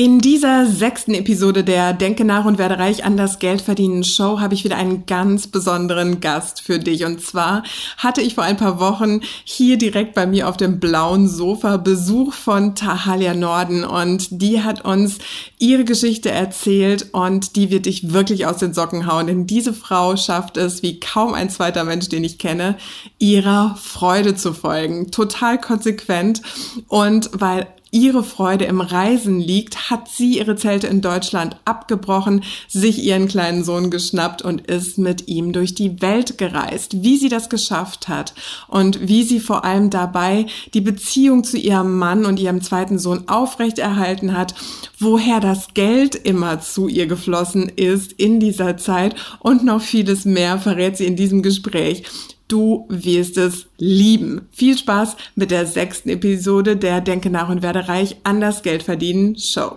In 0.00 0.20
dieser 0.20 0.64
sechsten 0.64 1.12
Episode 1.12 1.64
der 1.64 1.92
Denke 1.92 2.24
nach 2.24 2.44
und 2.44 2.56
werde 2.56 2.78
reich 2.78 3.04
an 3.04 3.16
das 3.16 3.40
Geld 3.40 3.60
verdienen 3.60 4.04
Show 4.04 4.38
habe 4.38 4.54
ich 4.54 4.62
wieder 4.62 4.76
einen 4.76 5.06
ganz 5.06 5.48
besonderen 5.48 6.20
Gast 6.20 6.60
für 6.60 6.78
dich. 6.78 7.04
Und 7.04 7.20
zwar 7.20 7.64
hatte 7.96 8.20
ich 8.20 8.36
vor 8.36 8.44
ein 8.44 8.56
paar 8.56 8.78
Wochen 8.78 9.22
hier 9.42 9.76
direkt 9.76 10.14
bei 10.14 10.24
mir 10.24 10.48
auf 10.48 10.56
dem 10.56 10.78
blauen 10.78 11.26
Sofa 11.28 11.78
Besuch 11.78 12.32
von 12.32 12.76
Tahalia 12.76 13.34
Norden 13.34 13.82
und 13.82 14.28
die 14.40 14.62
hat 14.62 14.84
uns 14.84 15.18
ihre 15.58 15.82
Geschichte 15.82 16.30
erzählt 16.30 17.08
und 17.10 17.56
die 17.56 17.72
wird 17.72 17.86
dich 17.86 18.12
wirklich 18.12 18.46
aus 18.46 18.58
den 18.58 18.74
Socken 18.74 19.04
hauen. 19.08 19.26
Denn 19.26 19.48
diese 19.48 19.72
Frau 19.72 20.16
schafft 20.16 20.58
es, 20.58 20.84
wie 20.84 21.00
kaum 21.00 21.34
ein 21.34 21.50
zweiter 21.50 21.82
Mensch, 21.82 22.08
den 22.08 22.22
ich 22.22 22.38
kenne, 22.38 22.76
ihrer 23.18 23.76
Freude 23.82 24.36
zu 24.36 24.52
folgen. 24.52 25.10
Total 25.10 25.60
konsequent 25.60 26.40
und 26.86 27.30
weil 27.32 27.66
ihre 27.90 28.22
Freude 28.22 28.64
im 28.66 28.80
Reisen 28.80 29.40
liegt, 29.40 29.90
hat 29.90 30.08
sie 30.08 30.38
ihre 30.38 30.56
Zelte 30.56 30.86
in 30.86 31.00
Deutschland 31.00 31.56
abgebrochen, 31.64 32.44
sich 32.68 33.02
ihren 33.02 33.28
kleinen 33.28 33.64
Sohn 33.64 33.90
geschnappt 33.90 34.42
und 34.42 34.62
ist 34.62 34.98
mit 34.98 35.28
ihm 35.28 35.52
durch 35.52 35.74
die 35.74 36.00
Welt 36.00 36.38
gereist. 36.38 37.02
Wie 37.02 37.16
sie 37.16 37.28
das 37.28 37.48
geschafft 37.48 38.08
hat 38.08 38.34
und 38.66 39.08
wie 39.08 39.22
sie 39.22 39.40
vor 39.40 39.64
allem 39.64 39.90
dabei 39.90 40.46
die 40.74 40.80
Beziehung 40.80 41.44
zu 41.44 41.56
ihrem 41.56 41.96
Mann 41.98 42.24
und 42.24 42.38
ihrem 42.38 42.60
zweiten 42.62 42.98
Sohn 42.98 43.28
aufrechterhalten 43.28 44.36
hat, 44.36 44.54
woher 44.98 45.40
das 45.40 45.68
Geld 45.74 46.14
immer 46.14 46.60
zu 46.60 46.88
ihr 46.88 47.06
geflossen 47.06 47.68
ist 47.68 48.12
in 48.12 48.40
dieser 48.40 48.76
Zeit 48.76 49.14
und 49.38 49.64
noch 49.64 49.80
vieles 49.80 50.24
mehr 50.24 50.58
verrät 50.58 50.96
sie 50.96 51.06
in 51.06 51.16
diesem 51.16 51.42
Gespräch. 51.42 52.04
Du 52.48 52.86
wirst 52.88 53.36
es 53.36 53.66
lieben. 53.76 54.48
Viel 54.52 54.78
Spaß 54.78 55.16
mit 55.34 55.50
der 55.50 55.66
sechsten 55.66 56.08
Episode 56.08 56.78
der 56.78 57.02
Denke 57.02 57.28
nach 57.28 57.50
und 57.50 57.62
werde 57.62 57.88
reich 57.88 58.16
an 58.24 58.40
das 58.40 58.62
Geld 58.62 58.82
verdienen 58.82 59.38
Show. 59.38 59.76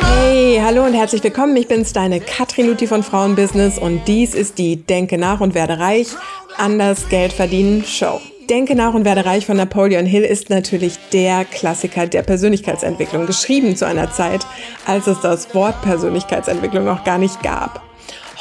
Hey, 0.00 0.60
hallo 0.60 0.84
und 0.84 0.94
herzlich 0.94 1.22
willkommen. 1.22 1.56
Ich 1.56 1.68
bin's, 1.68 1.92
deine 1.92 2.20
Katrin 2.20 2.66
Luthi 2.66 2.88
von 2.88 3.04
Frauenbusiness 3.04 3.78
und 3.78 4.02
dies 4.08 4.34
ist 4.34 4.58
die 4.58 4.84
Denke 4.84 5.16
nach 5.16 5.40
und 5.40 5.54
werde 5.54 5.78
reich 5.78 6.08
an 6.56 6.80
das 6.80 7.08
Geld 7.08 7.32
verdienen 7.32 7.84
Show. 7.84 8.20
Denke 8.50 8.74
nach 8.74 8.94
und 8.94 9.04
werde 9.04 9.24
reich 9.24 9.46
von 9.46 9.56
Napoleon 9.56 10.06
Hill 10.06 10.24
ist 10.24 10.50
natürlich 10.50 10.98
der 11.12 11.44
Klassiker 11.44 12.08
der 12.08 12.22
Persönlichkeitsentwicklung, 12.22 13.26
geschrieben 13.26 13.76
zu 13.76 13.86
einer 13.86 14.10
Zeit, 14.10 14.44
als 14.86 15.06
es 15.06 15.20
das 15.20 15.54
Wort 15.54 15.80
Persönlichkeitsentwicklung 15.82 16.84
noch 16.84 17.04
gar 17.04 17.18
nicht 17.18 17.40
gab. 17.44 17.80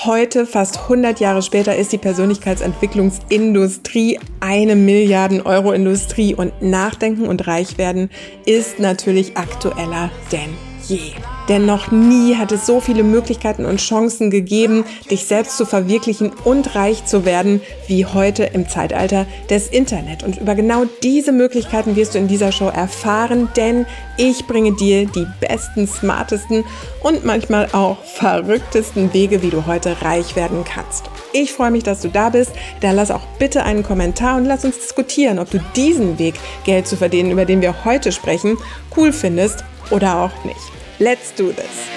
Heute, 0.03 0.47
fast 0.47 0.79
100 0.79 1.19
Jahre 1.19 1.43
später, 1.43 1.75
ist 1.75 1.91
die 1.91 1.99
Persönlichkeitsentwicklungsindustrie 1.99 4.19
eine 4.39 4.75
Milliarden 4.75 5.43
Euro 5.43 5.73
Industrie 5.73 6.33
und 6.33 6.59
Nachdenken 6.59 7.27
und 7.27 7.45
Reichwerden 7.45 8.09
ist 8.47 8.79
natürlich 8.79 9.37
aktueller 9.37 10.09
denn 10.31 10.57
je. 10.87 11.11
Denn 11.49 11.65
noch 11.65 11.89
nie 11.91 12.35
hat 12.35 12.51
es 12.51 12.67
so 12.67 12.79
viele 12.79 13.03
Möglichkeiten 13.03 13.65
und 13.65 13.77
Chancen 13.77 14.29
gegeben, 14.29 14.85
dich 15.09 15.25
selbst 15.25 15.57
zu 15.57 15.65
verwirklichen 15.65 16.31
und 16.43 16.75
reich 16.75 17.05
zu 17.05 17.25
werden, 17.25 17.61
wie 17.87 18.05
heute 18.05 18.43
im 18.43 18.69
Zeitalter 18.69 19.25
des 19.49 19.67
Internet. 19.67 20.23
Und 20.23 20.37
über 20.37 20.53
genau 20.53 20.83
diese 21.01 21.31
Möglichkeiten 21.31 21.95
wirst 21.95 22.13
du 22.13 22.19
in 22.19 22.27
dieser 22.27 22.51
Show 22.51 22.67
erfahren, 22.67 23.49
denn 23.55 23.87
ich 24.15 24.45
bringe 24.45 24.73
dir 24.73 25.07
die 25.07 25.25
besten, 25.41 25.87
smartesten 25.87 26.65
und 27.01 27.25
manchmal 27.25 27.67
auch 27.71 28.03
verrücktesten 28.03 29.11
Wege, 29.13 29.41
wie 29.41 29.49
du 29.49 29.65
heute 29.65 30.03
reich 30.03 30.35
werden 30.35 30.63
kannst. 30.63 31.09
Ich 31.33 31.51
freue 31.51 31.71
mich, 31.71 31.83
dass 31.83 32.01
du 32.01 32.09
da 32.09 32.29
bist. 32.29 32.51
Da 32.81 32.91
lass 32.91 33.09
auch 33.09 33.25
bitte 33.39 33.63
einen 33.63 33.81
Kommentar 33.81 34.37
und 34.37 34.45
lass 34.45 34.65
uns 34.65 34.77
diskutieren, 34.77 35.39
ob 35.39 35.49
du 35.49 35.59
diesen 35.75 36.19
Weg, 36.19 36.35
Geld 36.63 36.85
zu 36.85 36.95
verdienen, 36.95 37.31
über 37.31 37.45
den 37.45 37.61
wir 37.61 37.85
heute 37.85 38.11
sprechen, 38.11 38.57
cool 38.95 39.11
findest 39.11 39.63
oder 39.89 40.17
auch 40.17 40.45
nicht. 40.45 40.78
Let's 41.01 41.31
do 41.31 41.53
this. 41.53 41.87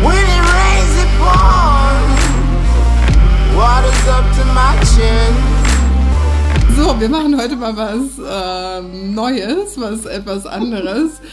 When 0.00 0.14
it 0.14 0.42
rains, 0.54 0.94
it 1.02 1.10
pours. 1.18 2.20
Water's 3.56 4.06
up 4.06 4.26
to 4.36 4.44
my 4.54 4.78
chin. 4.94 5.34
So, 6.76 7.00
wir 7.00 7.08
machen 7.08 7.36
heute 7.36 7.56
mal 7.56 7.76
was 7.76 8.16
äh, 8.16 8.80
Neues, 9.08 9.80
was 9.80 10.06
etwas 10.06 10.46
anderes. 10.46 11.20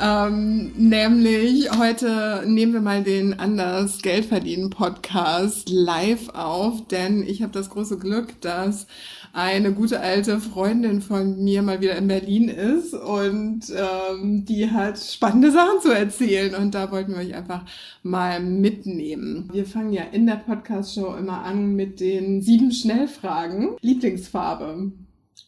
Ähm, 0.00 0.70
nämlich 0.76 1.68
heute 1.76 2.44
nehmen 2.46 2.72
wir 2.72 2.80
mal 2.80 3.02
den 3.02 3.40
Anders 3.40 4.00
Geld 4.00 4.26
verdienen 4.26 4.70
Podcast 4.70 5.68
live 5.68 6.28
auf, 6.34 6.86
denn 6.86 7.26
ich 7.26 7.42
habe 7.42 7.50
das 7.50 7.68
große 7.68 7.98
Glück, 7.98 8.40
dass 8.40 8.86
eine 9.32 9.72
gute 9.72 10.00
alte 10.00 10.40
Freundin 10.40 11.00
von 11.00 11.42
mir 11.42 11.62
mal 11.62 11.80
wieder 11.80 11.96
in 11.96 12.08
Berlin 12.08 12.48
ist 12.48 12.94
und 12.94 13.64
ähm, 13.70 14.44
die 14.44 14.70
hat 14.70 14.98
spannende 14.98 15.50
Sachen 15.50 15.80
zu 15.80 15.90
erzählen 15.90 16.54
und 16.54 16.74
da 16.74 16.90
wollten 16.90 17.12
wir 17.12 17.18
euch 17.18 17.34
einfach 17.34 17.64
mal 18.02 18.40
mitnehmen. 18.40 19.48
Wir 19.52 19.66
fangen 19.66 19.92
ja 19.92 20.04
in 20.04 20.26
der 20.26 20.36
Podcast-Show 20.36 21.14
immer 21.16 21.42
an 21.42 21.74
mit 21.74 22.00
den 22.00 22.42
sieben 22.42 22.72
Schnellfragen. 22.72 23.76
Lieblingsfarbe? 23.80 24.92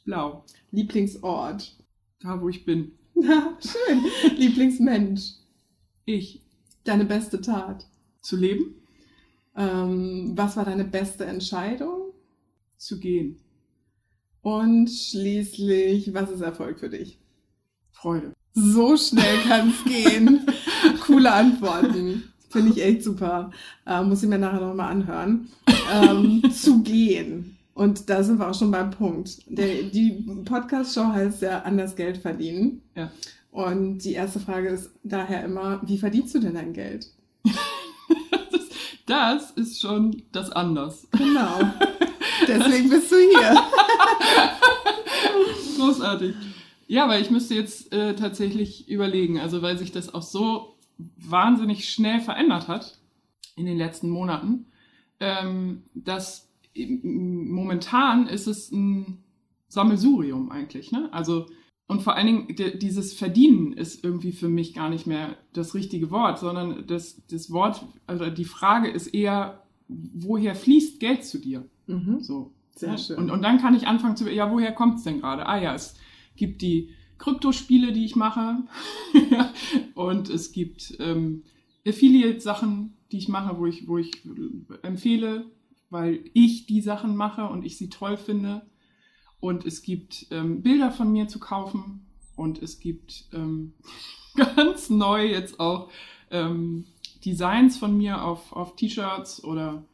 Blau. 0.04 0.44
Lieblingsort? 0.70 1.76
Da, 2.22 2.40
wo 2.40 2.48
ich 2.48 2.64
bin. 2.64 2.92
Na, 3.14 3.56
schön. 3.60 4.04
Lieblingsmensch? 4.36 5.34
Ich. 6.04 6.42
Deine 6.84 7.04
beste 7.04 7.40
Tat? 7.40 7.86
Zu 8.22 8.36
leben? 8.36 8.74
Ähm, 9.56 10.32
was 10.34 10.56
war 10.56 10.64
deine 10.64 10.84
beste 10.84 11.24
Entscheidung? 11.24 12.12
Zu 12.76 12.98
gehen. 12.98 13.40
Und 14.42 14.88
schließlich, 14.88 16.12
was 16.14 16.30
ist 16.30 16.40
Erfolg 16.40 16.80
für 16.80 16.88
dich? 16.88 17.18
Freude. 17.92 18.32
So 18.54 18.96
schnell 18.96 19.38
kann 19.46 19.70
es 19.70 19.84
gehen. 19.84 20.46
Coole 21.06 21.32
Antworten. 21.32 22.24
Finde 22.48 22.72
ich 22.72 22.82
echt 22.82 23.04
super. 23.04 23.50
Äh, 23.86 24.02
muss 24.02 24.22
ich 24.22 24.28
mir 24.28 24.38
nachher 24.38 24.60
nochmal 24.60 24.90
anhören. 24.90 25.48
Ähm, 25.92 26.50
zu 26.52 26.82
gehen. 26.82 27.56
Und 27.74 28.10
da 28.10 28.22
sind 28.22 28.38
wir 28.38 28.50
auch 28.50 28.58
schon 28.58 28.70
beim 28.70 28.90
Punkt. 28.90 29.42
Der, 29.46 29.84
die 29.84 30.24
Podcast-Show 30.44 31.12
heißt 31.12 31.42
ja 31.42 31.62
Anders 31.62 31.94
Geld 31.94 32.18
verdienen. 32.18 32.82
Ja. 32.94 33.10
Und 33.52 33.98
die 33.98 34.12
erste 34.12 34.40
Frage 34.40 34.68
ist 34.68 34.90
daher 35.02 35.44
immer, 35.44 35.80
wie 35.84 35.98
verdienst 35.98 36.34
du 36.34 36.40
denn 36.40 36.54
dein 36.54 36.72
Geld? 36.72 37.06
das, 38.50 38.68
das 39.06 39.50
ist 39.52 39.80
schon 39.80 40.22
das 40.32 40.50
Anders. 40.50 41.06
Genau. 41.12 41.58
Deswegen 42.58 42.90
bist 42.90 43.10
du 43.10 43.16
hier. 43.16 43.62
Großartig. 45.76 46.34
Ja, 46.86 47.08
weil 47.08 47.22
ich 47.22 47.30
müsste 47.30 47.54
jetzt 47.54 47.92
äh, 47.92 48.14
tatsächlich 48.16 48.88
überlegen, 48.88 49.38
also 49.38 49.62
weil 49.62 49.78
sich 49.78 49.92
das 49.92 50.12
auch 50.12 50.22
so 50.22 50.76
wahnsinnig 51.16 51.88
schnell 51.88 52.20
verändert 52.20 52.68
hat 52.68 52.98
in 53.56 53.66
den 53.66 53.78
letzten 53.78 54.10
Monaten, 54.10 54.66
ähm, 55.20 55.84
dass 55.94 56.48
momentan 56.74 58.26
ist 58.26 58.46
es 58.46 58.70
ein 58.72 59.22
Sammelsurium 59.68 60.50
eigentlich. 60.50 60.92
Ne? 60.92 61.08
Also 61.12 61.46
und 61.90 62.02
vor 62.02 62.14
allen 62.14 62.26
Dingen 62.26 62.78
dieses 62.78 63.14
Verdienen 63.14 63.72
ist 63.72 64.04
irgendwie 64.04 64.30
für 64.30 64.48
mich 64.48 64.74
gar 64.74 64.90
nicht 64.90 65.08
mehr 65.08 65.36
das 65.52 65.74
richtige 65.74 66.12
Wort, 66.12 66.38
sondern 66.38 66.86
das, 66.86 67.20
das 67.26 67.50
Wort, 67.50 67.84
also 68.06 68.30
die 68.30 68.44
Frage 68.44 68.88
ist 68.88 69.08
eher, 69.08 69.64
woher 69.88 70.54
fließt 70.54 71.00
Geld 71.00 71.24
zu 71.24 71.38
dir? 71.38 71.68
Mhm. 71.90 72.20
So. 72.20 72.52
Sehr 72.74 72.96
schön. 72.96 73.18
Und, 73.18 73.30
und 73.30 73.42
dann 73.42 73.58
kann 73.58 73.74
ich 73.74 73.86
anfangen 73.86 74.16
zu, 74.16 74.30
ja, 74.30 74.50
woher 74.50 74.72
kommt 74.72 74.98
es 74.98 75.04
denn 75.04 75.20
gerade? 75.20 75.46
Ah 75.46 75.60
ja, 75.60 75.74
es 75.74 75.96
gibt 76.36 76.62
die 76.62 76.90
Kryptospiele, 77.18 77.92
die 77.92 78.04
ich 78.04 78.16
mache. 78.16 78.58
und 79.94 80.30
es 80.30 80.52
gibt 80.52 80.96
ähm, 80.98 81.44
Affiliate-Sachen, 81.86 82.96
die 83.12 83.18
ich 83.18 83.28
mache, 83.28 83.58
wo 83.58 83.66
ich, 83.66 83.86
wo 83.86 83.98
ich 83.98 84.10
empfehle, 84.82 85.50
weil 85.90 86.24
ich 86.32 86.66
die 86.66 86.80
Sachen 86.80 87.16
mache 87.16 87.44
und 87.48 87.64
ich 87.64 87.76
sie 87.76 87.90
toll 87.90 88.16
finde. 88.16 88.62
Und 89.40 89.66
es 89.66 89.82
gibt 89.82 90.26
ähm, 90.30 90.62
Bilder 90.62 90.90
von 90.90 91.12
mir 91.12 91.28
zu 91.28 91.38
kaufen. 91.38 92.06
Und 92.36 92.62
es 92.62 92.80
gibt 92.80 93.26
ähm, 93.32 93.74
ganz 94.36 94.88
neu 94.88 95.26
jetzt 95.26 95.60
auch 95.60 95.90
ähm, 96.30 96.86
Designs 97.24 97.76
von 97.76 97.96
mir 97.96 98.24
auf, 98.24 98.52
auf 98.52 98.76
T-Shirts 98.76 99.44
oder 99.44 99.84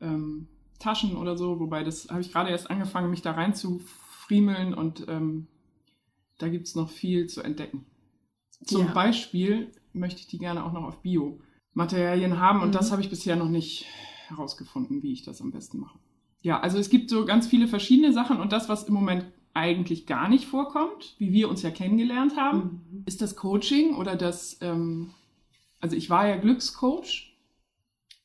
ähm, 0.00 0.46
Taschen 0.78 1.16
oder 1.16 1.36
so, 1.36 1.60
wobei 1.60 1.84
das 1.84 2.08
habe 2.08 2.20
ich 2.20 2.32
gerade 2.32 2.50
erst 2.50 2.70
angefangen, 2.70 3.10
mich 3.10 3.22
da 3.22 3.32
rein 3.32 3.54
zu 3.54 3.80
friemeln 4.26 4.74
und 4.74 5.06
ähm, 5.08 5.46
da 6.38 6.48
gibt 6.48 6.66
es 6.66 6.74
noch 6.74 6.90
viel 6.90 7.28
zu 7.28 7.42
entdecken. 7.42 7.86
Zum 8.64 8.86
ja. 8.86 8.92
Beispiel 8.92 9.72
möchte 9.92 10.20
ich 10.20 10.26
die 10.26 10.38
gerne 10.38 10.64
auch 10.64 10.72
noch 10.72 10.84
auf 10.84 11.02
Bio-Materialien 11.02 12.38
haben 12.38 12.60
und 12.60 12.68
mhm. 12.68 12.72
das 12.72 12.90
habe 12.90 13.02
ich 13.02 13.10
bisher 13.10 13.36
noch 13.36 13.48
nicht 13.48 13.86
herausgefunden, 14.28 15.02
wie 15.02 15.12
ich 15.12 15.22
das 15.22 15.40
am 15.40 15.52
besten 15.52 15.78
mache. 15.78 15.98
Ja, 16.42 16.60
also 16.60 16.78
es 16.78 16.90
gibt 16.90 17.10
so 17.10 17.24
ganz 17.24 17.46
viele 17.46 17.68
verschiedene 17.68 18.12
Sachen 18.12 18.40
und 18.40 18.52
das, 18.52 18.68
was 18.68 18.84
im 18.84 18.94
Moment 18.94 19.26
eigentlich 19.54 20.06
gar 20.06 20.28
nicht 20.28 20.44
vorkommt, 20.44 21.14
wie 21.18 21.32
wir 21.32 21.48
uns 21.48 21.62
ja 21.62 21.70
kennengelernt 21.70 22.36
haben, 22.36 22.84
mhm. 22.90 23.02
ist 23.06 23.22
das 23.22 23.36
Coaching 23.36 23.94
oder 23.94 24.14
das, 24.14 24.58
ähm, 24.60 25.14
also 25.80 25.96
ich 25.96 26.10
war 26.10 26.28
ja 26.28 26.36
Glückscoach, 26.36 27.34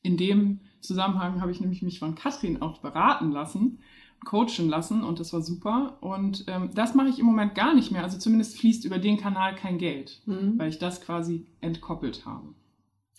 in 0.03 0.17
dem 0.17 0.59
Zusammenhang 0.81 1.41
habe 1.41 1.51
ich 1.51 1.61
nämlich 1.61 1.81
mich 1.81 1.99
von 1.99 2.15
Katrin 2.15 2.61
auch 2.61 2.79
beraten 2.79 3.31
lassen, 3.31 3.79
coachen 4.25 4.69
lassen 4.69 5.03
und 5.03 5.19
das 5.19 5.33
war 5.33 5.41
super. 5.41 5.97
Und 6.01 6.45
ähm, 6.47 6.69
das 6.73 6.95
mache 6.95 7.09
ich 7.09 7.19
im 7.19 7.25
Moment 7.25 7.55
gar 7.55 7.73
nicht 7.73 7.91
mehr. 7.91 8.03
Also 8.03 8.17
zumindest 8.17 8.57
fließt 8.57 8.85
über 8.85 8.99
den 8.99 9.17
Kanal 9.17 9.55
kein 9.55 9.77
Geld, 9.77 10.21
mhm. 10.25 10.57
weil 10.57 10.69
ich 10.69 10.79
das 10.79 11.01
quasi 11.01 11.45
entkoppelt 11.61 12.25
habe. 12.25 12.53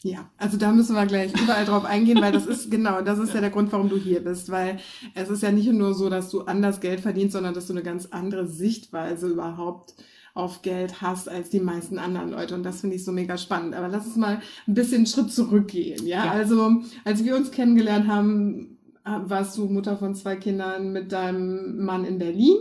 Ja, 0.05 0.31
also 0.37 0.57
da 0.57 0.73
müssen 0.73 0.97
wir 0.97 1.07
gleich 1.07 1.33
überall 1.41 1.65
drauf 1.65 1.85
eingehen, 1.85 2.21
weil 2.21 2.33
das 2.33 2.47
ist 2.47 2.71
genau, 2.71 3.03
das 3.03 3.21
ist 3.21 3.35
ja 3.35 3.41
der 3.41 3.51
Grund, 3.51 3.71
warum 3.71 3.89
du 3.89 3.97
hier 3.97 4.23
bist, 4.23 4.51
weil 4.51 4.81
es 5.15 5.31
ist 5.31 5.45
ja 5.45 5.53
nicht 5.53 5.71
nur 5.71 5.95
so, 5.95 6.11
dass 6.11 6.29
du 6.29 6.43
anders 6.43 6.81
Geld 6.81 7.01
verdienst, 7.01 7.35
sondern 7.35 7.55
dass 7.55 7.69
du 7.69 7.73
eine 7.73 7.85
ganz 7.85 8.07
andere 8.07 8.49
Sichtweise 8.49 9.29
überhaupt 9.29 9.95
auf 10.35 10.63
Geld 10.63 11.03
hast 11.03 11.29
als 11.29 11.51
die 11.51 11.61
meisten 11.61 11.99
anderen 11.99 12.31
Leute. 12.31 12.55
Und 12.55 12.63
das 12.63 12.81
finde 12.81 12.97
ich 12.97 13.05
so 13.05 13.13
mega 13.13 13.37
spannend. 13.37 13.75
Aber 13.75 13.89
lass 13.89 14.07
uns 14.07 14.17
mal 14.17 14.41
ein 14.67 14.75
bisschen 14.75 14.99
einen 14.99 15.07
Schritt 15.07 15.33
zurückgehen. 15.33 16.07
Ja? 16.07 16.25
ja, 16.25 16.31
also 16.33 16.83
als 17.05 17.25
wir 17.25 17.37
uns 17.37 17.51
kennengelernt 17.51 18.09
haben, 18.09 18.79
warst 19.05 19.59
du 19.59 19.67
Mutter 19.67 19.97
von 19.97 20.15
zwei 20.15 20.37
Kindern 20.37 20.93
mit 20.93 21.13
deinem 21.13 21.85
Mann 21.85 22.05
in 22.05 22.19
Berlin. 22.19 22.57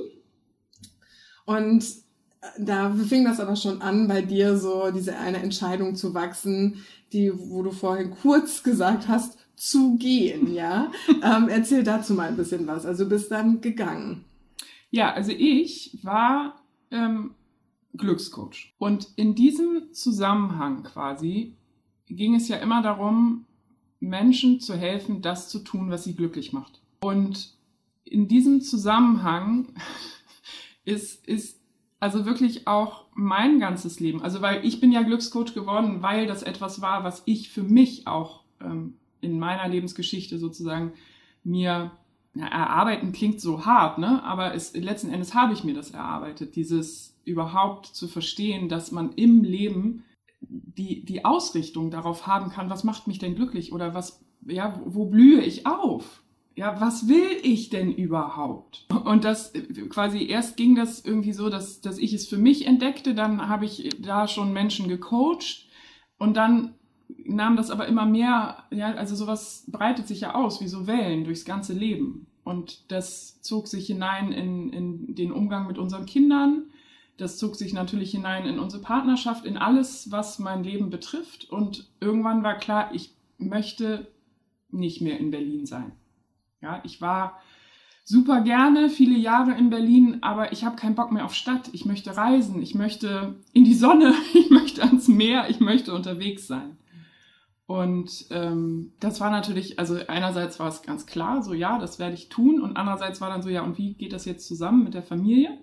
Und 1.46 1.86
da 2.58 2.92
fing 2.92 3.24
das 3.24 3.40
aber 3.40 3.56
schon 3.56 3.82
an, 3.82 4.08
bei 4.08 4.22
dir 4.22 4.58
so 4.58 4.92
diese 4.92 5.16
eine 5.18 5.38
Entscheidung 5.38 5.96
zu 5.96 6.14
wachsen, 6.14 6.84
die, 7.14 7.32
wo 7.34 7.62
du 7.62 7.72
vorhin 7.72 8.12
kurz 8.12 8.64
gesagt 8.64 9.08
hast, 9.08 9.38
zu 9.56 9.96
gehen, 9.98 10.52
ja. 10.54 10.92
ähm, 11.24 11.48
erzähl 11.48 11.84
dazu 11.84 12.16
mal 12.16 12.28
ein 12.28 12.38
bisschen 12.38 12.66
was. 12.66 12.86
Also 12.86 13.08
bist 13.08 13.32
dann 13.32 13.62
gegangen. 13.62 14.26
Ja, 14.90 15.14
also 15.14 15.32
ich 15.32 16.00
war 16.02 16.56
ähm, 16.90 17.36
Glückscoach. 17.96 18.74
Und 18.78 19.10
in 19.16 19.36
diesem 19.36 19.92
Zusammenhang 19.92 20.84
quasi 20.84 21.56
ging 22.08 22.36
es 22.36 22.48
ja 22.48 22.58
immer 22.58 22.82
darum, 22.82 23.46
Menschen 24.00 24.60
zu 24.60 24.76
helfen, 24.76 25.22
das 25.22 25.50
zu 25.50 25.60
tun, 25.60 25.90
was 25.92 26.04
sie 26.04 26.16
glücklich 26.16 26.54
macht. 26.54 26.82
Und 27.02 27.56
in 28.04 28.28
diesem 28.28 28.62
Zusammenhang 28.62 29.70
ist, 30.86 31.28
ist 31.28 31.60
also 32.00 32.26
wirklich 32.26 32.68
auch 32.68 33.06
mein 33.14 33.60
ganzes 33.60 34.00
Leben. 34.00 34.22
Also 34.22 34.42
weil 34.42 34.66
ich 34.66 34.80
bin 34.80 34.92
ja 34.92 35.04
Glückscoach 35.04 35.54
geworden, 35.54 36.02
weil 36.02 36.26
das 36.28 36.44
etwas 36.44 36.82
war, 36.82 37.04
was 37.04 37.22
ich 37.26 37.50
für 37.50 37.64
mich 37.64 38.08
auch 38.08 38.44
ähm, 38.60 38.98
in 39.22 39.40
meiner 39.40 39.68
Lebensgeschichte 39.68 40.40
sozusagen 40.40 40.94
mir 41.44 41.92
ja, 42.34 42.48
erarbeiten 42.48 43.12
klingt 43.12 43.42
so 43.42 43.66
hart, 43.66 43.98
ne? 43.98 44.24
Aber 44.24 44.54
es, 44.54 44.74
letzten 44.74 45.12
Endes 45.12 45.34
habe 45.34 45.54
ich 45.54 45.64
mir 45.64 45.74
das 45.74 45.92
erarbeitet, 45.92 46.56
dieses 46.56 47.20
überhaupt 47.26 47.88
zu 47.88 48.08
verstehen, 48.08 48.70
dass 48.70 48.92
man 48.92 49.14
im 49.14 49.44
Leben 49.44 50.04
die, 50.42 51.06
die 51.06 51.26
Ausrichtung 51.26 51.92
darauf 51.92 52.28
haben 52.28 52.50
kann, 52.50 52.70
was 52.70 52.84
macht 52.84 53.08
mich 53.08 53.20
denn 53.20 53.36
glücklich 53.36 53.74
oder 53.74 53.94
was, 53.94 54.24
ja, 54.46 54.82
wo 54.86 55.06
blühe 55.06 55.42
ich 55.42 55.68
auf? 55.68 56.24
Ja, 56.56 56.82
was 56.82 57.08
will 57.08 57.38
ich 57.44 57.70
denn 57.70 57.94
überhaupt? 57.94 58.86
Und 59.06 59.24
das 59.24 59.54
quasi 59.90 60.26
erst 60.26 60.58
ging 60.58 60.76
das 60.76 61.04
irgendwie 61.04 61.34
so, 61.34 61.50
dass, 61.50 61.80
dass 61.82 61.98
ich 61.98 62.14
es 62.14 62.28
für 62.28 62.38
mich 62.38 62.68
entdeckte, 62.68 63.14
dann 63.14 63.48
habe 63.48 63.66
ich 63.66 63.90
da 64.00 64.28
schon 64.28 64.52
Menschen 64.52 64.90
gecoacht 64.90 65.68
und 66.18 66.36
dann 66.36 66.76
nahm 67.28 67.56
das 67.56 67.72
aber 67.72 67.88
immer 67.88 68.06
mehr, 68.06 68.64
ja, 68.72 68.94
also 68.94 69.16
sowas 69.16 69.66
breitet 69.68 70.08
sich 70.08 70.22
ja 70.22 70.36
aus 70.36 70.62
wie 70.62 70.68
so 70.68 70.88
Wellen 70.88 71.24
durchs 71.24 71.46
ganze 71.46 71.74
Leben. 71.74 72.28
Und 72.44 72.92
das 72.92 73.42
zog 73.42 73.68
sich 73.68 73.88
hinein 73.88 74.32
in, 74.32 74.74
in 74.74 75.16
den 75.16 75.32
Umgang 75.32 75.68
mit 75.68 75.78
unseren 75.78 76.06
Kindern, 76.06 76.64
das 77.22 77.38
zog 77.38 77.56
sich 77.56 77.74
natürlich 77.74 78.12
hinein 78.12 78.48
in 78.48 78.58
unsere 78.58 78.82
Partnerschaft, 78.82 79.46
in 79.46 79.56
alles, 79.56 80.10
was 80.10 80.40
mein 80.40 80.64
Leben 80.64 80.90
betrifft. 80.90 81.50
Und 81.52 81.88
irgendwann 82.00 82.42
war 82.42 82.58
klar, 82.58 82.90
ich 82.94 83.14
möchte 83.38 84.08
nicht 84.72 85.02
mehr 85.02 85.20
in 85.20 85.30
Berlin 85.30 85.68
sein. 85.68 85.92
Ja, 86.62 86.82
ich 86.84 87.00
war 87.00 87.40
super 88.04 88.42
gerne 88.42 88.90
viele 88.90 89.18
Jahre 89.18 89.52
in 89.52 89.70
Berlin, 89.70 90.18
aber 90.22 90.52
ich 90.52 90.64
habe 90.64 90.76
keinen 90.76 90.96
Bock 90.96 91.12
mehr 91.12 91.26
auf 91.26 91.36
Stadt. 91.36 91.70
Ich 91.74 91.86
möchte 91.86 92.18
reisen, 92.18 92.62
ich 92.62 92.74
möchte 92.74 93.36
in 93.54 93.66
die 93.66 93.76
Sonne, 93.76 94.16
ich 94.34 94.50
möchte 94.50 94.82
ans 94.82 95.08
Meer, 95.08 95.48
ich 95.50 95.60
möchte 95.60 95.94
unterwegs 95.94 96.48
sein. 96.48 96.78
Und 97.72 98.26
ähm, 98.32 98.92
das 99.00 99.22
war 99.22 99.32
natürlich, 99.32 99.80
also 99.80 99.98
einerseits 100.10 100.60
war 100.60 100.68
es 100.68 100.82
ganz 100.82 101.06
klar, 101.06 101.42
so 101.42 101.54
ja, 101.54 101.80
das 101.80 102.00
werde 102.00 102.16
ich 102.16 102.28
tun. 102.28 102.60
Und 102.60 102.76
andererseits 102.76 103.22
war 103.22 103.30
dann 103.30 103.42
so, 103.42 103.48
ja, 103.48 103.62
und 103.62 103.78
wie 103.78 103.94
geht 103.94 104.12
das 104.12 104.26
jetzt 104.26 104.46
zusammen 104.46 104.84
mit 104.84 104.94
der 104.94 105.04
Familie? 105.04 105.58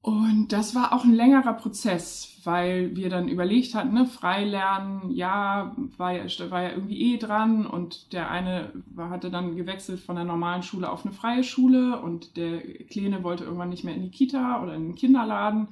Und 0.00 0.52
das 0.52 0.76
war 0.76 0.92
auch 0.92 1.02
ein 1.02 1.12
längerer 1.12 1.54
Prozess, 1.54 2.40
weil 2.44 2.94
wir 2.94 3.10
dann 3.10 3.26
überlegt 3.26 3.74
hatten, 3.74 3.92
ne, 3.92 4.06
Freilernen, 4.06 5.10
ja, 5.10 5.74
war 5.96 6.12
ja, 6.12 6.50
war 6.52 6.62
ja 6.62 6.70
irgendwie 6.70 7.14
eh 7.14 7.18
dran 7.18 7.66
und 7.66 8.12
der 8.12 8.30
eine 8.30 8.72
hatte 8.96 9.28
dann 9.28 9.56
gewechselt 9.56 9.98
von 9.98 10.14
der 10.14 10.24
normalen 10.24 10.62
Schule 10.62 10.88
auf 10.88 11.04
eine 11.04 11.12
freie 11.12 11.42
Schule 11.42 12.00
und 12.00 12.36
der 12.36 12.60
Kleine 12.84 13.24
wollte 13.24 13.42
irgendwann 13.42 13.70
nicht 13.70 13.82
mehr 13.82 13.96
in 13.96 14.02
die 14.02 14.12
Kita 14.12 14.62
oder 14.62 14.76
in 14.76 14.90
den 14.90 14.94
Kinderladen 14.94 15.66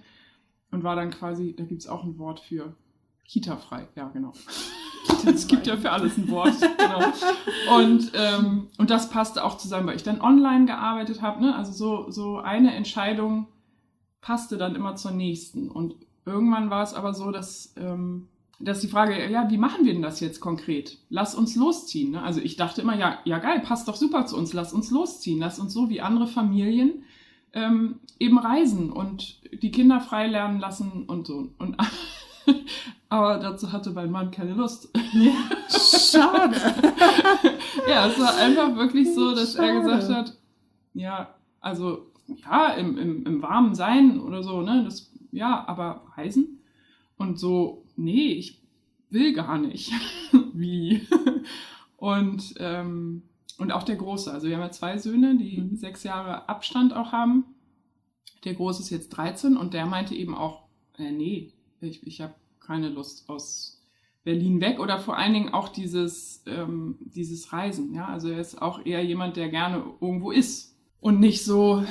und 0.72 0.82
war 0.82 0.96
dann 0.96 1.12
quasi, 1.12 1.54
da 1.56 1.62
gibt 1.62 1.82
es 1.82 1.88
auch 1.88 2.02
ein 2.02 2.18
Wort 2.18 2.40
für 2.40 2.74
Kita-frei, 3.24 3.86
ja 3.94 4.08
genau. 4.08 4.32
Es 5.26 5.49
gibt 5.49 5.67
ja 5.67 5.76
für 5.76 5.91
alles 5.91 6.17
ein 6.17 6.29
Wort. 6.31 6.55
genau. 6.79 7.76
Und, 7.76 8.12
ähm, 8.14 8.69
und 8.79 8.91
das 8.91 9.11
passte 9.11 9.44
auch 9.44 9.58
zusammen, 9.58 9.88
weil 9.88 9.97
ich 9.97 10.03
dann 10.03 10.20
online 10.20 10.67
gearbeitet 10.67 11.20
habe. 11.23 11.43
Ne? 11.43 11.55
Also 11.55 11.73
so, 11.73 12.11
so 12.11 12.38
eine 12.38 12.75
Entscheidung 12.75 13.49
passte 14.20 14.56
dann 14.56 14.75
immer 14.75 14.97
zur 14.97 15.11
nächsten. 15.11 15.69
Und 15.69 15.94
irgendwann 16.25 16.70
war 16.70 16.82
es 16.82 16.94
aber 16.94 17.14
so, 17.14 17.31
dass, 17.31 17.75
ähm, 17.76 18.29
dass 18.58 18.81
die 18.81 18.88
Frage, 18.88 19.31
ja, 19.31 19.50
wie 19.50 19.58
machen 19.58 19.85
wir 19.85 19.93
denn 19.93 20.03
das 20.03 20.20
jetzt 20.20 20.41
konkret? 20.41 20.99
Lass 21.11 21.35
uns 21.35 21.56
losziehen. 21.56 22.12
Ne? 22.12 22.23
Also 22.23 22.41
ich 22.41 22.56
dachte 22.56 22.82
immer, 22.82 22.97
ja, 22.97 23.19
ja 23.25 23.38
geil, 23.38 23.61
passt 23.61 23.88
doch 23.88 23.97
super 23.97 24.26
zu 24.26 24.37
uns, 24.37 24.53
lass 24.53 24.73
uns 24.73 24.91
losziehen, 24.91 25.38
lass 25.38 25.58
uns 25.58 25.73
so 25.73 25.91
wie 25.91 26.00
andere 26.00 26.26
Familien 26.26 27.05
ähm, 27.53 28.00
eben 28.19 28.38
reisen 28.38 28.93
und 28.93 29.41
die 29.62 29.70
Kinder 29.70 30.00
frei 30.00 30.26
lernen 30.26 30.61
lassen 30.61 31.05
und 31.06 31.26
so. 31.26 31.49
Und 31.58 31.76
aber 33.08 33.38
dazu 33.38 33.72
hatte 33.72 33.90
mein 33.90 34.10
Mann 34.10 34.31
keine 34.31 34.54
Lust. 34.54 34.90
Ja, 35.12 35.32
schade. 35.69 36.56
ja, 37.88 38.06
es 38.08 38.19
war 38.19 38.37
einfach 38.37 38.75
wirklich 38.76 39.14
so, 39.14 39.34
dass 39.34 39.54
schade. 39.54 39.69
er 39.69 39.81
gesagt 39.81 40.08
hat, 40.10 40.38
ja, 40.94 41.34
also 41.60 42.12
ja, 42.26 42.72
im, 42.75 42.98
im, 42.98 43.26
im 43.26 43.43
Warmen 43.43 43.75
sein 43.75 44.20
oder 44.20 44.43
so, 44.43 44.62
ne? 44.62 44.82
Das, 44.84 45.12
ja, 45.31 45.66
aber 45.66 46.02
reisen? 46.16 46.60
Und 47.16 47.38
so, 47.38 47.84
nee, 47.96 48.32
ich 48.32 48.62
will 49.10 49.32
gar 49.32 49.58
nicht. 49.58 49.93
Wie? 50.52 51.06
und, 51.96 52.54
ähm, 52.58 53.22
und 53.58 53.72
auch 53.72 53.84
der 53.84 53.96
Große. 53.96 54.32
Also 54.32 54.48
wir 54.48 54.56
haben 54.56 54.62
ja 54.62 54.70
zwei 54.70 54.98
Söhne, 54.98 55.37
die 55.37 55.60
mhm. 55.60 55.76
sechs 55.76 56.02
Jahre 56.02 56.48
Abstand 56.48 56.94
auch 56.94 57.12
haben. 57.12 57.44
Der 58.44 58.54
Große 58.54 58.82
ist 58.82 58.90
jetzt 58.90 59.10
13 59.10 59.56
und 59.56 59.75
der 59.75 59.87
meinte 59.87 60.14
eben 60.14 60.34
auch, 60.34 60.69
äh, 60.98 61.10
nee, 61.10 61.53
ich, 61.80 62.06
ich 62.06 62.20
habe 62.20 62.34
keine 62.60 62.88
Lust 62.88 63.28
aus 63.28 63.82
Berlin 64.24 64.60
weg 64.60 64.80
oder 64.80 64.98
vor 64.98 65.16
allen 65.16 65.34
Dingen 65.34 65.54
auch 65.54 65.68
dieses, 65.68 66.42
ähm, 66.46 66.96
dieses 67.00 67.52
Reisen. 67.52 67.94
Ja? 67.94 68.06
Also 68.08 68.28
er 68.28 68.40
ist 68.40 68.60
auch 68.60 68.84
eher 68.84 69.04
jemand, 69.04 69.36
der 69.36 69.48
gerne 69.48 69.84
irgendwo 70.00 70.32
ist 70.32 70.76
und 71.00 71.20
nicht 71.20 71.44
so 71.44 71.84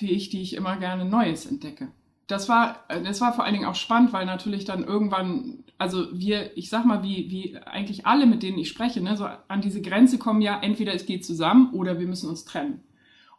wie 0.00 0.10
ich, 0.10 0.28
die 0.28 0.42
ich 0.42 0.54
immer 0.54 0.76
gerne 0.76 1.04
Neues 1.04 1.46
entdecke. 1.46 1.88
Das 2.26 2.48
war, 2.48 2.84
das 2.88 3.20
war 3.20 3.32
vor 3.32 3.44
allen 3.44 3.54
Dingen 3.54 3.66
auch 3.66 3.74
spannend, 3.74 4.12
weil 4.12 4.26
natürlich 4.26 4.64
dann 4.64 4.84
irgendwann, 4.84 5.64
also 5.78 6.06
wir, 6.12 6.56
ich 6.58 6.68
sag 6.68 6.84
mal, 6.84 7.02
wie, 7.02 7.30
wie 7.30 7.56
eigentlich 7.56 8.06
alle, 8.06 8.26
mit 8.26 8.42
denen 8.42 8.58
ich 8.58 8.68
spreche, 8.68 9.00
ne, 9.00 9.16
so 9.16 9.24
an 9.24 9.60
diese 9.62 9.80
Grenze 9.80 10.18
kommen 10.18 10.42
ja, 10.42 10.60
entweder 10.60 10.92
es 10.92 11.06
geht 11.06 11.24
zusammen 11.24 11.72
oder 11.72 11.98
wir 11.98 12.06
müssen 12.06 12.28
uns 12.28 12.44
trennen. 12.44 12.80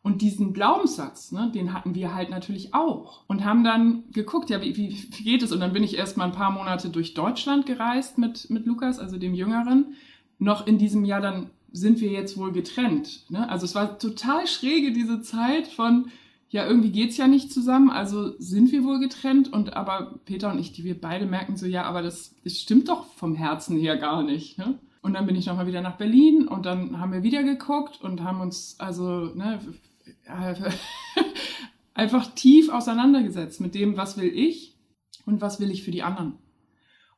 Und 0.02 0.22
diesen 0.22 0.54
Glaubenssatz, 0.54 1.32
ne, 1.32 1.52
den 1.54 1.74
hatten 1.74 1.94
wir 1.94 2.16
halt 2.16 2.30
natürlich 2.30 2.74
auch. 2.74 3.26
Und 3.28 3.44
haben 3.44 3.64
dann 3.64 4.06
geguckt, 4.12 4.50
ja, 4.50 4.62
wie, 4.62 4.76
wie, 4.78 5.24
geht 5.24 5.44
es? 5.44 5.52
Und 5.52 5.60
dann 5.60 5.74
bin 5.74 5.84
ich 5.84 5.98
erst 5.98 6.16
mal 6.16 6.26
ein 6.26 6.32
paar 6.32 6.52
Monate 6.52 6.90
durch 6.90 7.14
Deutschland 7.14 7.66
gereist 7.66 8.18
mit, 8.18 8.50
mit 8.50 8.66
Lukas, 8.66 9.00
also 9.00 9.18
dem 9.18 9.34
Jüngeren. 9.34 9.96
Noch 10.38 10.66
in 10.66 10.78
diesem 10.78 11.04
Jahr 11.04 11.22
dann 11.22 11.50
sind 11.72 12.00
wir 12.00 12.10
jetzt 12.10 12.38
wohl 12.38 12.52
getrennt. 12.52 13.30
Ne? 13.30 13.48
Also 13.50 13.66
es 13.66 13.76
war 13.76 14.00
total 14.00 14.48
schräge 14.48 14.94
diese 14.94 15.22
Zeit 15.22 15.68
von, 15.68 16.12
ja, 16.50 16.66
irgendwie 16.66 16.92
geht's 16.92 17.18
ja 17.18 17.28
nicht 17.28 17.54
zusammen, 17.54 17.92
also 17.92 18.34
sind 18.40 18.72
wir 18.72 18.84
wohl 18.84 19.00
getrennt. 19.00 19.52
Und 19.52 19.74
aber 19.74 20.20
Peter 20.26 20.52
und 20.52 20.60
ich, 20.60 20.72
die 20.72 20.84
wir 20.84 21.00
beide 21.00 21.26
merken 21.26 21.58
so, 21.58 21.66
ja, 21.66 21.84
aber 21.84 22.02
das, 22.02 22.36
das 22.44 22.58
stimmt 22.58 22.90
doch 22.90 23.06
vom 23.14 23.36
Herzen 23.36 23.78
her 23.78 23.98
gar 23.98 24.24
nicht. 24.24 24.58
Ne? 24.58 24.80
Und 25.02 25.14
dann 25.14 25.28
bin 25.28 25.36
ich 25.36 25.46
nochmal 25.46 25.68
wieder 25.68 25.82
nach 25.82 25.98
Berlin 25.98 26.48
und 26.48 26.66
dann 26.66 27.00
haben 27.00 27.14
wir 27.14 27.24
wieder 27.24 27.44
geguckt 27.44 28.02
und 28.02 28.24
haben 28.24 28.42
uns 28.42 28.76
also 28.80 29.26
ne, 29.36 29.60
einfach 31.94 32.34
tief 32.36 32.70
auseinandergesetzt 32.70 33.62
mit 33.62 33.76
dem, 33.76 33.98
was 33.98 34.18
will 34.18 34.32
ich 34.34 34.78
und 35.26 35.42
was 35.42 35.60
will 35.60 35.72
ich 35.72 35.84
für 35.84 35.92
die 35.92 36.04
anderen. 36.04 36.38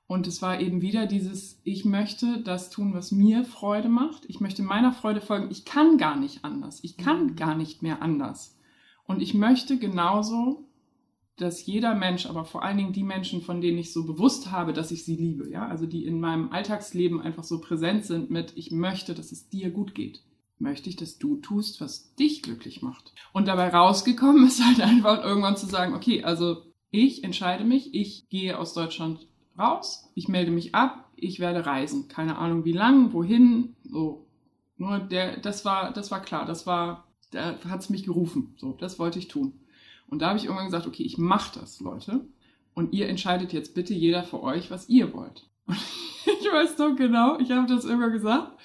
Und 0.08 0.28
es 0.28 0.42
war 0.42 0.60
eben 0.60 0.82
wieder 0.82 1.06
dieses, 1.06 1.62
ich 1.64 1.86
möchte 1.86 2.42
das 2.42 2.70
tun, 2.70 2.94
was 2.94 3.14
mir 3.14 3.46
Freude 3.46 3.88
macht. 3.88 4.26
Ich 4.28 4.42
möchte 4.42 4.62
meiner 4.62 4.92
Freude 4.92 5.22
folgen. 5.22 5.50
Ich 5.52 5.64
kann 5.64 5.98
gar 5.98 6.18
nicht 6.18 6.44
anders. 6.44 6.84
Ich 6.84 6.98
kann 6.98 7.28
mhm. 7.28 7.36
gar 7.38 7.56
nicht 7.56 7.82
mehr 7.82 8.02
anders. 8.02 8.58
Und 9.06 9.22
ich 9.22 9.34
möchte 9.34 9.78
genauso, 9.78 10.68
dass 11.38 11.66
jeder 11.66 11.96
Mensch, 11.96 12.26
aber 12.26 12.44
vor 12.44 12.62
allen 12.62 12.78
Dingen 12.78 12.92
die 12.92 13.04
Menschen, 13.04 13.42
von 13.42 13.62
denen 13.62 13.78
ich 13.78 13.94
so 13.94 14.06
bewusst 14.06 14.52
habe, 14.52 14.74
dass 14.74 14.92
ich 14.92 15.06
sie 15.06 15.16
liebe, 15.16 15.50
ja, 15.50 15.66
also 15.66 15.86
die 15.86 16.06
in 16.06 16.20
meinem 16.20 16.52
Alltagsleben 16.52 17.22
einfach 17.22 17.46
so 17.46 17.62
präsent 17.62 18.06
sind 18.06 18.30
mit, 18.30 18.52
ich 18.58 18.72
möchte, 18.72 19.16
dass 19.16 19.32
es 19.32 19.48
dir 19.48 19.72
gut 19.72 19.96
geht. 19.96 20.24
Möchte 20.62 20.90
ich, 20.90 20.96
dass 20.96 21.18
du 21.18 21.38
tust, 21.38 21.82
was 21.82 22.16
dich 22.16 22.44
glücklich 22.44 22.82
macht. 22.82 23.14
Und 23.34 23.48
dabei 23.48 23.70
rausgekommen 23.70 24.46
ist 24.48 24.64
halt 24.64 24.82
einfach 24.82 25.24
irgendwann 25.24 25.58
zu 25.58 25.66
sagen, 25.66 25.94
okay, 25.94 26.24
also 26.24 26.64
ich 26.92 27.24
entscheide 27.24 27.64
mich, 27.64 27.94
ich 27.94 28.30
gehe 28.30 28.58
aus 28.58 28.74
Deutschland 28.74 29.28
raus, 29.58 30.10
ich 30.16 30.28
melde 30.28 30.52
mich 30.52 30.76
ab, 30.76 31.10
ich 31.16 31.40
werde 31.40 31.66
reisen. 31.66 32.08
Keine 32.08 32.38
Ahnung 32.38 32.66
wie 32.66 32.74
lang, 32.74 33.14
wohin, 33.14 33.76
so. 33.84 34.28
Nur 34.78 35.00
der, 35.00 35.38
das 35.38 35.64
war, 35.64 35.94
das 35.94 36.10
war 36.10 36.22
klar, 36.22 36.46
das 36.46 36.66
war, 36.66 37.08
da 37.32 37.58
hat 37.70 37.82
es 37.82 37.90
mich 37.90 38.04
gerufen. 38.04 38.56
So, 38.58 38.74
das 38.74 38.98
wollte 38.98 39.20
ich 39.20 39.28
tun. 39.28 39.60
Und 40.08 40.22
da 40.22 40.30
habe 40.30 40.40
ich 40.40 40.46
irgendwann 40.46 40.66
gesagt, 40.66 40.88
okay, 40.88 41.04
ich 41.04 41.18
mache 41.18 41.60
das, 41.60 41.80
Leute. 41.80 42.26
Und 42.74 42.94
ihr 42.94 43.08
entscheidet 43.08 43.54
jetzt 43.54 43.76
bitte 43.76 43.94
jeder 43.94 44.24
für 44.24 44.42
euch, 44.42 44.72
was 44.72 44.90
ihr 44.90 45.14
wollt. 45.14 45.48
Und 45.68 45.78
ich 46.26 46.52
weiß 46.52 46.76
doch 46.78 46.96
genau, 46.96 47.38
ich 47.40 47.52
habe 47.52 47.68
das 47.68 47.86
immer 47.86 48.10
gesagt. 48.10 48.60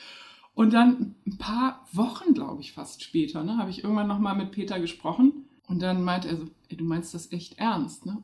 Und 0.57 0.73
dann 0.73 1.15
ein 1.27 1.37
paar 1.37 1.87
Wochen, 1.93 2.33
glaube 2.33 2.63
ich, 2.63 2.73
fast 2.73 3.03
später, 3.03 3.45
ne, 3.45 3.59
habe 3.59 3.69
ich 3.69 3.85
irgendwann 3.85 4.09
nochmal 4.09 4.35
mit 4.35 4.53
Peter 4.53 4.81
gesprochen. 4.81 5.45
Und 5.69 5.83
dann 5.83 6.03
meinte 6.03 6.29
er 6.29 6.39
so, 6.39 6.47
ey, 6.71 6.79
du 6.79 6.85
meinst 6.85 7.13
das 7.13 7.31
echt 7.31 7.59
ernst, 7.59 8.07
ne? 8.07 8.23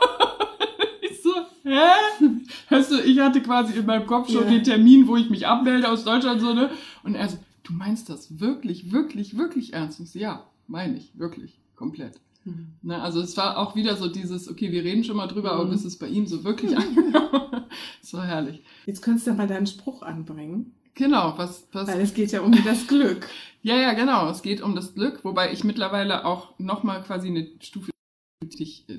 ich 1.02 1.22
so, 1.22 1.30
hä? 1.62 2.34
Weißt 2.68 2.90
du, 2.90 3.00
ich 3.02 3.20
hatte 3.20 3.40
quasi 3.42 3.78
in 3.78 3.86
meinem 3.86 4.08
Kopf 4.08 4.28
schon 4.28 4.42
yeah. 4.42 4.50
den 4.50 4.64
Termin, 4.64 5.06
wo 5.06 5.16
ich 5.16 5.30
mich 5.30 5.46
abmelde 5.46 5.88
aus 5.88 6.02
Deutschland, 6.02 6.40
so, 6.40 6.52
ne? 6.52 6.68
Und 7.04 7.14
er 7.14 7.28
so, 7.28 7.38
du 7.62 7.74
meinst 7.74 8.08
das 8.08 8.40
wirklich, 8.40 8.90
wirklich, 8.90 9.38
wirklich 9.38 9.72
ernst? 9.72 10.00
Und 10.00 10.06
ich 10.06 10.12
so, 10.12 10.18
ja, 10.18 10.48
meine 10.66 10.96
ich, 10.96 11.16
wirklich, 11.16 11.60
komplett. 11.76 12.20
Mhm. 12.44 12.72
Ne, 12.82 13.00
also 13.00 13.20
es 13.20 13.36
war 13.36 13.56
auch 13.56 13.76
wieder 13.76 13.94
so 13.94 14.08
dieses, 14.08 14.50
okay, 14.50 14.72
wir 14.72 14.82
reden 14.82 15.04
schon 15.04 15.16
mal 15.16 15.28
drüber, 15.28 15.54
mhm. 15.54 15.60
aber 15.60 15.70
bis 15.70 15.84
es 15.84 15.96
bei 15.96 16.08
ihm 16.08 16.26
so 16.26 16.42
wirklich 16.42 16.76
angekommen. 16.76 17.66
das 18.00 18.14
war 18.14 18.26
herrlich. 18.26 18.64
Jetzt 18.86 19.02
könntest 19.02 19.28
du 19.28 19.34
mal 19.34 19.46
deinen 19.46 19.68
Spruch 19.68 20.02
anbringen. 20.02 20.74
Genau, 21.00 21.32
was, 21.38 21.66
was. 21.72 21.88
Weil 21.88 22.00
es 22.00 22.12
geht 22.12 22.30
ja 22.30 22.42
um 22.42 22.52
das 22.62 22.86
Glück. 22.86 23.26
ja, 23.62 23.74
ja, 23.74 23.94
genau. 23.94 24.28
Es 24.28 24.42
geht 24.42 24.60
um 24.60 24.74
das 24.74 24.94
Glück, 24.94 25.24
wobei 25.24 25.50
ich 25.50 25.64
mittlerweile 25.64 26.26
auch 26.26 26.58
nochmal 26.58 27.02
quasi 27.02 27.28
eine 27.28 27.48
Stufe 27.60 27.90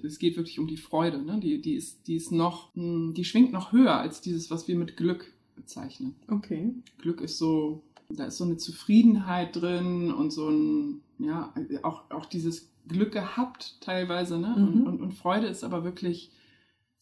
es 0.04 0.18
geht 0.18 0.38
wirklich 0.38 0.60
um 0.60 0.68
die 0.68 0.78
Freude, 0.78 1.22
ne? 1.22 1.40
Die, 1.40 1.62
die 1.62 1.74
ist, 1.74 2.08
die 2.08 2.16
ist 2.16 2.32
noch, 2.32 2.74
hm, 2.74 3.14
die 3.14 3.26
schwingt 3.26 3.52
noch 3.52 3.72
höher 3.72 4.00
als 4.00 4.22
dieses, 4.22 4.50
was 4.50 4.68
wir 4.68 4.76
mit 4.76 4.98
Glück 4.98 5.32
bezeichnen. 5.56 6.16
Okay. 6.28 6.74
Glück 7.00 7.22
ist 7.22 7.38
so, 7.38 7.84
da 8.10 8.26
ist 8.26 8.38
so 8.38 8.46
eine 8.46 8.58
Zufriedenheit 8.58 9.56
drin 9.56 10.12
und 10.12 10.32
so 10.32 10.50
ein, 10.50 11.02
ja, 11.20 11.54
auch, 11.84 12.10
auch 12.10 12.26
dieses 12.26 12.72
Glück 12.88 13.12
gehabt 13.12 13.78
teilweise, 13.82 14.40
ne? 14.40 14.56
Mhm. 14.58 14.64
Und, 14.64 14.88
und, 14.88 15.02
und 15.02 15.14
Freude 15.14 15.48
ist 15.48 15.64
aber 15.64 15.84
wirklich, 15.84 16.32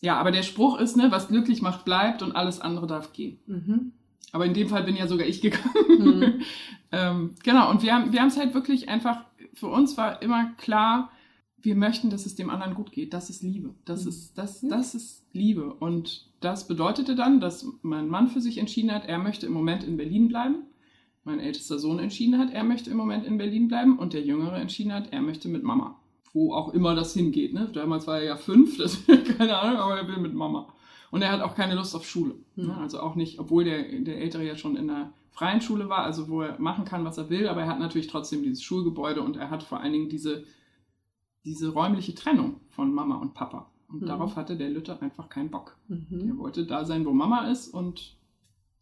ja, 0.01 0.19
aber 0.19 0.31
der 0.31 0.43
Spruch 0.43 0.79
ist, 0.79 0.97
ne, 0.97 1.07
was 1.11 1.29
glücklich 1.29 1.61
macht, 1.61 1.85
bleibt 1.85 2.21
und 2.21 2.33
alles 2.33 2.59
andere 2.59 2.87
darf 2.87 3.13
gehen. 3.13 3.39
Mhm. 3.47 3.91
Aber 4.31 4.45
in 4.45 4.53
dem 4.53 4.69
Fall 4.69 4.83
bin 4.83 4.95
ja 4.95 5.07
sogar 5.07 5.27
ich 5.27 5.41
gegangen. 5.41 5.63
Mhm. 5.87 6.41
ähm, 6.91 7.35
genau, 7.43 7.69
und 7.69 7.81
wir 7.81 7.93
haben 7.93 8.13
wir 8.13 8.23
es 8.25 8.37
halt 8.37 8.53
wirklich 8.53 8.89
einfach, 8.89 9.25
für 9.53 9.67
uns 9.67 9.97
war 9.97 10.21
immer 10.21 10.51
klar, 10.57 11.11
wir 11.61 11.75
möchten, 11.75 12.09
dass 12.09 12.25
es 12.25 12.35
dem 12.35 12.49
anderen 12.49 12.73
gut 12.73 12.91
geht. 12.91 13.13
Das 13.13 13.29
ist 13.29 13.43
Liebe. 13.43 13.73
Das 13.85 14.03
mhm. 14.03 14.09
ist, 14.09 14.37
das, 14.37 14.61
das 14.61 14.95
ist 14.95 15.25
Liebe. 15.33 15.73
Und 15.73 16.27
das 16.39 16.67
bedeutete 16.67 17.15
dann, 17.15 17.39
dass 17.39 17.65
mein 17.81 18.07
Mann 18.07 18.27
für 18.27 18.41
sich 18.41 18.57
entschieden 18.57 18.91
hat, 18.91 19.05
er 19.05 19.17
möchte 19.17 19.45
im 19.45 19.53
Moment 19.53 19.83
in 19.83 19.97
Berlin 19.97 20.27
bleiben. 20.27 20.63
Mein 21.25 21.39
ältester 21.39 21.77
Sohn 21.77 21.99
entschieden 21.99 22.37
hat, 22.37 22.51
er 22.53 22.63
möchte 22.63 22.89
im 22.89 22.97
Moment 22.97 23.25
in 23.25 23.37
Berlin 23.37 23.67
bleiben. 23.67 23.99
Und 23.99 24.13
der 24.13 24.23
Jüngere 24.23 24.59
entschieden 24.59 24.93
hat, 24.93 25.11
er 25.11 25.21
möchte 25.21 25.49
mit 25.49 25.63
Mama. 25.63 25.99
Wo 26.33 26.53
auch 26.53 26.73
immer 26.73 26.95
das 26.95 27.13
hingeht. 27.13 27.53
Ne? 27.53 27.69
Damals 27.73 28.07
war 28.07 28.19
er 28.19 28.25
ja 28.25 28.37
fünf, 28.37 28.77
das, 28.77 28.99
keine 29.37 29.57
Ahnung, 29.57 29.79
aber 29.79 29.97
er 29.97 30.07
will 30.07 30.17
mit 30.17 30.33
Mama. 30.33 30.73
Und 31.11 31.21
er 31.21 31.31
hat 31.31 31.41
auch 31.41 31.55
keine 31.55 31.75
Lust 31.75 31.95
auf 31.95 32.07
Schule. 32.07 32.35
Mhm. 32.55 32.71
Also 32.71 32.99
auch 32.99 33.15
nicht, 33.15 33.39
obwohl 33.39 33.63
der, 33.63 33.83
der 34.01 34.19
Ältere 34.19 34.45
ja 34.45 34.55
schon 34.55 34.75
in 34.75 34.87
der 34.87 35.13
freien 35.31 35.61
Schule 35.61 35.89
war, 35.89 36.03
also 36.03 36.29
wo 36.29 36.41
er 36.41 36.59
machen 36.59 36.85
kann, 36.85 37.05
was 37.05 37.17
er 37.17 37.29
will, 37.29 37.47
aber 37.47 37.61
er 37.61 37.67
hat 37.67 37.79
natürlich 37.79 38.07
trotzdem 38.07 38.43
dieses 38.43 38.63
Schulgebäude 38.63 39.21
und 39.21 39.37
er 39.37 39.49
hat 39.49 39.63
vor 39.63 39.79
allen 39.79 39.93
Dingen 39.93 40.09
diese, 40.09 40.43
diese 41.45 41.69
räumliche 41.69 42.13
Trennung 42.13 42.59
von 42.69 42.93
Mama 42.93 43.15
und 43.15 43.33
Papa. 43.33 43.71
Und 43.87 44.01
mhm. 44.03 44.07
darauf 44.07 44.35
hatte 44.35 44.57
der 44.57 44.69
Lütte 44.69 45.01
einfach 45.01 45.29
keinen 45.29 45.49
Bock. 45.49 45.77
Mhm. 45.87 46.29
Er 46.29 46.37
wollte 46.37 46.65
da 46.65 46.85
sein, 46.85 47.05
wo 47.05 47.11
Mama 47.11 47.49
ist 47.49 47.69
und 47.69 48.17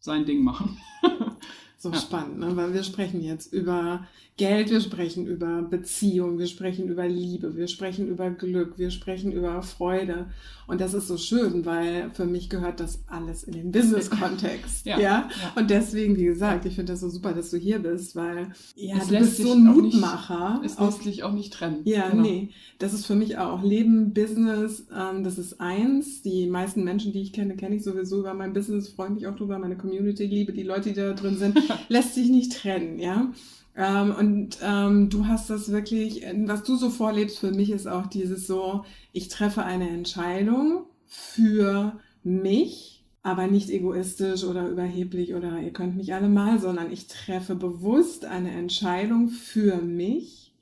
sein 0.00 0.24
Ding 0.24 0.42
machen. 0.42 0.78
so 1.78 1.90
ja. 1.90 1.96
spannend, 1.96 2.40
ne? 2.40 2.56
weil 2.56 2.74
wir 2.74 2.82
sprechen 2.82 3.22
jetzt 3.22 3.52
über 3.52 4.04
Geld, 4.36 4.70
wir 4.70 4.80
sprechen 4.80 5.26
über 5.26 5.62
Beziehung, 5.62 6.38
wir 6.38 6.46
sprechen 6.46 6.88
über 6.88 7.08
Liebe, 7.08 7.56
wir 7.56 7.66
sprechen 7.66 8.08
über 8.08 8.30
Glück, 8.30 8.78
wir 8.78 8.90
sprechen 8.90 9.32
über 9.32 9.62
Freude. 9.62 10.26
Und 10.68 10.80
das 10.80 10.92
ist 10.92 11.08
so 11.08 11.16
schön, 11.16 11.64
weil 11.64 12.10
für 12.12 12.26
mich 12.26 12.50
gehört 12.50 12.78
das 12.78 13.00
alles 13.08 13.42
in 13.42 13.54
den 13.54 13.72
Business-Kontext. 13.72 14.86
ja, 14.86 15.00
ja? 15.00 15.28
Und 15.56 15.70
deswegen, 15.70 16.16
wie 16.16 16.26
gesagt, 16.26 16.66
ich 16.66 16.74
finde 16.74 16.92
das 16.92 17.00
so 17.00 17.08
super, 17.08 17.32
dass 17.32 17.50
du 17.50 17.56
hier 17.56 17.78
bist, 17.78 18.14
weil 18.14 18.52
ja, 18.76 18.98
es 18.98 19.08
du 19.08 19.18
bist 19.18 19.38
so 19.38 19.52
ein 19.52 19.64
Mutmacher. 19.64 20.60
Nicht, 20.60 20.72
es 20.72 20.78
lässt 20.78 21.02
sich 21.02 21.22
auch 21.24 21.32
nicht 21.32 21.52
trennen. 21.52 21.80
Ja, 21.84 22.10
genau. 22.10 22.22
nee. 22.22 22.50
Das 22.78 22.92
ist 22.92 23.06
für 23.06 23.16
mich 23.16 23.38
auch 23.38 23.62
Leben, 23.62 24.12
Business, 24.12 24.86
ähm, 24.96 25.24
das 25.24 25.38
ist 25.38 25.60
eins. 25.60 26.22
Die 26.22 26.46
meisten 26.46 26.84
Menschen, 26.84 27.12
die 27.12 27.22
ich 27.22 27.32
kenne, 27.32 27.56
kenne 27.56 27.76
ich 27.76 27.82
sowieso 27.82 28.20
über 28.20 28.34
mein 28.34 28.52
Business, 28.52 28.88
freue 28.88 29.10
mich 29.10 29.26
auch 29.26 29.34
drüber, 29.34 29.58
meine 29.58 29.76
Community, 29.76 30.26
liebe 30.26 30.52
die 30.52 30.62
Leute, 30.62 30.90
die 30.90 30.94
da 30.94 31.12
drin 31.12 31.36
sind, 31.36 31.58
lässt 31.88 32.14
sich 32.14 32.28
nicht 32.28 32.52
trennen, 32.52 32.98
ja. 32.98 33.32
Ähm, 33.76 34.14
und 34.18 34.58
ähm, 34.62 35.08
du 35.08 35.26
hast 35.26 35.50
das 35.50 35.70
wirklich, 35.70 36.24
was 36.46 36.64
du 36.64 36.76
so 36.76 36.90
vorlebst, 36.90 37.38
für 37.38 37.52
mich 37.52 37.70
ist 37.70 37.86
auch 37.86 38.06
dieses 38.06 38.46
so, 38.46 38.84
ich 39.12 39.28
treffe 39.28 39.64
eine 39.64 39.88
Entscheidung 39.88 40.86
für 41.06 41.98
mich, 42.24 43.04
aber 43.22 43.46
nicht 43.46 43.70
egoistisch 43.70 44.44
oder 44.44 44.68
überheblich 44.68 45.34
oder 45.34 45.60
ihr 45.60 45.72
könnt 45.72 45.96
mich 45.96 46.12
alle 46.14 46.28
mal, 46.28 46.58
sondern 46.58 46.90
ich 46.90 47.06
treffe 47.06 47.54
bewusst 47.54 48.24
eine 48.24 48.50
Entscheidung 48.50 49.28
für 49.28 49.76
mich. 49.76 50.54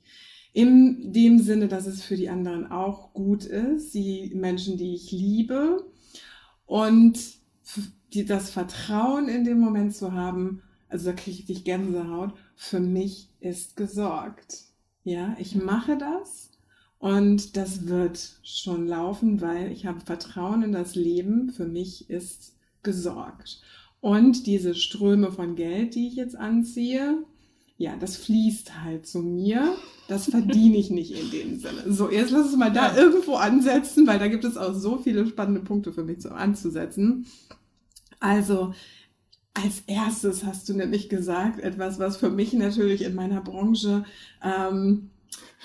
In 0.53 1.13
dem 1.13 1.39
Sinne, 1.39 1.67
dass 1.67 1.85
es 1.85 2.03
für 2.03 2.15
die 2.15 2.29
anderen 2.29 2.71
auch 2.71 3.13
gut 3.13 3.45
ist, 3.45 3.93
die 3.93 4.31
Menschen, 4.33 4.77
die 4.77 4.95
ich 4.95 5.11
liebe. 5.11 5.85
Und 6.65 7.19
die, 8.13 8.25
das 8.25 8.49
Vertrauen 8.49 9.27
in 9.27 9.43
dem 9.43 9.59
Moment 9.59 9.95
zu 9.95 10.13
haben, 10.13 10.61
also 10.89 11.11
da 11.11 11.13
kriege 11.13 11.39
ich 11.39 11.45
dich 11.45 11.63
Gänsehaut, 11.63 12.33
für 12.55 12.79
mich 12.79 13.29
ist 13.39 13.75
gesorgt. 13.75 14.65
Ja, 15.03 15.35
ich 15.39 15.55
mache 15.55 15.97
das 15.97 16.51
und 16.99 17.55
das 17.55 17.87
wird 17.87 18.39
schon 18.43 18.87
laufen, 18.87 19.41
weil 19.41 19.71
ich 19.71 19.85
habe 19.85 20.01
Vertrauen 20.01 20.63
in 20.63 20.71
das 20.71 20.95
Leben. 20.95 21.49
Für 21.49 21.65
mich 21.65 22.09
ist 22.09 22.55
gesorgt. 22.83 23.61
Und 24.01 24.47
diese 24.47 24.75
Ströme 24.75 25.31
von 25.31 25.55
Geld, 25.55 25.95
die 25.95 26.07
ich 26.07 26.15
jetzt 26.15 26.35
anziehe, 26.35 27.23
ja, 27.77 27.95
das 27.95 28.17
fließt 28.17 28.83
halt 28.83 29.05
zu 29.05 29.19
mir. 29.19 29.75
Das 30.07 30.29
verdiene 30.29 30.77
ich 30.77 30.89
nicht 30.89 31.11
in 31.11 31.29
dem 31.29 31.59
Sinne. 31.59 31.83
So, 31.93 32.09
jetzt 32.09 32.31
lass 32.31 32.47
uns 32.47 32.57
mal 32.57 32.71
da 32.71 32.95
ja. 32.95 32.97
irgendwo 32.97 33.35
ansetzen, 33.35 34.07
weil 34.07 34.17
da 34.17 34.27
gibt 34.27 34.45
es 34.45 34.57
auch 34.57 34.73
so 34.73 34.97
viele 34.97 35.27
spannende 35.27 35.61
Punkte 35.61 35.93
für 35.93 36.03
mich 36.03 36.21
zu, 36.21 36.33
anzusetzen. 36.33 37.27
Also, 38.19 38.73
als 39.63 39.83
erstes 39.87 40.43
hast 40.43 40.69
du 40.69 40.73
nämlich 40.73 41.09
gesagt, 41.09 41.59
etwas, 41.59 41.99
was 41.99 42.17
für 42.17 42.29
mich 42.29 42.53
natürlich 42.53 43.03
in 43.03 43.15
meiner 43.15 43.41
Branche 43.41 44.05
ähm, 44.43 45.09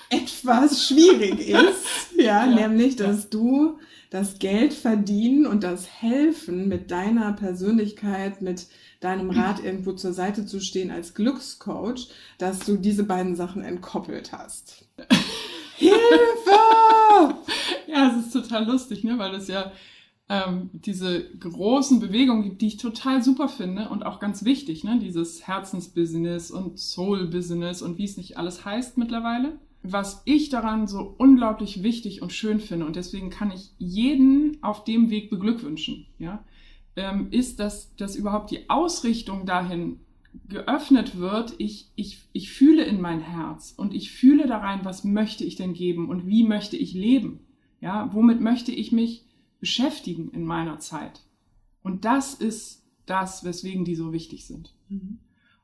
etwas 0.09 0.87
schwierig 0.87 1.39
ist, 1.47 2.17
ja, 2.17 2.45
ja, 2.45 2.47
nämlich, 2.47 2.95
dass 2.95 3.23
ja. 3.23 3.29
du 3.29 3.79
das 4.09 4.37
Geld 4.37 4.73
verdienen 4.73 5.47
und 5.47 5.63
das 5.63 5.87
Helfen 5.87 6.67
mit 6.67 6.91
deiner 6.91 7.33
Persönlichkeit, 7.33 8.41
mit 8.41 8.67
deinem 8.99 9.29
Rat 9.29 9.59
irgendwo 9.63 9.93
zur 9.93 10.13
Seite 10.13 10.45
zu 10.45 10.59
stehen 10.59 10.91
als 10.91 11.13
Glückscoach, 11.13 12.09
dass 12.37 12.59
du 12.59 12.77
diese 12.77 13.03
beiden 13.03 13.35
Sachen 13.35 13.63
entkoppelt 13.63 14.31
hast. 14.31 14.85
Hilfe! 15.77 17.37
Ja, 17.87 18.11
es 18.11 18.25
ist 18.25 18.33
total 18.33 18.65
lustig, 18.65 19.03
ne, 19.03 19.17
weil 19.17 19.31
das 19.31 19.47
ja 19.47 19.71
ähm, 20.29 20.69
diese 20.73 21.29
großen 21.37 21.99
Bewegungen 21.99 22.43
gibt, 22.43 22.61
die 22.61 22.67
ich 22.67 22.77
total 22.77 23.21
super 23.21 23.49
finde 23.49 23.89
und 23.89 24.05
auch 24.05 24.19
ganz 24.19 24.45
wichtig, 24.45 24.83
ne? 24.83 24.99
dieses 24.99 25.47
Herzensbusiness 25.47 26.49
und 26.49 26.79
Soul-Business 26.79 27.81
und 27.81 27.97
wie 27.97 28.05
es 28.05 28.17
nicht 28.17 28.37
alles 28.37 28.63
heißt 28.65 28.97
mittlerweile. 28.97 29.59
Was 29.85 30.21
ich 30.23 30.47
daran 30.47 30.87
so 30.87 31.13
unglaublich 31.17 31.83
wichtig 31.83 32.21
und 32.21 32.31
schön 32.31 32.61
finde 32.61 32.85
und 32.85 32.95
deswegen 32.95 33.29
kann 33.29 33.51
ich 33.51 33.71
jeden 33.77 34.63
auf 34.63 34.85
dem 34.85 35.09
Weg 35.09 35.29
beglückwünschen, 35.29 36.05
ja, 36.19 36.43
ähm, 36.95 37.27
ist, 37.31 37.59
dass, 37.59 37.93
dass 37.97 38.15
überhaupt 38.15 38.51
die 38.51 38.69
Ausrichtung 38.69 39.45
dahin 39.45 39.99
geöffnet 40.47 41.17
wird, 41.17 41.53
ich, 41.57 41.91
ich, 41.95 42.29
ich 42.31 42.51
fühle 42.51 42.83
in 42.85 43.01
mein 43.01 43.19
Herz 43.19 43.73
und 43.75 43.93
ich 43.93 44.11
fühle 44.11 44.47
da 44.47 44.59
rein, 44.59 44.79
was 44.83 45.03
möchte 45.03 45.43
ich 45.43 45.57
denn 45.57 45.73
geben 45.73 46.09
und 46.09 46.25
wie 46.25 46.43
möchte 46.43 46.77
ich 46.77 46.93
leben? 46.93 47.41
Ja, 47.81 48.09
womit 48.13 48.39
möchte 48.39 48.71
ich 48.71 48.91
mich 48.93 49.25
beschäftigen 49.63 50.29
in 50.31 50.43
meiner 50.43 50.79
Zeit. 50.79 51.21
Und 51.83 52.03
das 52.03 52.33
ist 52.33 52.83
das, 53.05 53.45
weswegen 53.45 53.85
die 53.85 53.95
so 53.95 54.11
wichtig 54.11 54.45
sind. 54.45 54.75
Mhm. 54.89 55.19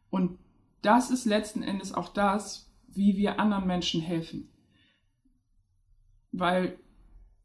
Und 0.10 0.40
das 0.82 1.12
ist 1.12 1.26
letzten 1.26 1.64
Endes 1.64 1.94
auch 1.94 2.08
das, 2.08 2.72
wie 2.88 3.18
wir 3.18 3.42
anderen 3.42 3.68
Menschen 3.68 4.00
helfen. 4.00 4.48
Weil 6.32 6.80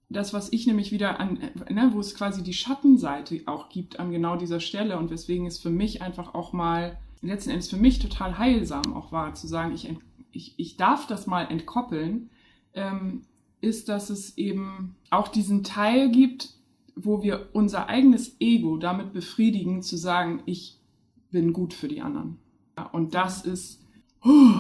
das, 0.09 0.33
was 0.33 0.53
ich 0.53 0.69
nämlich 0.69 0.93
wieder 0.93 1.19
an, 1.19 1.41
ne, 1.71 1.91
wo 1.93 1.99
es 1.99 2.15
quasi 2.15 2.45
die 2.45 2.53
Schattenseite 2.53 3.43
auch 3.47 3.69
gibt 3.69 3.99
an 3.99 4.13
genau 4.13 4.37
dieser 4.37 4.61
Stelle 4.61 4.97
und 4.97 5.11
weswegen 5.11 5.47
es 5.47 5.59
für 5.59 5.71
mich 5.71 6.03
einfach 6.03 6.35
auch 6.35 6.53
mal 6.53 7.01
letzten 7.21 7.51
Endes 7.51 7.69
für 7.69 7.79
mich 7.79 7.99
total 7.99 8.39
heilsam 8.39 8.95
auch 8.95 9.11
war, 9.11 9.35
zu 9.35 9.49
sagen, 9.49 9.75
ich, 9.75 9.93
ich, 10.31 10.55
ich 10.57 10.77
darf 10.77 11.09
das 11.09 11.27
mal 11.27 11.51
entkoppeln, 11.51 12.31
ähm, 12.75 13.25
ist, 13.64 13.88
dass 13.88 14.11
es 14.11 14.37
eben 14.38 14.94
auch 15.11 15.28
diesen 15.28 15.64
Teil 15.64 16.11
gibt, 16.11 16.50
wo 16.94 17.23
wir 17.23 17.49
unser 17.52 17.88
eigenes 17.88 18.37
Ego 18.40 18.76
damit 18.76 19.12
befriedigen, 19.12 19.83
zu 19.83 19.97
sagen, 19.97 20.42
ich 20.47 20.78
bin 21.30 21.52
gut 21.52 21.75
für 21.75 21.88
die 21.88 22.00
anderen. 22.00 22.38
Und 22.92 23.14
das 23.14 23.44
ist, 23.44 23.80
uh, 24.25 24.54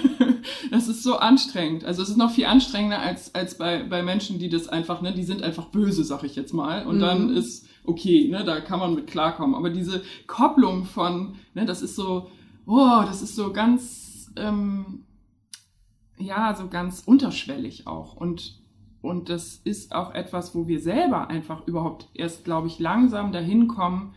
das 0.70 0.88
ist 0.88 1.02
so 1.02 1.16
anstrengend. 1.16 1.84
Also 1.84 2.02
es 2.02 2.08
ist 2.08 2.16
noch 2.16 2.30
viel 2.30 2.46
anstrengender 2.46 3.00
als, 3.00 3.34
als 3.34 3.58
bei, 3.58 3.82
bei 3.82 4.02
Menschen, 4.02 4.38
die 4.38 4.48
das 4.48 4.68
einfach, 4.68 5.02
ne, 5.02 5.12
die 5.12 5.24
sind 5.24 5.42
einfach 5.42 5.66
böse, 5.66 6.04
sag 6.04 6.22
ich 6.22 6.36
jetzt 6.36 6.54
mal. 6.54 6.86
Und 6.86 6.96
mhm. 6.96 7.00
dann 7.00 7.36
ist 7.36 7.66
okay, 7.84 8.28
ne, 8.28 8.44
da 8.44 8.60
kann 8.60 8.78
man 8.80 8.94
mit 8.94 9.06
klarkommen. 9.06 9.54
Aber 9.54 9.70
diese 9.70 10.02
Kopplung 10.26 10.84
von, 10.84 11.36
ne, 11.54 11.66
das 11.66 11.82
ist 11.82 11.96
so, 11.96 12.30
oh, 12.66 13.02
das 13.06 13.22
ist 13.22 13.36
so 13.36 13.52
ganz, 13.52 14.32
ähm, 14.36 15.04
ja, 16.18 16.54
so 16.54 16.68
ganz 16.68 17.02
unterschwellig 17.04 17.86
auch. 17.86 18.16
Und 18.16 18.62
und 19.02 19.28
das 19.28 19.60
ist 19.62 19.94
auch 19.94 20.14
etwas, 20.14 20.54
wo 20.56 20.66
wir 20.66 20.80
selber 20.80 21.28
einfach 21.28 21.66
überhaupt 21.68 22.08
erst, 22.14 22.44
glaube 22.44 22.66
ich, 22.66 22.80
langsam 22.80 23.30
dahin 23.30 23.68
kommen, 23.68 24.14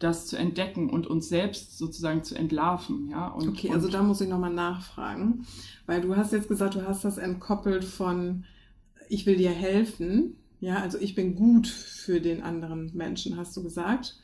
das 0.00 0.26
zu 0.26 0.36
entdecken 0.36 0.90
und 0.90 1.06
uns 1.06 1.28
selbst 1.28 1.78
sozusagen 1.78 2.24
zu 2.24 2.34
entlarven. 2.34 3.08
Ja? 3.08 3.28
Und, 3.28 3.48
okay, 3.48 3.70
also 3.70 3.88
da 3.88 4.02
muss 4.02 4.20
ich 4.20 4.28
nochmal 4.28 4.52
nachfragen, 4.52 5.46
weil 5.86 6.00
du 6.00 6.16
hast 6.16 6.32
jetzt 6.32 6.48
gesagt, 6.48 6.74
du 6.74 6.86
hast 6.86 7.04
das 7.04 7.18
entkoppelt 7.18 7.84
von 7.84 8.44
ich 9.08 9.26
will 9.26 9.36
dir 9.36 9.50
helfen. 9.50 10.36
Ja, 10.58 10.80
also 10.80 10.98
ich 10.98 11.14
bin 11.14 11.36
gut 11.36 11.68
für 11.68 12.20
den 12.20 12.42
anderen 12.42 12.90
Menschen, 12.94 13.36
hast 13.36 13.56
du 13.56 13.62
gesagt. 13.62 14.18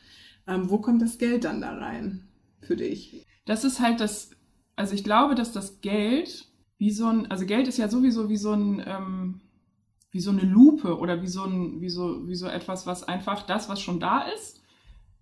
Ähm, 0.48 0.68
wo 0.68 0.78
kommt 0.78 1.00
das 1.00 1.18
Geld 1.18 1.44
dann 1.44 1.60
da 1.60 1.74
rein 1.74 2.26
für 2.60 2.74
dich? 2.74 3.24
Das 3.44 3.64
ist 3.64 3.80
halt 3.80 4.00
das, 4.00 4.30
also 4.74 4.94
ich 4.94 5.04
glaube, 5.04 5.36
dass 5.36 5.52
das 5.52 5.80
Geld 5.80 6.51
wie 6.82 6.90
so 6.90 7.06
ein, 7.06 7.30
also 7.30 7.46
Geld 7.46 7.68
ist 7.68 7.78
ja 7.78 7.86
sowieso 7.86 8.28
wie 8.28 8.36
so 8.36 8.54
ein, 8.54 8.82
ähm, 8.84 9.40
wie 10.10 10.18
so 10.18 10.32
eine 10.32 10.42
Lupe 10.42 10.98
oder 10.98 11.22
wie 11.22 11.28
so, 11.28 11.44
ein, 11.44 11.80
wie, 11.80 11.88
so, 11.88 12.26
wie 12.26 12.34
so 12.34 12.48
etwas, 12.48 12.88
was 12.88 13.04
einfach 13.04 13.42
das, 13.42 13.68
was 13.68 13.80
schon 13.80 14.00
da 14.00 14.22
ist, 14.22 14.60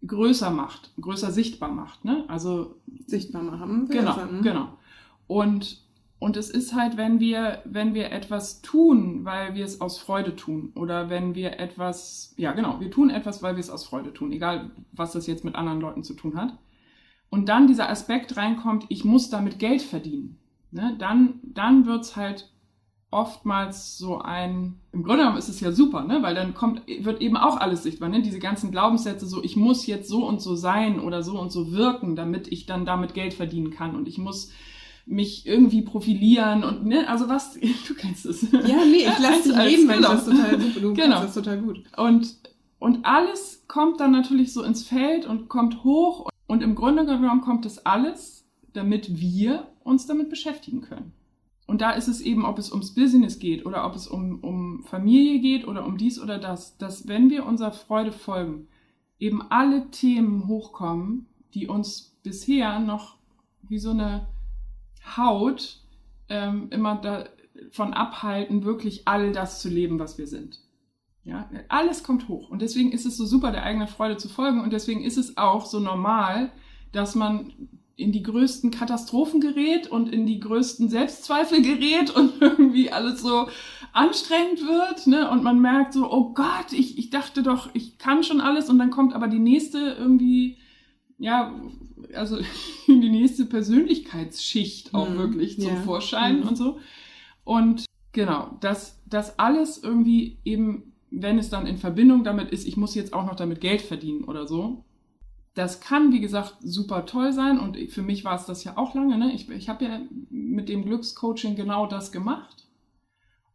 größer 0.06 0.48
macht, 0.48 0.90
größer 0.98 1.30
sichtbar 1.30 1.70
macht. 1.70 2.02
Ne? 2.02 2.24
Also 2.28 2.76
sichtbar 3.06 3.42
machen. 3.42 3.88
Genau, 3.90 4.14
sagen. 4.14 4.40
genau. 4.40 4.78
Und, 5.26 5.82
und 6.18 6.38
es 6.38 6.48
ist 6.48 6.74
halt, 6.74 6.96
wenn 6.96 7.20
wir, 7.20 7.60
wenn 7.66 7.92
wir 7.92 8.10
etwas 8.10 8.62
tun, 8.62 9.26
weil 9.26 9.54
wir 9.54 9.66
es 9.66 9.82
aus 9.82 9.98
Freude 9.98 10.36
tun 10.36 10.72
oder 10.74 11.10
wenn 11.10 11.34
wir 11.34 11.60
etwas, 11.60 12.32
ja 12.38 12.52
genau, 12.52 12.80
wir 12.80 12.90
tun 12.90 13.10
etwas, 13.10 13.42
weil 13.42 13.56
wir 13.56 13.60
es 13.60 13.68
aus 13.68 13.84
Freude 13.84 14.14
tun, 14.14 14.32
egal 14.32 14.70
was 14.92 15.12
das 15.12 15.26
jetzt 15.26 15.44
mit 15.44 15.56
anderen 15.56 15.82
Leuten 15.82 16.04
zu 16.04 16.14
tun 16.14 16.36
hat. 16.36 16.56
Und 17.28 17.50
dann 17.50 17.66
dieser 17.66 17.90
Aspekt 17.90 18.38
reinkommt, 18.38 18.86
ich 18.88 19.04
muss 19.04 19.28
damit 19.28 19.58
Geld 19.58 19.82
verdienen. 19.82 20.39
Ne? 20.72 20.96
Dann, 20.98 21.40
dann 21.42 21.86
es 21.88 22.16
halt 22.16 22.50
oftmals 23.10 23.98
so 23.98 24.18
ein, 24.18 24.76
im 24.92 25.02
Grunde 25.02 25.22
genommen 25.22 25.38
ist 25.38 25.48
es 25.48 25.60
ja 25.60 25.72
super, 25.72 26.04
ne? 26.04 26.22
weil 26.22 26.34
dann 26.34 26.54
kommt, 26.54 26.82
wird 26.86 27.20
eben 27.20 27.36
auch 27.36 27.56
alles 27.56 27.82
sichtbar, 27.82 28.08
ne? 28.08 28.22
diese 28.22 28.38
ganzen 28.38 28.70
Glaubenssätze, 28.70 29.26
so 29.26 29.42
ich 29.42 29.56
muss 29.56 29.86
jetzt 29.86 30.08
so 30.08 30.26
und 30.26 30.40
so 30.40 30.54
sein 30.54 31.00
oder 31.00 31.22
so 31.22 31.38
und 31.38 31.50
so 31.50 31.72
wirken, 31.72 32.14
damit 32.14 32.46
ich 32.48 32.66
dann 32.66 32.84
damit 32.84 33.14
Geld 33.14 33.34
verdienen 33.34 33.70
kann 33.70 33.96
und 33.96 34.06
ich 34.06 34.18
muss 34.18 34.52
mich 35.06 35.44
irgendwie 35.44 35.82
profilieren 35.82 36.62
und 36.62 36.86
ne, 36.86 37.08
also 37.08 37.28
was, 37.28 37.54
du 37.88 37.94
kennst 37.94 38.26
es. 38.26 38.42
Ja, 38.52 38.84
nee, 38.84 39.08
ich 39.08 39.18
lasse 39.18 39.48
dich 39.48 39.58
reden, 39.58 39.88
weil 39.88 39.96
genau. 39.96 40.12
das 40.12 40.24
total 40.26 40.60
super, 40.60 40.80
du 40.80 40.94
genau. 40.94 41.22
das 41.22 41.34
total 41.34 41.60
gut. 41.60 41.82
Und, 41.96 42.36
und 42.78 43.04
alles 43.04 43.64
kommt 43.66 43.98
dann 43.98 44.12
natürlich 44.12 44.52
so 44.52 44.62
ins 44.62 44.84
Feld 44.84 45.26
und 45.26 45.48
kommt 45.48 45.82
hoch 45.82 46.28
und 46.46 46.62
im 46.62 46.76
Grunde 46.76 47.04
genommen 47.06 47.40
kommt 47.40 47.66
es 47.66 47.84
alles, 47.84 48.44
damit 48.72 49.20
wir 49.20 49.66
uns 49.90 50.06
damit 50.06 50.30
beschäftigen 50.30 50.80
können. 50.80 51.12
Und 51.66 51.82
da 51.82 51.92
ist 51.92 52.08
es 52.08 52.20
eben, 52.20 52.44
ob 52.44 52.58
es 52.58 52.72
ums 52.72 52.94
Business 52.94 53.38
geht 53.38 53.64
oder 53.64 53.86
ob 53.86 53.94
es 53.94 54.08
um, 54.08 54.40
um 54.40 54.84
Familie 54.84 55.40
geht 55.40 55.68
oder 55.68 55.86
um 55.86 55.98
dies 55.98 56.20
oder 56.20 56.38
das, 56.38 56.76
dass 56.78 57.06
wenn 57.06 57.30
wir 57.30 57.46
unserer 57.46 57.70
Freude 57.70 58.10
folgen, 58.10 58.66
eben 59.20 59.42
alle 59.50 59.90
Themen 59.90 60.48
hochkommen, 60.48 61.26
die 61.54 61.68
uns 61.68 62.18
bisher 62.22 62.80
noch 62.80 63.18
wie 63.62 63.78
so 63.78 63.90
eine 63.90 64.26
Haut 65.16 65.80
ähm, 66.28 66.68
immer 66.70 66.96
davon 66.96 67.94
abhalten, 67.94 68.64
wirklich 68.64 69.06
all 69.06 69.32
das 69.32 69.60
zu 69.60 69.68
leben, 69.68 69.98
was 69.98 70.18
wir 70.18 70.26
sind. 70.26 70.60
Ja, 71.22 71.48
alles 71.68 72.02
kommt 72.02 72.28
hoch. 72.28 72.48
Und 72.48 72.62
deswegen 72.62 72.92
ist 72.92 73.06
es 73.06 73.16
so 73.16 73.26
super, 73.26 73.52
der 73.52 73.62
eigenen 73.62 73.88
Freude 73.88 74.16
zu 74.16 74.28
folgen. 74.28 74.60
Und 74.60 74.72
deswegen 74.72 75.04
ist 75.04 75.18
es 75.18 75.36
auch 75.36 75.66
so 75.66 75.78
normal, 75.78 76.50
dass 76.92 77.14
man 77.14 77.52
in 78.00 78.12
die 78.12 78.22
größten 78.22 78.70
Katastrophen 78.70 79.40
gerät 79.40 79.86
und 79.86 80.12
in 80.12 80.26
die 80.26 80.40
größten 80.40 80.88
Selbstzweifel 80.88 81.62
gerät 81.62 82.10
und 82.10 82.32
irgendwie 82.40 82.90
alles 82.90 83.20
so 83.20 83.48
anstrengend 83.92 84.60
wird, 84.62 85.06
ne? 85.06 85.30
Und 85.30 85.42
man 85.42 85.60
merkt 85.60 85.92
so, 85.92 86.10
oh 86.10 86.32
Gott, 86.32 86.72
ich, 86.72 86.98
ich 86.98 87.10
dachte 87.10 87.42
doch, 87.42 87.70
ich 87.74 87.98
kann 87.98 88.22
schon 88.22 88.40
alles 88.40 88.70
und 88.70 88.78
dann 88.78 88.90
kommt 88.90 89.14
aber 89.14 89.28
die 89.28 89.38
nächste 89.38 89.96
irgendwie, 89.98 90.58
ja, 91.18 91.54
also 92.14 92.38
die 92.86 92.94
nächste 93.10 93.46
Persönlichkeitsschicht 93.46 94.94
auch 94.94 95.08
mhm. 95.08 95.18
wirklich 95.18 95.60
zum 95.60 95.74
ja. 95.74 95.80
Vorschein 95.82 96.40
mhm. 96.40 96.48
und 96.48 96.56
so. 96.56 96.78
Und 97.44 97.84
genau, 98.12 98.56
dass 98.60 99.00
das 99.06 99.38
alles 99.38 99.82
irgendwie 99.82 100.38
eben, 100.44 100.92
wenn 101.10 101.38
es 101.38 101.50
dann 101.50 101.66
in 101.66 101.78
Verbindung 101.78 102.24
damit 102.24 102.50
ist, 102.50 102.66
ich 102.66 102.76
muss 102.76 102.94
jetzt 102.94 103.12
auch 103.12 103.26
noch 103.26 103.36
damit 103.36 103.60
Geld 103.60 103.82
verdienen 103.82 104.24
oder 104.24 104.46
so, 104.46 104.84
das 105.54 105.80
kann, 105.80 106.12
wie 106.12 106.20
gesagt, 106.20 106.56
super 106.60 107.06
toll 107.06 107.32
sein 107.32 107.58
und 107.58 107.76
für 107.90 108.02
mich 108.02 108.24
war 108.24 108.36
es 108.36 108.46
das 108.46 108.64
ja 108.64 108.76
auch 108.76 108.94
lange. 108.94 109.18
Ne? 109.18 109.32
Ich, 109.32 109.48
ich 109.50 109.68
habe 109.68 109.84
ja 109.84 110.00
mit 110.30 110.68
dem 110.68 110.84
Glückscoaching 110.84 111.56
genau 111.56 111.86
das 111.86 112.12
gemacht 112.12 112.68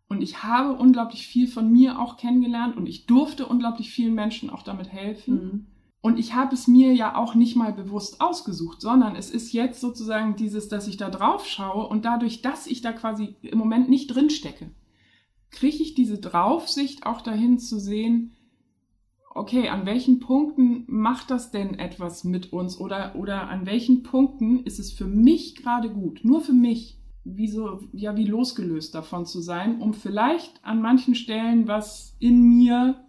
und 0.07 0.21
ich 0.21 0.43
habe 0.43 0.73
unglaublich 0.73 1.25
viel 1.25 1.47
von 1.47 1.71
mir 1.71 1.99
auch 1.99 2.17
kennengelernt 2.17 2.77
und 2.77 2.87
ich 2.87 3.05
durfte 3.05 3.45
unglaublich 3.45 3.91
vielen 3.91 4.13
Menschen 4.13 4.49
auch 4.49 4.61
damit 4.61 4.91
helfen. 4.91 5.33
Mhm. 5.33 5.67
Und 6.01 6.19
ich 6.19 6.35
habe 6.35 6.53
es 6.53 6.67
mir 6.67 6.93
ja 6.93 7.15
auch 7.15 7.33
nicht 7.33 7.55
mal 7.55 7.73
bewusst 7.73 8.21
ausgesucht, 8.21 8.79
sondern 8.79 9.15
es 9.15 9.31
ist 9.31 9.53
jetzt 9.53 9.81
sozusagen 9.81 10.35
dieses, 10.35 10.67
dass 10.67 10.87
ich 10.87 10.97
da 10.97 11.09
drauf 11.09 11.47
schaue 11.47 11.87
und 11.87 12.05
dadurch, 12.05 12.43
dass 12.43 12.67
ich 12.67 12.81
da 12.81 12.91
quasi 12.91 13.35
im 13.41 13.57
Moment 13.57 13.89
nicht 13.89 14.07
drin 14.07 14.29
stecke, 14.29 14.69
kriege 15.49 15.81
ich 15.81 15.95
diese 15.95 16.19
Draufsicht 16.19 17.07
auch 17.07 17.21
dahin 17.21 17.57
zu 17.57 17.79
sehen, 17.79 18.34
okay, 19.35 19.67
an 19.67 19.85
welchen 19.85 20.21
Punkten 20.21 20.85
macht 20.87 21.29
das 21.29 21.51
denn 21.51 21.77
etwas 21.77 22.23
mit 22.23 22.53
uns 22.53 22.79
oder, 22.79 23.15
oder 23.15 23.49
an 23.49 23.65
welchen 23.65 24.01
Punkten 24.01 24.63
ist 24.63 24.79
es 24.79 24.93
für 24.93 25.07
mich 25.07 25.55
gerade 25.55 25.89
gut, 25.89 26.21
nur 26.23 26.39
für 26.39 26.53
mich, 26.53 26.97
wie 27.25 27.49
so, 27.49 27.81
ja, 27.91 28.15
wie 28.15 28.25
losgelöst 28.25 28.95
davon 28.95 29.25
zu 29.25 29.41
sein, 29.41 29.81
um 29.81 29.93
vielleicht 29.93 30.63
an 30.63 30.81
manchen 30.81 31.15
Stellen 31.15 31.67
was 31.67 32.15
in 32.19 32.43
mir 32.43 33.03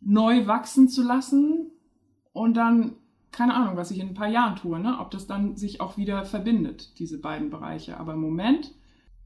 neu 0.00 0.46
wachsen 0.46 0.88
zu 0.88 1.02
lassen 1.02 1.70
und 2.32 2.56
dann, 2.56 2.94
keine 3.30 3.54
Ahnung, 3.54 3.76
was 3.76 3.90
ich 3.90 3.98
in 3.98 4.08
ein 4.08 4.14
paar 4.14 4.28
Jahren 4.28 4.56
tue, 4.56 4.80
ne? 4.80 4.98
ob 5.00 5.10
das 5.10 5.26
dann 5.26 5.56
sich 5.56 5.82
auch 5.82 5.98
wieder 5.98 6.24
verbindet, 6.24 6.98
diese 6.98 7.20
beiden 7.20 7.50
Bereiche. 7.50 7.98
Aber 8.00 8.14
im 8.14 8.20
Moment 8.20 8.72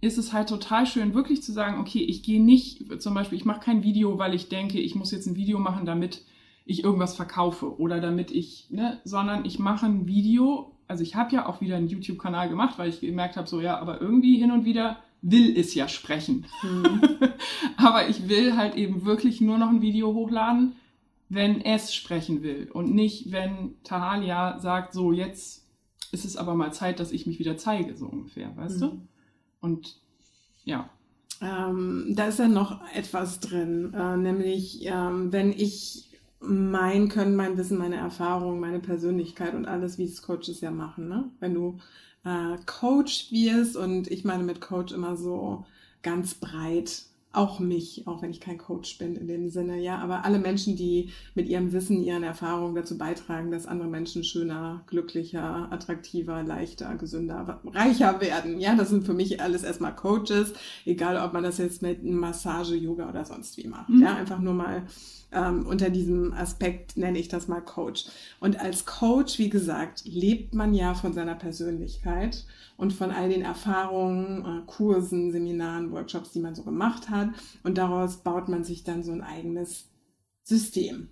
ist 0.01 0.19
es 0.19 0.33
halt 0.33 0.49
total 0.49 0.87
schön, 0.87 1.15
wirklich 1.15 1.43
zu 1.43 1.53
sagen, 1.53 1.81
okay, 1.81 2.01
ich 2.01 2.23
gehe 2.23 2.43
nicht, 2.43 3.01
zum 3.03 3.15
Beispiel, 3.15 3.39
ich 3.39 3.45
mache 3.45 3.61
kein 3.61 3.83
Video, 3.83 4.19
weil 4.19 4.35
ich 4.35 4.49
denke, 4.49 4.81
ich 4.81 4.95
muss 4.95 5.11
jetzt 5.11 5.27
ein 5.27 5.37
Video 5.37 5.59
machen, 5.59 5.85
damit 5.85 6.25
ich 6.65 6.85
irgendwas 6.85 7.17
verkaufe 7.17 7.79
oder 7.79 8.01
damit 8.01 8.31
ich, 8.31 8.69
ne, 8.71 9.01
sondern 9.05 9.45
ich 9.45 9.59
mache 9.59 9.87
ein 9.87 10.07
Video, 10.07 10.77
also 10.89 11.03
ich 11.03 11.17
habe 11.17 11.35
ja 11.35 11.47
auch 11.47 11.61
wieder 11.61 11.77
einen 11.77 11.89
YouTube-Kanal 11.89 12.49
gemacht, 12.49 12.79
weil 12.79 12.89
ich 12.89 13.01
gemerkt 13.01 13.37
habe, 13.37 13.49
so 13.49 13.61
ja, 13.61 13.79
aber 13.79 14.01
irgendwie 14.01 14.39
hin 14.39 14.53
und 14.53 14.65
wieder 14.65 14.99
will 15.23 15.55
es 15.57 15.75
ja 15.75 15.87
sprechen. 15.87 16.47
Mhm. 16.63 17.03
aber 17.77 18.09
ich 18.09 18.29
will 18.29 18.57
halt 18.57 18.77
eben 18.77 19.05
wirklich 19.05 19.41
nur 19.41 19.59
noch 19.59 19.69
ein 19.69 19.83
Video 19.83 20.15
hochladen, 20.15 20.77
wenn 21.29 21.61
es 21.61 21.95
sprechen 21.95 22.43
will 22.43 22.71
und 22.73 22.95
nicht, 22.95 23.33
wenn 23.33 23.75
Tahalia 23.85 24.59
sagt, 24.59 24.95
so 24.95 25.13
jetzt 25.13 25.67
ist 26.13 26.25
es 26.25 26.37
aber 26.37 26.55
mal 26.55 26.73
Zeit, 26.73 26.99
dass 27.01 27.13
ich 27.13 27.27
mich 27.27 27.39
wieder 27.39 27.57
zeige, 27.57 27.97
so 27.97 28.07
ungefähr, 28.07 28.57
weißt 28.57 28.77
mhm. 28.77 28.81
du? 28.81 29.01
Und 29.61 30.01
ja. 30.65 30.91
Ähm, 31.43 32.13
da 32.15 32.27
ist 32.27 32.39
ja 32.39 32.49
noch 32.49 32.83
etwas 32.93 33.41
drin, 33.41 33.95
äh, 33.95 34.17
nämlich 34.17 34.85
ähm, 34.85 35.33
wenn 35.33 35.53
ich 35.53 36.11
mein 36.41 37.09
Können, 37.09 37.37
mein 37.37 37.57
Wissen, 37.57 37.79
meine 37.79 37.97
Erfahrung, 37.97 38.61
meine 38.61 38.81
Persönlichkeit 38.81 39.55
und 39.55 39.67
alles, 39.67 39.99
wie 39.99 40.05
es 40.05 40.23
Coaches 40.23 40.61
ja 40.61 40.71
machen. 40.71 41.09
Ne? 41.09 41.31
Wenn 41.39 41.55
du 41.55 41.79
äh, 42.25 42.57
Coach 42.67 43.31
wirst 43.31 43.77
und 43.77 44.11
ich 44.11 44.25
meine 44.25 44.43
mit 44.43 44.61
Coach 44.61 44.93
immer 44.93 45.17
so 45.17 45.65
ganz 46.03 46.35
breit 46.35 47.05
auch 47.33 47.61
mich, 47.61 48.07
auch 48.07 48.23
wenn 48.23 48.31
ich 48.31 48.41
kein 48.41 48.59
Coach 48.59 48.99
bin 48.99 49.15
in 49.15 49.29
dem 49.29 49.51
Sinne, 49.51 49.81
ja, 49.81 49.99
aber 49.99 50.25
alle 50.25 50.39
Menschen, 50.39 50.77
die 50.77 51.11
mit 51.35 51.49
ihrem 51.49 51.73
Wissen, 51.73 52.03
ihren 52.03 52.25
Erfahrungen 52.25 52.75
dazu 52.75 52.99
beitragen, 52.99 53.53
dass 53.53 53.67
andere 53.67 53.89
Menschen 53.89 54.25
schöner, 54.25 54.83
glücklicher, 54.89 55.69
attraktiver, 55.71 56.43
leichter, 56.43 56.95
gesünder, 56.97 57.61
reicher 57.67 58.21
werden, 58.21 58.59
ja, 58.59 58.75
das 58.75 58.89
sind 58.89 59.05
für 59.05 59.15
mich 59.15 59.41
alles 59.41 59.63
erstmal 59.63 59.95
Coaches, 59.95 60.55
egal 60.85 61.17
ob 61.25 61.33
man 61.33 61.45
das 61.45 61.59
jetzt 61.59 61.83
mit 61.83 62.03
Massage, 62.03 62.75
Yoga 62.75 63.09
oder 63.09 63.25
sonst 63.25 63.57
wie 63.59 63.69
macht, 63.69 63.91
mhm. 63.91 64.03
ja, 64.03 64.17
einfach 64.17 64.41
nur 64.41 64.55
mal 64.55 64.83
ähm, 65.33 65.67
unter 65.67 65.91
diesem 65.91 66.33
Aspekt 66.33 66.97
nenne 66.97 67.19
ich 67.19 67.29
das 67.29 67.49
mal 67.49 67.61
Coach. 67.61 68.07
Und 68.41 68.61
als 68.61 68.85
Coach, 68.85 69.39
wie 69.39 69.51
gesagt, 69.51 70.03
lebt 70.05 70.55
man 70.55 70.75
ja 70.75 70.95
von 70.95 71.13
seiner 71.13 71.35
Persönlichkeit 71.35 72.45
und 72.77 72.93
von 72.93 73.11
all 73.11 73.29
den 73.29 73.43
Erfahrungen, 73.43 74.45
äh, 74.45 74.67
Kursen, 74.67 75.33
Seminaren, 75.33 75.93
Workshops, 75.93 76.33
die 76.33 76.41
man 76.41 76.55
so 76.55 76.63
gemacht 76.63 77.11
hat. 77.11 77.31
Und 77.63 77.79
daraus 77.79 78.19
baut 78.19 78.49
man 78.49 78.65
sich 78.65 78.85
dann 78.85 79.03
so 79.03 79.13
ein 79.13 79.23
eigenes 79.23 79.89
System. 80.43 81.09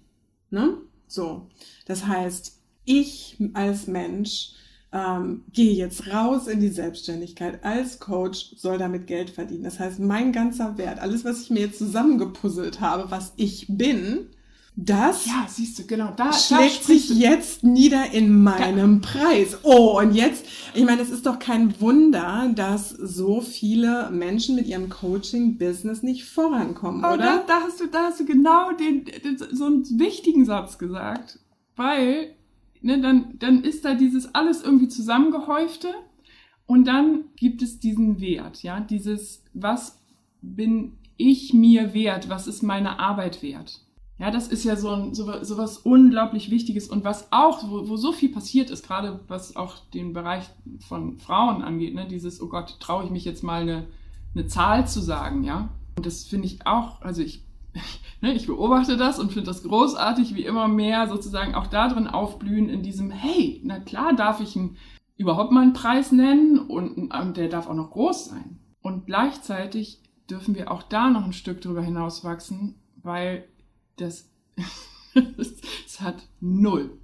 Ne? 0.50 0.78
So. 1.06 1.48
Das 1.86 2.06
heißt, 2.06 2.60
ich 2.84 3.36
als 3.54 3.86
Mensch 3.86 4.52
ähm, 4.92 5.44
gehe 5.52 5.74
jetzt 5.74 6.12
raus 6.12 6.46
in 6.46 6.60
die 6.60 6.68
Selbstständigkeit 6.68 7.62
als 7.64 7.98
Coach, 7.98 8.54
soll 8.56 8.78
damit 8.78 9.06
Geld 9.06 9.30
verdienen. 9.30 9.64
Das 9.64 9.78
heißt, 9.78 9.98
mein 9.98 10.32
ganzer 10.32 10.78
Wert, 10.78 10.98
alles, 10.98 11.24
was 11.24 11.42
ich 11.42 11.50
mir 11.50 11.60
jetzt 11.60 11.78
zusammengepuzzelt 11.78 12.80
habe, 12.80 13.10
was 13.10 13.32
ich 13.36 13.66
bin, 13.68 14.28
das 14.80 15.26
ja, 15.26 15.44
siehst 15.48 15.80
du, 15.80 15.86
genau, 15.86 16.12
da, 16.16 16.32
schlägt 16.32 16.82
da 16.82 16.86
sich 16.86 17.10
jetzt 17.10 17.64
nieder 17.64 18.12
in 18.12 18.44
meinem 18.44 19.00
da. 19.00 19.08
Preis. 19.08 19.58
Oh, 19.64 19.98
und 19.98 20.14
jetzt, 20.14 20.46
ich 20.72 20.84
meine, 20.84 21.02
es 21.02 21.10
ist 21.10 21.26
doch 21.26 21.40
kein 21.40 21.80
Wunder, 21.80 22.48
dass 22.54 22.90
so 22.90 23.40
viele 23.40 24.08
Menschen 24.12 24.54
mit 24.54 24.68
ihrem 24.68 24.88
Coaching-Business 24.88 26.04
nicht 26.04 26.26
vorankommen, 26.26 27.04
oh, 27.04 27.14
oder? 27.14 27.38
Da, 27.38 27.44
da, 27.44 27.60
hast 27.62 27.80
du, 27.80 27.88
da 27.88 28.04
hast 28.04 28.20
du 28.20 28.24
genau 28.24 28.70
den, 28.70 29.04
den, 29.04 29.36
so 29.50 29.64
einen 29.64 29.84
wichtigen 29.98 30.44
Satz 30.44 30.78
gesagt, 30.78 31.40
weil 31.74 32.36
ne, 32.82 33.00
dann, 33.00 33.38
dann 33.38 33.62
ist 33.62 33.84
da 33.84 33.94
dieses 33.94 34.34
alles 34.34 34.62
irgendwie 34.62 34.88
zusammengehäufte 34.88 35.88
und 36.66 36.86
dann 36.86 37.24
gibt 37.36 37.62
es 37.62 37.80
diesen 37.80 38.20
Wert, 38.20 38.62
ja, 38.62 38.80
dieses, 38.80 39.44
was 39.54 40.00
bin 40.42 40.98
ich 41.16 41.52
mir 41.52 41.94
wert, 41.94 42.28
was 42.28 42.46
ist 42.46 42.62
meine 42.62 42.98
Arbeit 42.98 43.42
wert? 43.42 43.80
Ja, 44.18 44.32
das 44.32 44.48
ist 44.48 44.64
ja 44.64 44.74
so, 44.74 44.90
ein, 44.90 45.14
so, 45.14 45.44
so 45.44 45.56
was 45.58 45.78
unglaublich 45.78 46.50
Wichtiges 46.50 46.88
und 46.88 47.04
was 47.04 47.30
auch, 47.30 47.70
wo, 47.70 47.88
wo 47.88 47.96
so 47.96 48.10
viel 48.12 48.30
passiert 48.30 48.68
ist, 48.70 48.84
gerade 48.84 49.20
was 49.28 49.54
auch 49.54 49.76
den 49.94 50.12
Bereich 50.12 50.44
von 50.88 51.18
Frauen 51.18 51.62
angeht, 51.62 51.94
ne, 51.94 52.06
dieses, 52.06 52.40
oh 52.42 52.48
Gott, 52.48 52.80
traue 52.80 53.04
ich 53.04 53.10
mich 53.10 53.24
jetzt 53.24 53.44
mal 53.44 53.62
eine, 53.62 53.86
eine 54.34 54.46
Zahl 54.46 54.88
zu 54.88 55.00
sagen, 55.00 55.44
ja. 55.44 55.68
Und 55.96 56.04
das 56.04 56.24
finde 56.24 56.46
ich 56.46 56.66
auch, 56.66 57.00
also 57.00 57.22
ich, 57.22 57.44
ne, 58.20 58.34
ich 58.34 58.46
beobachte 58.46 58.96
das 58.96 59.18
und 59.18 59.32
finde 59.32 59.46
das 59.46 59.62
großartig, 59.62 60.34
wie 60.34 60.44
immer 60.44 60.68
mehr 60.68 61.08
sozusagen 61.08 61.54
auch 61.54 61.66
da 61.66 61.88
drin 61.88 62.06
aufblühen 62.06 62.68
in 62.68 62.82
diesem, 62.82 63.10
hey, 63.10 63.60
na 63.64 63.78
klar 63.80 64.14
darf 64.14 64.40
ich 64.40 64.56
einen, 64.56 64.76
überhaupt 65.16 65.52
mal 65.52 65.62
einen 65.62 65.72
Preis 65.72 66.12
nennen 66.12 66.58
und, 66.58 67.12
und 67.12 67.36
der 67.36 67.48
darf 67.48 67.68
auch 67.68 67.74
noch 67.74 67.90
groß 67.90 68.26
sein. 68.26 68.58
Und 68.80 69.06
gleichzeitig 69.06 70.02
dürfen 70.30 70.54
wir 70.54 70.70
auch 70.70 70.82
da 70.82 71.10
noch 71.10 71.24
ein 71.24 71.32
Stück 71.32 71.60
drüber 71.60 71.82
hinaus 71.82 72.24
wachsen, 72.24 72.76
weil 73.02 73.48
das, 73.96 74.30
es 75.14 76.00
hat 76.00 76.28
null, 76.40 76.98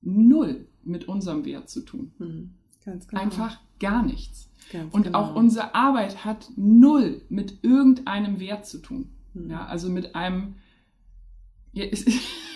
null 0.00 0.66
mit 0.84 1.06
unserem 1.08 1.44
Wert 1.44 1.68
zu 1.68 1.84
tun. 1.84 2.12
Mhm. 2.18 2.54
Genau. 2.84 3.20
Einfach 3.22 3.58
gar 3.78 4.02
nichts. 4.02 4.50
Ganz 4.72 4.94
und 4.94 5.04
genau. 5.04 5.18
auch 5.18 5.34
unsere 5.34 5.74
Arbeit 5.74 6.24
hat 6.24 6.50
null 6.56 7.22
mit 7.28 7.62
irgendeinem 7.62 8.40
Wert 8.40 8.66
zu 8.66 8.78
tun. 8.78 9.10
Mhm. 9.44 9.50
Ja, 9.50 9.66
also 9.66 9.88
mit 9.88 10.14
einem, 10.14 10.56
ja, 11.72 11.84
es, 11.90 12.06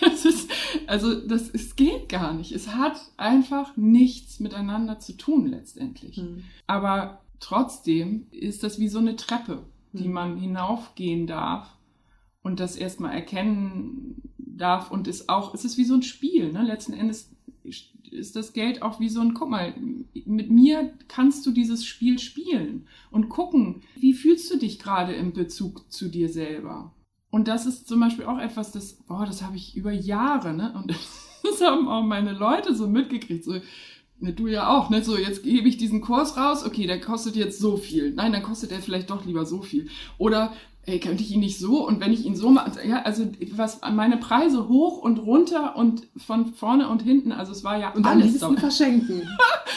es 0.01 0.25
ist, 0.25 0.51
also 0.87 1.15
das, 1.15 1.49
es 1.49 1.75
geht 1.75 2.09
gar 2.09 2.33
nicht. 2.33 2.51
Es 2.51 2.75
hat 2.75 2.99
einfach 3.17 3.75
nichts 3.77 4.39
miteinander 4.39 4.99
zu 4.99 5.13
tun 5.13 5.47
letztendlich. 5.47 6.17
Mhm. 6.17 6.43
Aber 6.67 7.21
trotzdem 7.39 8.27
ist 8.31 8.63
das 8.63 8.79
wie 8.79 8.87
so 8.87 8.99
eine 8.99 9.15
Treppe, 9.15 9.63
die 9.91 10.05
hm. 10.05 10.11
man 10.11 10.37
hinaufgehen 10.37 11.27
darf 11.27 11.77
und 12.41 12.59
das 12.59 12.75
erstmal 12.75 13.13
erkennen 13.13 14.21
darf 14.37 14.91
und 14.91 15.07
ist 15.07 15.29
auch, 15.29 15.53
es 15.53 15.65
ist 15.65 15.77
wie 15.77 15.83
so 15.83 15.95
ein 15.95 16.03
Spiel, 16.03 16.51
ne? 16.51 16.63
Letzten 16.63 16.93
Endes 16.93 17.32
ist 17.63 18.35
das 18.35 18.53
Geld 18.53 18.81
auch 18.81 18.99
wie 18.99 19.09
so 19.09 19.21
ein, 19.21 19.33
guck 19.33 19.49
mal, 19.49 19.73
mit 20.25 20.51
mir 20.51 20.93
kannst 21.07 21.45
du 21.45 21.51
dieses 21.51 21.85
Spiel 21.85 22.19
spielen 22.19 22.87
und 23.11 23.29
gucken, 23.29 23.81
wie 23.95 24.13
fühlst 24.13 24.51
du 24.53 24.57
dich 24.57 24.79
gerade 24.79 25.13
im 25.13 25.33
Bezug 25.33 25.91
zu 25.91 26.09
dir 26.09 26.29
selber? 26.29 26.93
Und 27.29 27.47
das 27.47 27.65
ist 27.65 27.87
zum 27.87 27.99
Beispiel 27.99 28.25
auch 28.25 28.37
etwas, 28.37 28.71
das, 28.71 28.93
boah, 29.07 29.25
das 29.25 29.41
habe 29.41 29.55
ich 29.55 29.75
über 29.75 29.91
Jahre, 29.91 30.53
ne? 30.53 30.73
Und 30.75 30.91
das 31.43 31.61
haben 31.61 31.87
auch 31.87 32.03
meine 32.03 32.33
Leute 32.33 32.75
so 32.75 32.87
mitgekriegt, 32.87 33.43
so, 33.43 33.53
ne, 34.19 34.33
du 34.33 34.47
ja 34.47 34.69
auch, 34.69 34.89
ne? 34.89 35.03
So, 35.03 35.17
jetzt 35.17 35.41
gebe 35.41 35.67
ich 35.67 35.77
diesen 35.77 36.01
Kurs 36.01 36.37
raus, 36.37 36.63
okay, 36.63 36.85
der 36.85 37.01
kostet 37.01 37.35
jetzt 37.35 37.59
so 37.59 37.77
viel. 37.77 38.11
Nein, 38.11 38.33
dann 38.33 38.43
kostet 38.43 38.69
der 38.69 38.81
vielleicht 38.81 39.09
doch 39.09 39.25
lieber 39.25 39.45
so 39.45 39.61
viel. 39.61 39.87
Oder 40.19 40.53
ey, 40.85 40.99
könnte 40.99 41.23
ich 41.23 41.31
ihn 41.31 41.39
nicht 41.39 41.59
so 41.59 41.87
und 41.87 42.01
wenn 42.01 42.11
ich 42.11 42.25
ihn 42.25 42.35
so 42.35 42.49
mache, 42.49 42.85
ja, 42.85 43.03
also 43.03 43.25
was 43.51 43.79
meine 43.93 44.17
Preise 44.17 44.67
hoch 44.67 44.97
und 44.97 45.17
runter 45.19 45.75
und 45.75 46.07
von 46.17 46.53
vorne 46.53 46.89
und 46.89 47.01
hinten, 47.01 47.31
also 47.31 47.51
es 47.51 47.63
war 47.63 47.77
ja 47.77 47.93
und 47.93 48.05
alles 48.05 48.25
am 48.43 48.53
liebsten 48.53 48.57
verschenken. 48.57 49.21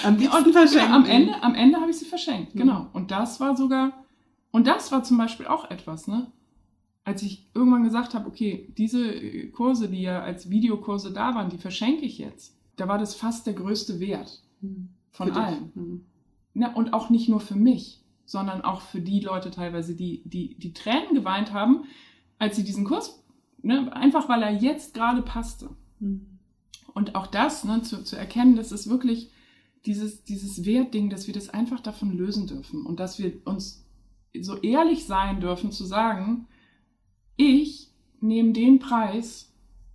Am 0.02 0.16
liebsten 0.16 0.46
und, 0.46 0.52
verschenken. 0.52 0.90
Ja, 0.90 0.96
am 0.96 1.04
Ende, 1.04 1.42
am 1.42 1.54
Ende 1.54 1.80
habe 1.80 1.90
ich 1.90 1.98
sie 1.98 2.04
verschenkt, 2.04 2.54
mhm. 2.54 2.58
genau. 2.58 2.86
Und 2.92 3.10
das 3.10 3.38
war 3.38 3.56
sogar, 3.56 3.92
und 4.50 4.66
das 4.66 4.90
war 4.90 5.04
zum 5.04 5.16
Beispiel 5.16 5.46
auch 5.46 5.70
etwas, 5.70 6.08
ne? 6.08 6.32
Als 7.04 7.22
ich 7.22 7.48
irgendwann 7.54 7.84
gesagt 7.84 8.14
habe, 8.14 8.26
okay, 8.26 8.72
diese 8.76 9.48
Kurse, 9.52 9.88
die 9.88 10.02
ja 10.02 10.22
als 10.22 10.50
Videokurse 10.50 11.12
da 11.12 11.36
waren, 11.36 11.50
die 11.50 11.58
verschenke 11.58 12.04
ich 12.04 12.18
jetzt. 12.18 12.56
Da 12.74 12.88
war 12.88 12.98
das 12.98 13.14
fast 13.14 13.46
der 13.46 13.54
größte 13.54 14.00
Wert 14.00 14.42
mhm. 14.60 14.88
von 15.12 15.30
allem. 15.30 15.70
Mhm. 15.74 16.04
Ja, 16.54 16.72
und 16.74 16.92
auch 16.94 17.10
nicht 17.10 17.28
nur 17.28 17.38
für 17.38 17.54
mich, 17.54 18.02
sondern 18.26 18.62
auch 18.62 18.82
für 18.82 19.00
die 19.00 19.20
Leute 19.20 19.50
teilweise, 19.50 19.94
die, 19.94 20.22
die, 20.24 20.58
die 20.58 20.72
Tränen 20.72 21.14
geweint 21.14 21.52
haben, 21.52 21.84
als 22.38 22.56
sie 22.56 22.64
diesen 22.64 22.84
Kurs, 22.84 23.22
ne, 23.62 23.90
einfach 23.94 24.28
weil 24.28 24.42
er 24.42 24.52
jetzt 24.52 24.92
gerade 24.92 25.22
passte. 25.22 25.70
Mhm. 26.00 26.38
Und 26.92 27.14
auch 27.14 27.26
das 27.26 27.64
ne, 27.64 27.82
zu, 27.82 28.02
zu 28.04 28.16
erkennen, 28.16 28.56
dass 28.56 28.72
es 28.72 28.90
wirklich 28.90 29.30
dieses, 29.86 30.24
dieses 30.24 30.64
Wertding, 30.66 31.08
dass 31.08 31.26
wir 31.26 31.34
das 31.34 31.48
einfach 31.48 31.80
davon 31.80 32.16
lösen 32.16 32.46
dürfen 32.46 32.84
und 32.84 32.98
dass 33.00 33.18
wir 33.18 33.32
uns 33.44 33.86
so 34.38 34.56
ehrlich 34.58 35.04
sein 35.04 35.40
dürfen 35.40 35.70
zu 35.70 35.84
sagen, 35.84 36.48
ich 37.36 37.90
nehme 38.20 38.52
den 38.52 38.80
Preis, 38.80 39.52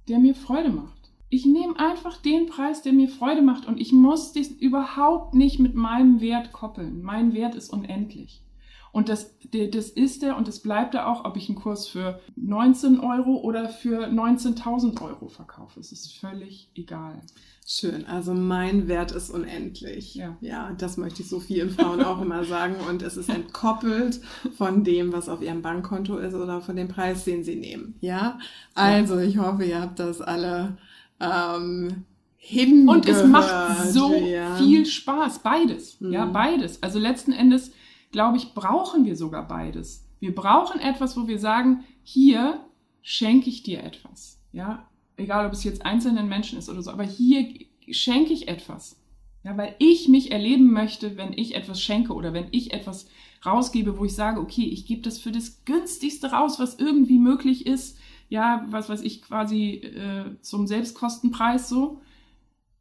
der 0.07 0.19
mir 0.19 0.35
Freude 0.35 0.69
macht. 0.69 1.00
Ich 1.33 1.45
nehme 1.45 1.79
einfach 1.79 2.17
den 2.17 2.47
Preis, 2.47 2.81
der 2.81 2.91
mir 2.91 3.07
Freude 3.07 3.41
macht 3.41 3.65
und 3.65 3.79
ich 3.79 3.93
muss 3.93 4.33
das 4.33 4.49
überhaupt 4.49 5.33
nicht 5.33 5.59
mit 5.59 5.75
meinem 5.75 6.19
Wert 6.19 6.51
koppeln. 6.51 7.01
Mein 7.01 7.33
Wert 7.33 7.55
ist 7.55 7.69
unendlich. 7.69 8.43
Und 8.91 9.07
das, 9.07 9.33
das 9.49 9.89
ist 9.89 10.23
er 10.23 10.35
und 10.35 10.49
das 10.49 10.59
bleibt 10.59 10.93
er 10.93 11.07
auch, 11.07 11.23
ob 11.23 11.37
ich 11.37 11.47
einen 11.47 11.57
Kurs 11.57 11.87
für 11.87 12.19
19 12.35 12.99
Euro 12.99 13.37
oder 13.37 13.69
für 13.69 14.07
19.000 14.07 15.01
Euro 15.01 15.29
verkaufe. 15.29 15.79
Es 15.79 15.93
ist 15.93 16.17
völlig 16.17 16.69
egal. 16.75 17.21
Schön, 17.65 18.05
also 18.05 18.33
mein 18.33 18.89
Wert 18.89 19.13
ist 19.13 19.29
unendlich. 19.29 20.15
Ja. 20.15 20.35
ja, 20.41 20.73
das 20.73 20.97
möchte 20.97 21.21
ich 21.21 21.29
so 21.29 21.39
vielen 21.39 21.69
Frauen 21.69 22.03
auch 22.03 22.21
immer 22.21 22.43
sagen. 22.43 22.75
Und 22.89 23.03
es 23.03 23.15
ist 23.15 23.29
entkoppelt 23.29 24.19
von 24.57 24.83
dem, 24.83 25.13
was 25.13 25.29
auf 25.29 25.41
ihrem 25.41 25.61
Bankkonto 25.61 26.17
ist 26.17 26.33
oder 26.33 26.59
von 26.59 26.75
dem 26.75 26.89
Preis, 26.89 27.23
den 27.23 27.45
sie 27.45 27.55
nehmen. 27.55 27.95
Ja, 28.01 28.37
also 28.75 29.17
ich 29.17 29.37
hoffe, 29.37 29.63
ihr 29.63 29.79
habt 29.79 29.99
das 29.99 30.19
alle 30.19 30.77
ähm, 31.21 32.05
hingehört. 32.37 32.97
Und 32.97 33.07
es 33.07 33.25
macht 33.25 33.89
so 33.89 34.13
ja. 34.13 34.55
viel 34.55 34.85
Spaß, 34.85 35.39
beides. 35.39 35.99
Mhm. 36.01 36.13
Ja, 36.13 36.25
beides. 36.25 36.81
Also 36.81 36.99
letzten 36.99 37.31
Endes, 37.31 37.71
glaube 38.11 38.37
ich, 38.37 38.53
brauchen 38.53 39.05
wir 39.05 39.15
sogar 39.15 39.47
beides. 39.47 40.07
Wir 40.19 40.35
brauchen 40.35 40.79
etwas, 40.79 41.17
wo 41.17 41.27
wir 41.27 41.39
sagen, 41.39 41.83
hier 42.03 42.59
schenke 43.01 43.49
ich 43.49 43.63
dir 43.63 43.83
etwas. 43.83 44.39
Ja, 44.51 44.87
egal 45.17 45.45
ob 45.45 45.53
es 45.53 45.63
jetzt 45.63 45.85
einzelnen 45.85 46.27
Menschen 46.27 46.57
ist 46.59 46.69
oder 46.69 46.81
so, 46.81 46.91
aber 46.91 47.03
hier 47.03 47.47
schenke 47.89 48.33
ich 48.33 48.47
etwas. 48.47 48.97
Ja, 49.43 49.57
weil 49.57 49.75
ich 49.79 50.07
mich 50.07 50.31
erleben 50.31 50.71
möchte, 50.71 51.17
wenn 51.17 51.33
ich 51.33 51.55
etwas 51.55 51.81
schenke 51.81 52.13
oder 52.13 52.33
wenn 52.33 52.47
ich 52.51 52.73
etwas 52.73 53.07
rausgebe, 53.43 53.97
wo 53.97 54.05
ich 54.05 54.13
sage, 54.13 54.39
okay, 54.39 54.65
ich 54.65 54.85
gebe 54.85 55.01
das 55.01 55.17
für 55.17 55.31
das 55.31 55.65
günstigste 55.65 56.31
raus, 56.31 56.59
was 56.59 56.75
irgendwie 56.77 57.17
möglich 57.17 57.65
ist 57.65 57.97
ja, 58.31 58.65
was 58.69 58.87
weiß 58.87 59.01
ich, 59.01 59.21
quasi 59.21 59.73
äh, 59.73 60.39
zum 60.39 60.65
Selbstkostenpreis 60.65 61.67
so. 61.67 62.01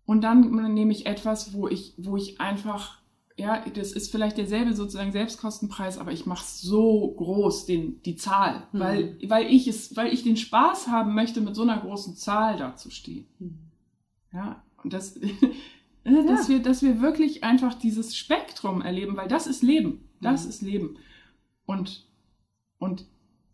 Und 0.06 0.22
dann, 0.22 0.74
nehme 0.74 0.92
ich 0.92 1.06
etwas, 1.06 1.52
wo 1.52 1.66
ich, 1.66 1.92
wo 1.96 2.16
ich 2.16 2.40
einfach, 2.40 3.00
ja, 3.36 3.64
das 3.74 3.90
ist 3.90 4.12
vielleicht 4.12 4.38
derselbe 4.38 4.74
sozusagen 4.74 5.10
Selbstkostenpreis, 5.10 5.98
aber 5.98 6.12
ich 6.12 6.24
mache 6.24 6.44
so 6.46 7.12
groß 7.16 7.66
den, 7.66 8.00
die 8.02 8.14
Zahl, 8.14 8.68
mhm. 8.70 8.78
weil, 8.78 9.18
weil 9.26 9.46
ich 9.46 9.66
es, 9.66 9.96
weil 9.96 10.14
ich 10.14 10.22
den 10.22 10.36
Spaß 10.36 10.86
haben 10.86 11.16
möchte, 11.16 11.40
mit 11.40 11.56
so 11.56 11.62
einer 11.62 11.78
großen 11.78 12.14
Zahl 12.14 12.56
dazustehen. 12.56 13.26
Mhm. 13.40 13.58
Ja, 14.32 14.62
und 14.84 14.92
das, 14.92 15.14
dass, 16.04 16.46
ja. 16.46 16.48
wir, 16.48 16.62
dass 16.62 16.82
wir 16.82 17.00
wirklich 17.00 17.42
einfach 17.42 17.74
dieses 17.74 18.16
Spektrum 18.16 18.82
erleben, 18.82 19.16
weil 19.16 19.26
das 19.26 19.48
ist 19.48 19.64
Leben. 19.64 20.08
Das 20.20 20.44
mhm. 20.44 20.50
ist 20.50 20.62
Leben. 20.62 20.98
Und 21.66 22.06
Und 22.78 23.06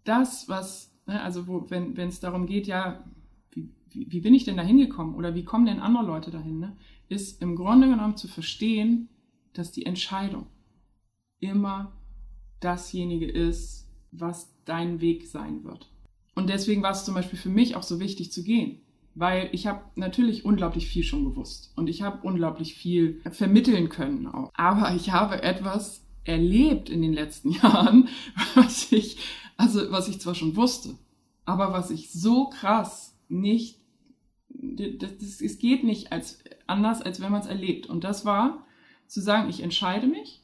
das, 0.04 0.46
was, 0.48 0.95
ne, 1.06 1.22
also 1.22 1.46
wo, 1.46 1.66
wenn 1.70 1.96
es 1.96 2.20
darum 2.20 2.46
geht, 2.46 2.66
ja, 2.66 3.04
wie, 3.50 3.70
wie, 3.90 4.10
wie, 4.12 4.20
bin 4.20 4.34
ich 4.34 4.44
denn 4.44 4.56
da 4.56 4.62
hingekommen 4.62 5.14
oder 5.14 5.34
wie 5.34 5.44
kommen 5.44 5.66
denn 5.66 5.80
andere 5.80 6.04
Leute 6.04 6.30
dahin, 6.30 6.58
ne, 6.58 6.76
ist 7.08 7.40
im 7.40 7.56
Grunde 7.56 7.88
genommen 7.88 8.16
zu 8.16 8.28
verstehen, 8.28 9.08
dass 9.52 9.72
die 9.72 9.86
Entscheidung 9.86 10.46
immer 11.40 11.92
dasjenige 12.60 13.26
ist, 13.26 13.88
was 14.12 14.54
dein 14.64 15.00
Weg 15.00 15.26
sein 15.26 15.64
wird. 15.64 15.90
Und 16.34 16.50
deswegen 16.50 16.82
war 16.82 16.90
es 16.90 17.04
zum 17.04 17.14
Beispiel 17.14 17.38
für 17.38 17.48
mich 17.48 17.76
auch 17.76 17.82
so 17.82 18.00
wichtig 18.00 18.32
zu 18.32 18.42
gehen, 18.42 18.80
weil 19.14 19.48
ich 19.52 19.66
habe 19.66 19.82
natürlich 19.94 20.44
unglaublich 20.44 20.86
viel 20.86 21.02
schon 21.02 21.24
gewusst 21.24 21.72
und 21.76 21.88
ich 21.88 22.02
habe 22.02 22.26
unglaublich 22.26 22.74
viel 22.74 23.22
vermitteln 23.30 23.88
können 23.88 24.26
auch. 24.26 24.50
Aber 24.54 24.94
ich 24.94 25.12
habe 25.12 25.42
etwas 25.42 26.04
erlebt 26.24 26.90
in 26.90 27.00
den 27.00 27.12
letzten 27.12 27.50
Jahren, 27.52 28.08
was 28.54 28.92
ich, 28.92 29.18
also 29.56 29.90
was 29.90 30.08
ich 30.08 30.20
zwar 30.20 30.34
schon 30.34 30.56
wusste, 30.56 30.96
aber 31.44 31.72
was 31.72 31.90
ich 31.90 32.12
so 32.12 32.48
krass 32.48 33.16
nicht, 33.28 33.80
das, 34.48 35.18
das, 35.18 35.40
es 35.40 35.58
geht 35.58 35.84
nicht 35.84 36.12
als 36.12 36.38
anders, 36.66 37.02
als 37.02 37.20
wenn 37.20 37.32
man 37.32 37.40
es 37.40 37.46
erlebt. 37.46 37.86
Und 37.86 38.04
das 38.04 38.24
war 38.24 38.66
zu 39.06 39.20
sagen, 39.20 39.48
ich 39.48 39.62
entscheide 39.62 40.06
mich. 40.06 40.42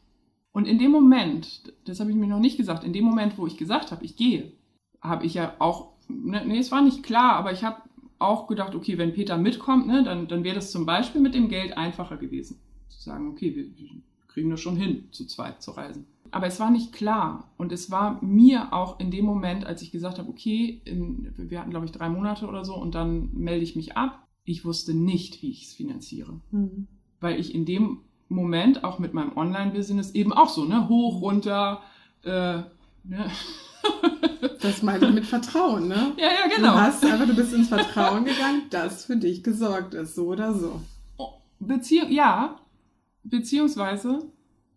Und 0.52 0.66
in 0.66 0.78
dem 0.78 0.90
Moment, 0.90 1.72
das 1.84 2.00
habe 2.00 2.10
ich 2.10 2.16
mir 2.16 2.26
noch 2.26 2.38
nicht 2.38 2.56
gesagt, 2.56 2.84
in 2.84 2.92
dem 2.92 3.04
Moment, 3.04 3.38
wo 3.38 3.46
ich 3.46 3.56
gesagt 3.56 3.90
habe, 3.90 4.04
ich 4.04 4.16
gehe, 4.16 4.52
habe 5.00 5.24
ich 5.24 5.34
ja 5.34 5.56
auch, 5.58 5.92
ne, 6.08 6.44
nee, 6.46 6.58
es 6.58 6.70
war 6.70 6.82
nicht 6.82 7.02
klar, 7.02 7.34
aber 7.34 7.52
ich 7.52 7.64
habe 7.64 7.82
auch 8.18 8.46
gedacht, 8.46 8.74
okay, 8.74 8.98
wenn 8.98 9.14
Peter 9.14 9.36
mitkommt, 9.36 9.86
ne, 9.86 10.04
dann, 10.04 10.28
dann 10.28 10.44
wäre 10.44 10.56
das 10.56 10.70
zum 10.70 10.86
Beispiel 10.86 11.20
mit 11.20 11.34
dem 11.34 11.48
Geld 11.48 11.76
einfacher 11.76 12.18
gewesen. 12.18 12.60
Zu 12.88 13.00
sagen, 13.00 13.28
okay, 13.28 13.56
wir, 13.56 13.76
wir 13.76 14.02
kriegen 14.28 14.50
das 14.50 14.60
schon 14.60 14.76
hin, 14.76 15.08
zu 15.10 15.26
zweit 15.26 15.62
zu 15.62 15.72
reisen. 15.72 16.06
Aber 16.32 16.46
es 16.46 16.58
war 16.58 16.70
nicht 16.70 16.92
klar. 16.92 17.52
Und 17.58 17.72
es 17.72 17.90
war 17.90 18.22
mir 18.24 18.72
auch 18.72 18.98
in 18.98 19.10
dem 19.10 19.26
Moment, 19.26 19.66
als 19.66 19.82
ich 19.82 19.92
gesagt 19.92 20.18
habe, 20.18 20.30
okay, 20.30 20.80
in, 20.86 21.32
wir 21.36 21.60
hatten, 21.60 21.70
glaube 21.70 21.86
ich, 21.86 21.92
drei 21.92 22.08
Monate 22.08 22.46
oder 22.46 22.64
so 22.64 22.74
und 22.74 22.94
dann 22.94 23.30
melde 23.34 23.62
ich 23.62 23.76
mich 23.76 23.96
ab. 23.96 24.26
Ich 24.44 24.64
wusste 24.64 24.94
nicht, 24.94 25.42
wie 25.42 25.50
ich 25.50 25.66
es 25.66 25.74
finanziere. 25.74 26.40
Mhm. 26.50 26.88
Weil 27.20 27.38
ich 27.38 27.54
in 27.54 27.66
dem 27.66 28.00
Moment 28.28 28.82
auch 28.82 28.98
mit 28.98 29.12
meinem 29.12 29.36
Online-Business 29.36 30.12
eben 30.12 30.32
auch 30.32 30.48
so, 30.48 30.64
ne, 30.64 30.88
hoch, 30.88 31.20
runter, 31.20 31.82
äh, 32.24 32.62
ne. 33.04 33.30
Das 34.60 34.82
meine 34.82 35.08
ich 35.08 35.14
mit 35.14 35.26
Vertrauen, 35.26 35.88
ne? 35.88 36.12
Ja, 36.16 36.26
ja, 36.26 36.54
genau. 36.54 36.72
Du 36.72 36.80
hast 36.80 37.04
einfach, 37.04 37.26
du 37.26 37.34
bist 37.34 37.52
ins 37.52 37.68
Vertrauen 37.68 38.24
gegangen, 38.24 38.62
dass 38.70 39.04
für 39.04 39.16
dich 39.16 39.42
gesorgt 39.42 39.94
ist, 39.94 40.14
so 40.14 40.26
oder 40.26 40.54
so. 40.54 40.80
Beziehung, 41.58 42.10
ja, 42.10 42.60
beziehungsweise, 43.24 44.20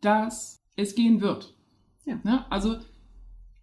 dass 0.02 0.65
es 0.76 0.96
gehen 0.96 1.22
wird. 1.22 1.54
Ja. 2.06 2.20
Ne? 2.24 2.50
Also 2.52 2.78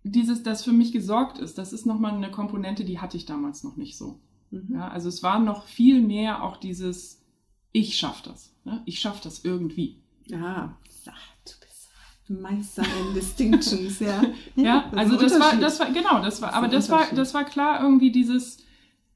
dieses, 0.04 0.42
das 0.42 0.64
für 0.64 0.72
mich 0.72 0.92
gesorgt 0.92 1.38
ist, 1.38 1.58
das 1.58 1.72
ist 1.72 1.86
nochmal 1.86 2.14
eine 2.14 2.30
Komponente, 2.30 2.84
die 2.84 2.98
hatte 2.98 3.16
ich 3.16 3.26
damals 3.26 3.62
noch 3.62 3.76
nicht 3.76 3.96
so. 3.96 4.20
Mhm. 4.50 4.74
Ja, 4.74 4.88
also 4.88 5.08
es 5.08 5.22
war 5.22 5.38
noch 5.38 5.66
viel 5.66 6.02
mehr 6.02 6.42
auch 6.42 6.56
dieses, 6.56 7.22
ich 7.72 7.96
schaffe 7.96 8.28
das. 8.28 8.54
Ne? 8.64 8.82
Ich 8.84 8.98
schaffe 8.98 9.20
das 9.22 9.44
irgendwie. 9.44 10.02
Ja, 10.26 10.76
du 11.44 11.52
bist 11.60 11.90
Meister 12.28 12.82
in 12.82 13.14
Distinctions, 13.14 14.00
ja. 14.00 14.22
ja, 14.56 14.88
das 14.90 14.98
also 14.98 15.16
das 15.16 15.40
war, 15.40 15.56
das 15.56 15.80
war, 15.80 15.90
genau, 15.92 16.22
das 16.22 16.40
war, 16.40 16.48
das 16.48 16.56
aber 16.56 16.68
das 16.68 16.90
war, 16.90 17.06
das 17.14 17.34
war 17.34 17.44
klar 17.44 17.82
irgendwie 17.82 18.10
dieses, 18.10 18.58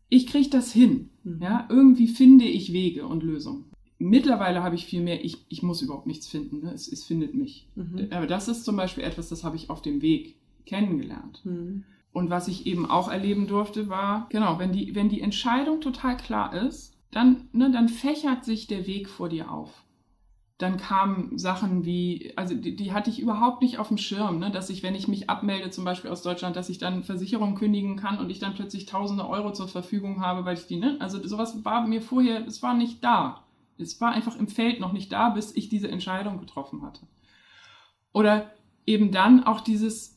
ich 0.08 0.26
kriege 0.26 0.50
das 0.50 0.72
hin. 0.72 1.10
Mhm. 1.24 1.42
Ja, 1.42 1.66
irgendwie 1.68 2.08
finde 2.08 2.44
ich 2.44 2.72
Wege 2.72 3.06
und 3.06 3.22
Lösungen. 3.22 3.72
Mittlerweile 3.98 4.62
habe 4.62 4.74
ich 4.74 4.84
viel 4.84 5.02
mehr, 5.02 5.24
ich, 5.24 5.46
ich 5.48 5.62
muss 5.62 5.80
überhaupt 5.80 6.06
nichts 6.06 6.26
finden, 6.26 6.60
ne? 6.60 6.72
es, 6.72 6.86
es 6.90 7.04
findet 7.04 7.34
mich. 7.34 7.66
Mhm. 7.76 8.08
Aber 8.10 8.26
das 8.26 8.48
ist 8.48 8.64
zum 8.64 8.76
Beispiel 8.76 9.04
etwas, 9.04 9.28
das 9.28 9.42
habe 9.42 9.56
ich 9.56 9.70
auf 9.70 9.80
dem 9.80 10.02
Weg 10.02 10.36
kennengelernt. 10.66 11.40
Mhm. 11.44 11.84
Und 12.12 12.30
was 12.30 12.48
ich 12.48 12.66
eben 12.66 12.88
auch 12.88 13.10
erleben 13.10 13.46
durfte, 13.46 13.88
war, 13.88 14.26
genau, 14.30 14.58
wenn 14.58 14.72
die, 14.72 14.94
wenn 14.94 15.08
die 15.08 15.20
Entscheidung 15.20 15.80
total 15.80 16.16
klar 16.16 16.54
ist, 16.54 16.96
dann, 17.10 17.48
ne, 17.52 17.70
dann 17.70 17.88
fächert 17.88 18.44
sich 18.44 18.66
der 18.66 18.86
Weg 18.86 19.08
vor 19.08 19.28
dir 19.28 19.50
auf. 19.50 19.84
Dann 20.58 20.78
kamen 20.78 21.38
Sachen 21.38 21.84
wie, 21.84 22.32
also 22.36 22.54
die, 22.54 22.76
die 22.76 22.92
hatte 22.92 23.10
ich 23.10 23.20
überhaupt 23.20 23.60
nicht 23.60 23.78
auf 23.78 23.88
dem 23.88 23.98
Schirm, 23.98 24.38
ne, 24.38 24.50
dass 24.50 24.70
ich, 24.70 24.82
wenn 24.82 24.94
ich 24.94 25.08
mich 25.08 25.28
abmelde, 25.30 25.70
zum 25.70 25.84
Beispiel 25.84 26.10
aus 26.10 26.22
Deutschland, 26.22 26.56
dass 26.56 26.70
ich 26.70 26.78
dann 26.78 27.04
Versicherung 27.04 27.54
kündigen 27.54 27.96
kann 27.96 28.18
und 28.18 28.30
ich 28.30 28.38
dann 28.38 28.54
plötzlich 28.54 28.86
tausende 28.86 29.28
Euro 29.28 29.52
zur 29.52 29.68
Verfügung 29.68 30.22
habe, 30.22 30.44
weil 30.44 30.56
ich 30.56 30.66
die, 30.66 30.76
ne, 30.76 30.96
also 31.00 31.26
sowas 31.26 31.64
war 31.64 31.86
mir 31.86 32.02
vorher, 32.02 32.46
es 32.46 32.62
war 32.62 32.74
nicht 32.74 33.04
da. 33.04 33.42
Es 33.78 34.00
war 34.00 34.12
einfach 34.12 34.36
im 34.36 34.48
Feld 34.48 34.80
noch 34.80 34.92
nicht 34.92 35.12
da, 35.12 35.30
bis 35.30 35.54
ich 35.54 35.68
diese 35.68 35.88
Entscheidung 35.88 36.38
getroffen 36.38 36.82
hatte. 36.82 37.06
Oder 38.12 38.50
eben 38.86 39.10
dann 39.12 39.44
auch 39.44 39.60
dieses, 39.60 40.16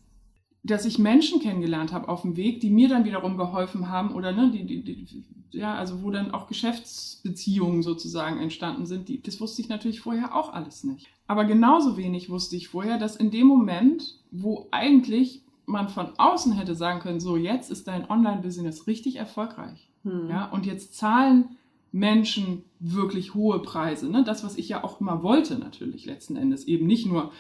dass 0.63 0.85
ich 0.85 0.99
Menschen 0.99 1.41
kennengelernt 1.41 1.91
habe 1.91 2.07
auf 2.07 2.21
dem 2.21 2.37
Weg, 2.37 2.61
die 2.61 2.69
mir 2.69 2.87
dann 2.87 3.05
wiederum 3.05 3.37
geholfen 3.37 3.89
haben 3.89 4.13
oder 4.13 4.31
ne, 4.31 4.51
die, 4.51 4.65
die, 4.65 4.83
die, 4.83 5.25
ja, 5.51 5.75
also 5.75 6.03
wo 6.03 6.11
dann 6.11 6.31
auch 6.31 6.47
Geschäftsbeziehungen 6.47 7.81
sozusagen 7.81 8.39
entstanden 8.39 8.85
sind, 8.85 9.09
die, 9.09 9.21
das 9.21 9.41
wusste 9.41 9.61
ich 9.61 9.69
natürlich 9.69 10.01
vorher 10.01 10.35
auch 10.35 10.53
alles 10.53 10.83
nicht. 10.83 11.07
Aber 11.27 11.45
genauso 11.45 11.97
wenig 11.97 12.29
wusste 12.29 12.55
ich 12.55 12.69
vorher, 12.69 12.97
dass 12.97 13.15
in 13.15 13.31
dem 13.31 13.47
Moment, 13.47 14.19
wo 14.31 14.67
eigentlich 14.71 15.43
man 15.65 15.89
von 15.89 16.17
außen 16.17 16.53
hätte 16.53 16.75
sagen 16.75 16.99
können, 16.99 17.19
so 17.19 17.37
jetzt 17.37 17.69
ist 17.69 17.87
dein 17.87 18.09
Online-Business 18.09 18.87
richtig 18.87 19.17
erfolgreich, 19.17 19.89
hm. 20.03 20.29
ja, 20.29 20.45
und 20.45 20.65
jetzt 20.65 20.95
zahlen 20.95 21.57
Menschen 21.91 22.63
wirklich 22.79 23.33
hohe 23.33 23.59
Preise. 23.61 24.09
Ne? 24.09 24.23
Das, 24.23 24.43
was 24.43 24.57
ich 24.57 24.69
ja 24.69 24.83
auch 24.83 25.01
immer 25.01 25.23
wollte, 25.23 25.57
natürlich 25.57 26.05
letzten 26.05 26.35
Endes. 26.35 26.65
Eben 26.65 26.87
nicht 26.87 27.05
nur, 27.05 27.31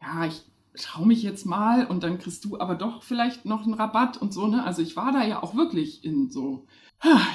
ja, 0.00 0.26
ich 0.26 0.42
traue 0.74 1.06
mich 1.06 1.22
jetzt 1.22 1.44
mal 1.44 1.86
und 1.86 2.02
dann 2.02 2.18
kriegst 2.18 2.44
du 2.44 2.58
aber 2.58 2.74
doch 2.74 3.02
vielleicht 3.02 3.44
noch 3.44 3.64
einen 3.64 3.74
Rabatt 3.74 4.20
und 4.20 4.32
so. 4.32 4.46
Ne? 4.46 4.64
Also 4.64 4.82
ich 4.82 4.96
war 4.96 5.12
da 5.12 5.24
ja 5.26 5.42
auch 5.42 5.54
wirklich 5.54 6.04
in 6.04 6.30
so, 6.30 6.66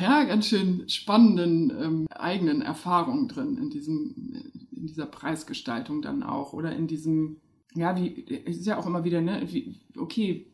ja, 0.01 0.23
ganz 0.23 0.47
schön 0.47 0.87
spannenden 0.87 1.69
ähm, 1.69 2.07
eigenen 2.09 2.61
Erfahrungen 2.61 3.27
drin, 3.27 3.57
in, 3.57 3.69
diesem, 3.69 4.51
in 4.71 4.87
dieser 4.87 5.05
Preisgestaltung 5.05 6.01
dann 6.01 6.23
auch. 6.23 6.53
Oder 6.53 6.75
in 6.75 6.87
diesem, 6.87 7.41
ja, 7.75 7.95
wie, 7.97 8.25
es 8.45 8.57
ist 8.57 8.65
ja 8.65 8.77
auch 8.77 8.85
immer 8.85 9.03
wieder, 9.03 9.21
ne, 9.21 9.43
wie, 9.51 9.75
okay, 9.97 10.47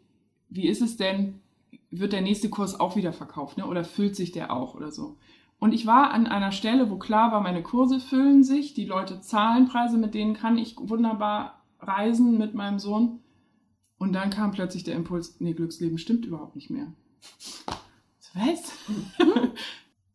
wie 0.49 0.67
ist 0.67 0.81
es 0.81 0.97
denn, 0.97 1.39
wird 1.91 2.13
der 2.13 2.21
nächste 2.21 2.49
Kurs 2.49 2.79
auch 2.79 2.95
wieder 2.95 3.13
verkauft, 3.13 3.57
ne? 3.57 3.67
Oder 3.67 3.83
füllt 3.83 4.15
sich 4.15 4.31
der 4.31 4.51
auch 4.51 4.73
oder 4.75 4.91
so? 4.91 5.17
Und 5.63 5.71
ich 5.71 5.85
war 5.85 6.11
an 6.11 6.27
einer 6.27 6.51
Stelle, 6.51 6.91
wo 6.91 6.97
klar 6.97 7.31
war, 7.31 7.39
meine 7.39 7.63
Kurse 7.63 8.01
füllen 8.01 8.43
sich, 8.43 8.73
die 8.73 8.83
Leute 8.83 9.21
zahlen 9.21 9.65
Preise, 9.65 9.97
mit 9.97 10.13
denen 10.13 10.33
kann 10.33 10.57
ich 10.57 10.75
wunderbar 10.77 11.63
reisen 11.79 12.37
mit 12.37 12.53
meinem 12.53 12.79
Sohn. 12.79 13.21
Und 13.97 14.11
dann 14.11 14.29
kam 14.29 14.51
plötzlich 14.51 14.83
der 14.83 14.95
Impuls, 14.95 15.39
nee, 15.39 15.53
Glücksleben 15.53 15.97
stimmt 15.97 16.25
überhaupt 16.25 16.57
nicht 16.57 16.69
mehr. 16.69 16.91
Was? 18.33 18.73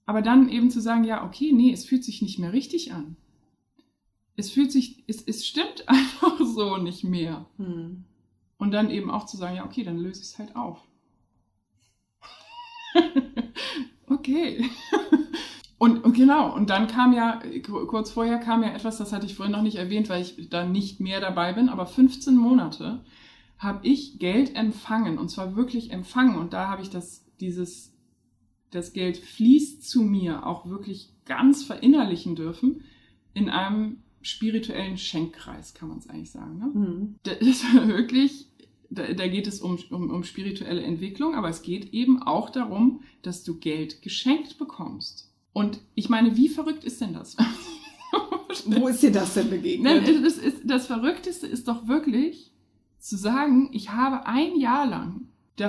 Aber 0.04 0.20
dann 0.20 0.50
eben 0.50 0.70
zu 0.70 0.82
sagen, 0.82 1.04
ja, 1.04 1.24
okay, 1.24 1.50
nee, 1.54 1.72
es 1.72 1.86
fühlt 1.86 2.04
sich 2.04 2.20
nicht 2.20 2.38
mehr 2.38 2.52
richtig 2.52 2.92
an. 2.92 3.16
Es 4.36 4.50
fühlt 4.50 4.70
sich, 4.70 5.02
es, 5.06 5.22
es 5.22 5.46
stimmt 5.46 5.84
einfach 5.88 6.38
so 6.44 6.76
nicht 6.76 7.04
mehr. 7.04 7.46
Hm. 7.56 8.04
Und 8.58 8.70
dann 8.72 8.90
eben 8.90 9.10
auch 9.10 9.24
zu 9.24 9.38
sagen, 9.38 9.56
ja, 9.56 9.64
okay, 9.64 9.82
dann 9.82 9.96
löse 9.96 10.20
ich 10.20 10.26
es 10.26 10.38
halt 10.38 10.56
auf. 10.56 10.84
okay. 14.10 14.64
Und, 15.78 16.02
und, 16.04 16.14
genau, 16.14 16.52
und 16.52 16.70
dann 16.70 16.88
kam 16.88 17.12
ja, 17.12 17.40
kurz 17.62 18.10
vorher 18.10 18.38
kam 18.38 18.64
ja 18.64 18.70
etwas, 18.70 18.98
das 18.98 19.12
hatte 19.12 19.26
ich 19.26 19.36
vorhin 19.36 19.52
noch 19.52 19.62
nicht 19.62 19.76
erwähnt, 19.76 20.08
weil 20.08 20.22
ich 20.22 20.48
da 20.50 20.66
nicht 20.66 20.98
mehr 20.98 21.20
dabei 21.20 21.52
bin, 21.52 21.68
aber 21.68 21.86
15 21.86 22.36
Monate 22.36 23.04
habe 23.58 23.86
ich 23.86 24.18
Geld 24.18 24.56
empfangen 24.56 25.18
und 25.18 25.30
zwar 25.30 25.54
wirklich 25.54 25.92
empfangen 25.92 26.36
und 26.36 26.52
da 26.52 26.68
habe 26.68 26.82
ich 26.82 26.90
das, 26.90 27.24
dieses, 27.38 27.96
das 28.72 28.92
Geld 28.92 29.18
fließt 29.18 29.88
zu 29.88 30.02
mir 30.02 30.44
auch 30.46 30.66
wirklich 30.66 31.12
ganz 31.24 31.62
verinnerlichen 31.62 32.34
dürfen 32.34 32.82
in 33.32 33.48
einem 33.48 34.02
spirituellen 34.20 34.98
Schenkkreis, 34.98 35.74
kann 35.74 35.88
man 35.88 35.98
es 35.98 36.08
eigentlich 36.08 36.32
sagen. 36.32 36.58
Ne? 36.58 36.66
Mhm. 36.66 37.14
Das 37.22 37.38
ist 37.38 37.64
wirklich, 37.86 38.47
da, 38.90 39.12
da 39.12 39.26
geht 39.28 39.46
es 39.46 39.60
um, 39.60 39.78
um, 39.90 40.10
um 40.10 40.24
spirituelle 40.24 40.82
Entwicklung, 40.82 41.34
aber 41.34 41.48
es 41.48 41.62
geht 41.62 41.92
eben 41.92 42.22
auch 42.22 42.50
darum, 42.50 43.02
dass 43.22 43.44
du 43.44 43.58
Geld 43.58 44.02
geschenkt 44.02 44.58
bekommst. 44.58 45.30
Und 45.52 45.80
ich 45.94 46.08
meine, 46.08 46.36
wie 46.36 46.48
verrückt 46.48 46.84
ist 46.84 47.00
denn 47.00 47.14
das? 47.14 47.36
Wo 48.64 48.88
ist 48.88 49.02
dir 49.02 49.12
das 49.12 49.34
denn 49.34 49.50
begegnet? 49.50 50.04
Nein, 50.04 50.22
das, 50.22 50.38
ist, 50.38 50.62
das 50.64 50.86
Verrückteste 50.86 51.46
ist 51.46 51.68
doch 51.68 51.86
wirklich 51.86 52.50
zu 52.98 53.16
sagen, 53.16 53.70
ich 53.72 53.90
habe 53.90 54.26
ein 54.26 54.58
Jahr 54.58 54.86
lang 54.86 55.28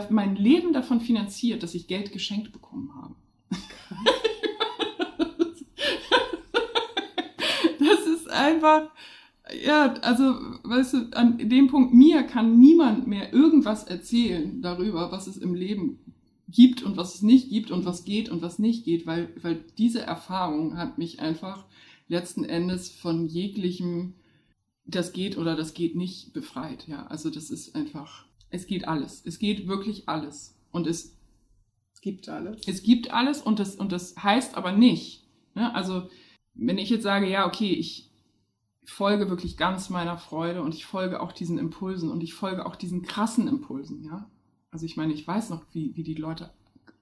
mein 0.09 0.35
Leben 0.35 0.71
davon 0.73 1.01
finanziert, 1.01 1.63
dass 1.63 1.73
ich 1.73 1.87
Geld 1.87 2.11
geschenkt 2.11 2.51
bekommen 2.51 2.93
habe. 2.95 3.15
das 7.79 8.05
ist 8.05 8.29
einfach, 8.29 8.91
ja, 9.65 9.93
also, 10.01 10.23
weißt 10.63 10.93
du, 10.93 10.97
an 11.11 11.37
dem 11.49 11.67
Punkt, 11.67 11.93
mir 11.93 12.23
kann 12.23 12.59
niemand 12.59 13.07
mehr 13.07 13.33
irgendwas 13.33 13.83
erzählen 13.83 14.61
darüber, 14.61 15.11
was 15.11 15.27
es 15.27 15.37
im 15.37 15.53
Leben 15.53 15.99
gibt 16.47 16.83
und 16.83 16.97
was 16.97 17.15
es 17.15 17.21
nicht 17.21 17.49
gibt 17.49 17.71
und 17.71 17.85
was 17.85 18.05
geht 18.05 18.29
und 18.29 18.41
was 18.41 18.59
nicht 18.59 18.83
geht, 18.85 19.05
weil, 19.05 19.29
weil 19.41 19.63
diese 19.77 20.01
Erfahrung 20.01 20.77
hat 20.77 20.97
mich 20.97 21.19
einfach 21.19 21.65
letzten 22.07 22.43
Endes 22.43 22.89
von 22.89 23.27
jeglichem 23.27 24.15
das 24.85 25.13
geht 25.13 25.37
oder 25.37 25.55
das 25.55 25.73
geht 25.73 25.95
nicht 25.95 26.33
befreit. 26.33 26.87
Ja, 26.87 27.05
also 27.07 27.29
das 27.29 27.49
ist 27.51 27.75
einfach 27.75 28.25
Es 28.49 28.65
geht 28.65 28.87
alles. 28.87 29.21
Es 29.25 29.37
geht 29.37 29.67
wirklich 29.67 30.09
alles. 30.09 30.57
Und 30.71 30.87
es, 30.87 31.15
Es 31.93 32.01
gibt 32.01 32.27
alles. 32.29 32.61
es 32.67 32.83
gibt 32.83 33.11
alles 33.11 33.41
und 33.41 33.59
das, 33.59 33.75
und 33.75 33.91
das 33.91 34.15
heißt 34.17 34.55
aber 34.55 34.71
nicht. 34.71 35.27
Ne? 35.55 35.73
Also, 35.75 36.09
wenn 36.55 36.77
ich 36.77 36.89
jetzt 36.89 37.03
sage, 37.03 37.29
ja, 37.29 37.45
okay, 37.45 37.71
ich 37.71 38.08
folge 38.83 39.29
wirklich 39.29 39.57
ganz 39.57 39.89
meiner 39.89 40.17
Freude 40.17 40.61
und 40.61 40.73
ich 40.73 40.85
folge 40.85 41.21
auch 41.21 41.31
diesen 41.31 41.57
Impulsen 41.57 42.09
und 42.09 42.23
ich 42.23 42.33
folge 42.33 42.65
auch 42.65 42.75
diesen 42.75 43.03
krassen 43.03 43.47
Impulsen, 43.47 44.03
ja. 44.03 44.29
Also 44.71 44.85
ich 44.85 44.97
meine, 44.97 45.13
ich 45.13 45.27
weiß 45.27 45.49
noch, 45.49 45.63
wie, 45.71 45.95
wie 45.95 46.03
die 46.03 46.15
Leute 46.15 46.51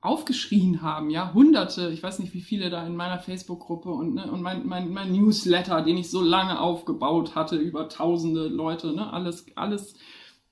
aufgeschrien 0.01 0.81
haben, 0.81 1.09
ja, 1.09 1.33
hunderte, 1.33 1.89
ich 1.89 2.03
weiß 2.03 2.19
nicht, 2.19 2.33
wie 2.33 2.41
viele 2.41 2.69
da 2.69 2.85
in 2.85 2.95
meiner 2.95 3.19
Facebook-Gruppe 3.19 3.89
und, 3.89 4.13
ne, 4.13 4.31
und 4.31 4.41
mein, 4.41 4.65
mein, 4.67 4.91
mein 4.91 5.11
Newsletter, 5.11 5.81
den 5.81 5.97
ich 5.97 6.09
so 6.09 6.21
lange 6.21 6.59
aufgebaut 6.59 7.35
hatte, 7.35 7.57
über 7.57 7.89
tausende 7.89 8.47
Leute, 8.47 8.93
ne, 8.93 9.11
alles, 9.11 9.45
alles 9.55 9.95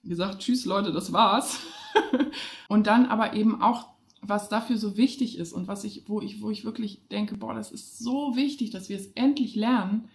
gesagt, 0.04 0.40
tschüss 0.40 0.66
Leute, 0.66 0.92
das 0.92 1.14
war's. 1.14 1.62
und 2.70 2.88
dann 2.88 3.06
aber 3.06 3.34
eben 3.34 3.62
auch, 3.62 3.88
was 4.22 4.50
dafür 4.50 4.78
so 4.78 4.98
wichtig 4.98 5.38
ist 5.38 5.54
und 5.54 5.68
was 5.68 5.84
ich, 5.84 6.04
wo 6.08 6.22
ich, 6.22 6.42
wo 6.42 6.50
ich 6.50 6.66
wirklich 6.66 7.08
denke, 7.10 7.38
boah, 7.38 7.54
das 7.54 7.72
ist 7.72 8.00
so 8.00 8.36
wichtig, 8.36 8.72
dass 8.72 8.90
wir 8.90 8.98
es 8.98 9.08
endlich 9.14 9.56
lernen, 9.56 10.10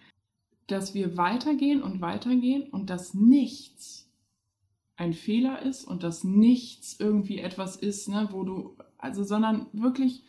dass 0.71 0.93
wir 0.93 1.17
weitergehen 1.17 1.83
und 1.83 2.01
weitergehen 2.01 2.63
und 2.69 2.89
dass 2.89 3.13
nichts 3.13 4.09
ein 4.95 5.13
Fehler 5.13 5.61
ist 5.61 5.83
und 5.83 6.03
dass 6.03 6.23
nichts 6.23 6.99
irgendwie 6.99 7.39
etwas 7.39 7.75
ist, 7.75 8.07
ne, 8.07 8.29
wo 8.31 8.43
du, 8.43 8.77
also, 8.97 9.23
sondern 9.23 9.65
wirklich, 9.73 10.23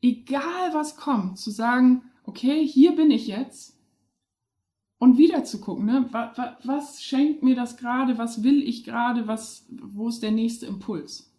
egal 0.00 0.72
was 0.72 0.96
kommt, 0.96 1.38
zu 1.38 1.50
sagen, 1.50 2.02
okay, 2.24 2.66
hier 2.66 2.94
bin 2.94 3.10
ich 3.10 3.26
jetzt 3.26 3.76
und 4.98 5.18
wieder 5.18 5.44
zu 5.44 5.60
gucken, 5.60 5.86
ne, 5.86 6.08
wa, 6.12 6.32
wa, 6.36 6.58
was 6.64 7.02
schenkt 7.02 7.42
mir 7.42 7.56
das 7.56 7.76
gerade, 7.76 8.16
was 8.16 8.42
will 8.42 8.62
ich 8.62 8.84
gerade, 8.84 9.26
was, 9.26 9.66
wo 9.70 10.08
ist 10.08 10.22
der 10.22 10.30
nächste 10.30 10.66
Impuls? 10.66 11.32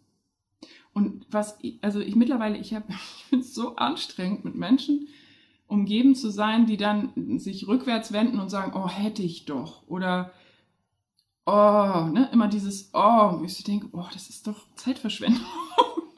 Und 0.92 1.26
was, 1.30 1.58
also 1.82 2.00
ich 2.00 2.14
mittlerweile, 2.14 2.58
ich 2.58 2.74
habe, 2.74 2.86
ich 3.30 3.38
es 3.38 3.54
so 3.54 3.76
anstrengend 3.76 4.44
mit 4.44 4.54
Menschen, 4.54 5.08
umgeben 5.68 6.14
zu 6.14 6.30
sein, 6.30 6.66
die 6.66 6.76
dann 6.76 7.38
sich 7.38 7.66
rückwärts 7.66 8.12
wenden 8.12 8.38
und 8.38 8.50
sagen, 8.50 8.72
oh, 8.74 8.88
hätte 8.88 9.22
ich 9.22 9.44
doch. 9.44 9.86
Oder 9.88 10.32
oh, 11.44 12.08
ne, 12.12 12.28
immer 12.32 12.48
dieses 12.48 12.90
oh, 12.92 13.40
ich 13.44 13.62
denke, 13.64 13.88
oh, 13.92 14.06
das 14.12 14.28
ist 14.28 14.46
doch 14.46 14.66
Zeitverschwendung. 14.76 15.44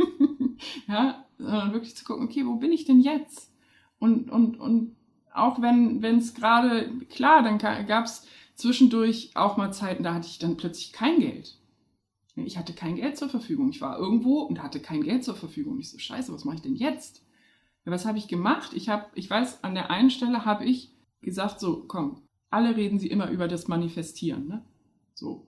ja, 0.88 1.24
sondern 1.38 1.72
wirklich 1.72 1.96
zu 1.96 2.04
gucken, 2.04 2.24
okay, 2.24 2.44
wo 2.46 2.56
bin 2.56 2.72
ich 2.72 2.84
denn 2.84 3.00
jetzt? 3.00 3.50
Und, 3.98 4.30
und, 4.30 4.60
und 4.60 4.96
auch 5.32 5.60
wenn 5.60 6.02
es 6.02 6.34
gerade, 6.34 6.90
klar, 7.10 7.42
dann 7.42 7.58
gab 7.58 8.04
es 8.04 8.26
zwischendurch 8.54 9.30
auch 9.34 9.56
mal 9.56 9.72
Zeiten, 9.72 10.02
da 10.02 10.14
hatte 10.14 10.26
ich 10.26 10.38
dann 10.38 10.56
plötzlich 10.56 10.92
kein 10.92 11.20
Geld. 11.20 11.58
Ich 12.34 12.56
hatte 12.56 12.72
kein 12.72 12.96
Geld 12.96 13.16
zur 13.16 13.28
Verfügung. 13.28 13.70
Ich 13.70 13.80
war 13.80 13.98
irgendwo 13.98 14.40
und 14.40 14.62
hatte 14.62 14.80
kein 14.80 15.02
Geld 15.02 15.24
zur 15.24 15.34
Verfügung. 15.34 15.78
Ich 15.78 15.90
so, 15.90 15.98
scheiße, 15.98 16.32
was 16.32 16.44
mache 16.44 16.56
ich 16.56 16.62
denn 16.62 16.76
jetzt? 16.76 17.22
Ja, 17.88 17.94
was 17.94 18.04
habe 18.04 18.18
ich 18.18 18.28
gemacht? 18.28 18.72
Ich 18.74 18.90
habe, 18.90 19.06
ich 19.14 19.30
weiß, 19.30 19.64
an 19.64 19.74
der 19.74 19.90
einen 19.90 20.10
Stelle 20.10 20.44
habe 20.44 20.66
ich 20.66 20.92
gesagt, 21.22 21.58
so, 21.58 21.84
komm, 21.88 22.20
alle 22.50 22.76
reden 22.76 22.98
sie 22.98 23.06
immer 23.06 23.30
über 23.30 23.48
das 23.48 23.66
Manifestieren, 23.66 24.46
ne? 24.46 24.62
So, 25.14 25.46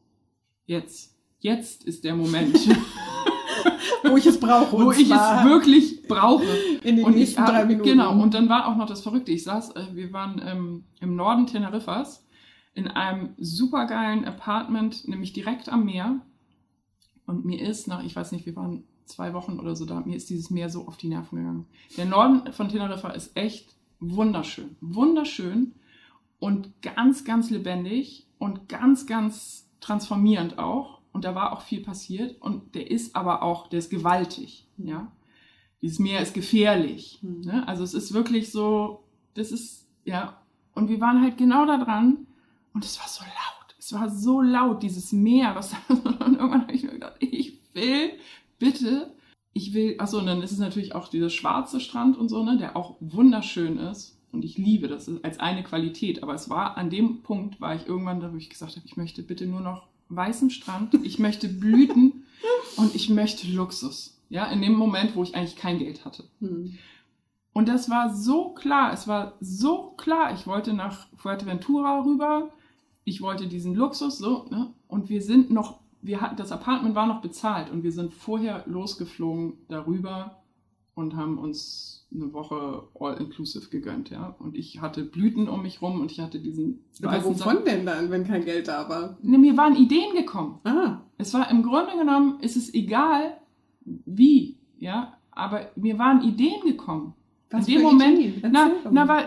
jetzt, 0.64 1.14
jetzt 1.40 1.84
ist 1.84 2.02
der 2.02 2.16
Moment, 2.16 2.56
Wo 4.04 4.16
ich 4.16 4.24
es 4.24 4.40
brauche. 4.40 4.72
wo 4.72 4.90
ich 4.90 5.02
es 5.02 5.10
wirklich 5.44 6.02
brauche. 6.08 6.46
in 6.82 6.96
den 6.96 7.04
Und 7.04 7.12
ich 7.12 7.18
nächsten 7.18 7.42
hab, 7.42 7.50
drei 7.50 7.66
Minuten. 7.66 7.90
Genau, 7.90 8.18
und 8.18 8.32
dann 8.32 8.48
war 8.48 8.68
auch 8.68 8.76
noch 8.76 8.86
das 8.86 9.02
Verrückte. 9.02 9.32
Ich 9.32 9.44
saß, 9.44 9.76
äh, 9.76 9.88
wir 9.92 10.10
waren 10.14 10.40
ähm, 10.42 10.84
im 11.00 11.16
Norden 11.16 11.46
Teneriffas 11.46 12.26
in 12.72 12.88
einem 12.88 13.34
supergeilen 13.36 14.24
Apartment, 14.24 15.06
nämlich 15.06 15.34
direkt 15.34 15.68
am 15.68 15.84
Meer. 15.84 16.22
Und 17.26 17.44
mir 17.44 17.60
ist 17.60 17.86
nach, 17.86 18.02
ich 18.02 18.16
weiß 18.16 18.32
nicht, 18.32 18.46
wir 18.46 18.56
waren 18.56 18.84
zwei 19.10 19.34
Wochen 19.34 19.58
oder 19.58 19.76
so 19.76 19.84
da, 19.84 20.00
mir 20.00 20.16
ist 20.16 20.30
dieses 20.30 20.50
Meer 20.50 20.68
so 20.70 20.86
auf 20.86 20.96
die 20.96 21.08
Nerven 21.08 21.36
gegangen. 21.36 21.66
Der 21.96 22.06
Norden 22.06 22.52
von 22.52 22.68
Teneriffa 22.68 23.10
ist 23.10 23.36
echt 23.36 23.74
wunderschön. 24.00 24.76
Wunderschön 24.80 25.74
und 26.38 26.82
ganz, 26.82 27.24
ganz 27.24 27.50
lebendig 27.50 28.26
und 28.38 28.68
ganz, 28.68 29.06
ganz 29.06 29.68
transformierend 29.80 30.58
auch. 30.58 31.00
Und 31.12 31.24
da 31.24 31.34
war 31.34 31.52
auch 31.52 31.62
viel 31.62 31.82
passiert. 31.82 32.40
Und 32.40 32.74
der 32.74 32.90
ist 32.90 33.14
aber 33.16 33.42
auch, 33.42 33.68
der 33.68 33.78
ist 33.78 33.90
gewaltig, 33.90 34.66
ja. 34.78 35.12
Dieses 35.82 35.98
Meer 35.98 36.20
ist 36.20 36.34
gefährlich. 36.34 37.20
Mhm. 37.22 37.40
Ne? 37.42 37.68
Also 37.68 37.84
es 37.84 37.94
ist 37.94 38.12
wirklich 38.12 38.52
so, 38.52 39.04
das 39.34 39.50
ist, 39.50 39.86
ja. 40.04 40.40
Und 40.74 40.88
wir 40.88 41.00
waren 41.00 41.22
halt 41.22 41.38
genau 41.38 41.66
da 41.66 41.82
dran 41.82 42.26
und 42.72 42.84
es 42.84 42.98
war 42.98 43.08
so 43.08 43.22
laut. 43.24 43.76
Es 43.78 43.92
war 43.92 44.10
so 44.10 44.40
laut, 44.40 44.82
dieses 44.82 45.12
Meer. 45.12 45.54
Was 45.54 45.74
und 45.88 46.04
irgendwann 46.04 46.62
habe 46.62 46.72
ich 46.72 46.82
mir 46.82 46.92
gedacht, 46.92 47.16
ich 47.20 47.58
will 47.72 48.12
bitte, 48.60 49.12
ich 49.52 49.74
will, 49.74 49.96
achso, 49.98 50.18
und 50.18 50.26
dann 50.26 50.42
ist 50.42 50.52
es 50.52 50.58
natürlich 50.58 50.94
auch 50.94 51.08
dieser 51.08 51.30
schwarze 51.30 51.80
Strand 51.80 52.16
und 52.16 52.28
so, 52.28 52.44
ne, 52.44 52.56
der 52.56 52.76
auch 52.76 52.96
wunderschön 53.00 53.78
ist. 53.78 54.16
Und 54.30 54.44
ich 54.44 54.56
liebe 54.56 54.86
das 54.86 55.10
als 55.24 55.40
eine 55.40 55.64
Qualität. 55.64 56.22
Aber 56.22 56.34
es 56.34 56.48
war 56.48 56.76
an 56.76 56.88
dem 56.88 57.22
Punkt, 57.22 57.60
war 57.60 57.74
ich 57.74 57.88
irgendwann 57.88 58.20
da, 58.20 58.32
wo 58.32 58.36
ich 58.36 58.48
gesagt 58.48 58.76
habe, 58.76 58.86
ich 58.86 58.96
möchte 58.96 59.24
bitte 59.24 59.46
nur 59.46 59.60
noch 59.60 59.88
weißen 60.08 60.50
Strand, 60.50 60.94
ich 61.02 61.18
möchte 61.18 61.48
Blüten 61.48 62.24
und 62.76 62.94
ich 62.94 63.10
möchte 63.10 63.48
Luxus. 63.48 64.20
Ja, 64.28 64.46
in 64.46 64.62
dem 64.62 64.74
Moment, 64.74 65.16
wo 65.16 65.24
ich 65.24 65.34
eigentlich 65.34 65.56
kein 65.56 65.80
Geld 65.80 66.04
hatte. 66.04 66.24
Hm. 66.38 66.78
Und 67.52 67.68
das 67.68 67.90
war 67.90 68.14
so 68.14 68.50
klar, 68.50 68.92
es 68.92 69.08
war 69.08 69.36
so 69.40 69.90
klar. 69.96 70.32
Ich 70.34 70.46
wollte 70.46 70.72
nach 70.72 71.08
Fuerteventura 71.16 72.04
rüber, 72.04 72.50
ich 73.04 73.22
wollte 73.22 73.48
diesen 73.48 73.74
Luxus, 73.74 74.18
so, 74.18 74.46
ne? 74.50 74.72
Und 74.86 75.08
wir 75.08 75.20
sind 75.20 75.50
noch, 75.50 75.80
wir 76.02 76.20
hatten, 76.20 76.36
das 76.36 76.52
Apartment 76.52 76.94
war 76.94 77.06
noch 77.06 77.20
bezahlt 77.20 77.70
und 77.70 77.82
wir 77.82 77.92
sind 77.92 78.12
vorher 78.12 78.64
losgeflogen 78.66 79.54
darüber 79.68 80.42
und 80.94 81.16
haben 81.16 81.38
uns 81.38 82.08
eine 82.12 82.32
Woche 82.32 82.88
all-inclusive 82.98 83.68
gegönnt, 83.70 84.10
ja. 84.10 84.34
Und 84.38 84.56
ich 84.56 84.80
hatte 84.80 85.04
Blüten 85.04 85.48
um 85.48 85.62
mich 85.62 85.80
rum 85.80 86.00
und 86.00 86.10
ich 86.10 86.20
hatte 86.20 86.40
diesen 86.40 86.84
Aber 87.02 87.24
wovon 87.24 87.64
denn 87.64 87.86
dann, 87.86 88.10
wenn 88.10 88.24
kein 88.24 88.44
Geld 88.44 88.68
da 88.68 88.88
war? 88.88 89.16
Ne, 89.22 89.38
mir 89.38 89.56
waren 89.56 89.76
Ideen 89.76 90.14
gekommen. 90.14 90.58
Ah, 90.64 91.02
Es 91.18 91.32
war 91.34 91.50
im 91.50 91.62
Grunde 91.62 91.92
genommen, 91.96 92.40
ist 92.40 92.56
es 92.56 92.74
egal, 92.74 93.38
wie, 93.84 94.58
ja, 94.78 95.18
aber 95.30 95.70
mir 95.76 95.98
waren 95.98 96.22
Ideen 96.22 96.62
gekommen. 96.64 97.14
Was 97.50 97.66
In 97.66 97.74
dem 97.74 97.82
Moment-? 97.82 98.42
Na, 98.52 98.70
na, 98.90 99.08
war, 99.08 99.24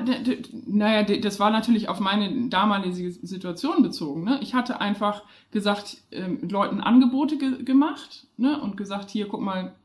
naja, 0.65 1.03
das 1.03 1.39
war 1.39 1.51
natürlich 1.51 1.89
auf 1.89 1.99
meine 1.99 2.47
damalige 2.47 3.11
Situation 3.11 3.83
bezogen. 3.83 4.23
Ne? 4.23 4.39
Ich 4.41 4.53
hatte 4.53 4.79
einfach 4.79 5.23
gesagt, 5.51 5.97
ähm, 6.11 6.39
Leuten 6.49 6.79
Angebote 6.79 7.37
ge 7.37 7.63
gemacht 7.63 8.27
ne? 8.37 8.61
und 8.61 8.77
gesagt, 8.77 9.09
hier, 9.09 9.27
guck 9.27 9.41
mal, 9.41 9.75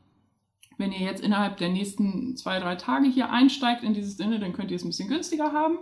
wenn 0.77 0.93
ihr 0.93 0.99
jetzt 0.99 1.21
innerhalb 1.21 1.57
der 1.57 1.69
nächsten 1.69 2.37
zwei, 2.37 2.59
drei 2.59 2.75
Tage 2.75 3.07
hier 3.07 3.29
einsteigt 3.29 3.83
in 3.83 3.93
dieses 3.93 4.15
Dinge, 4.15 4.39
dann 4.39 4.53
könnt 4.53 4.71
ihr 4.71 4.77
es 4.77 4.85
ein 4.85 4.89
bisschen 4.89 5.09
günstiger 5.09 5.51
haben. 5.51 5.79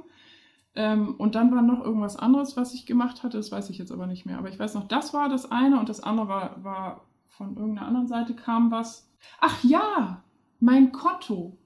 Ähm, 0.74 1.14
und 1.18 1.36
dann 1.36 1.52
war 1.54 1.62
noch 1.62 1.84
irgendwas 1.84 2.16
anderes, 2.16 2.58
was 2.58 2.74
ich 2.74 2.88
gemacht 2.88 3.22
hatte, 3.22 3.38
das 3.38 3.52
weiß 3.52 3.70
ich 3.70 3.78
jetzt 3.78 3.92
aber 3.92 4.08
nicht 4.08 4.26
mehr. 4.26 4.40
Aber 4.40 4.50
ich 4.50 4.58
weiß 4.58 4.74
noch, 4.74 4.88
das 4.88 5.14
war 5.14 5.30
das 5.30 5.52
eine 5.52 5.80
und 5.80 5.90
das 5.90 6.00
andere 6.00 6.28
war, 6.28 6.64
war 6.64 7.02
von 7.28 7.56
irgendeiner 7.56 7.88
anderen 7.88 8.08
Seite 8.08 8.36
kam 8.36 8.72
was. 8.72 9.08
Ach 9.40 9.64
ja, 9.64 10.24
mein 10.60 10.92
Konto. 10.92 11.58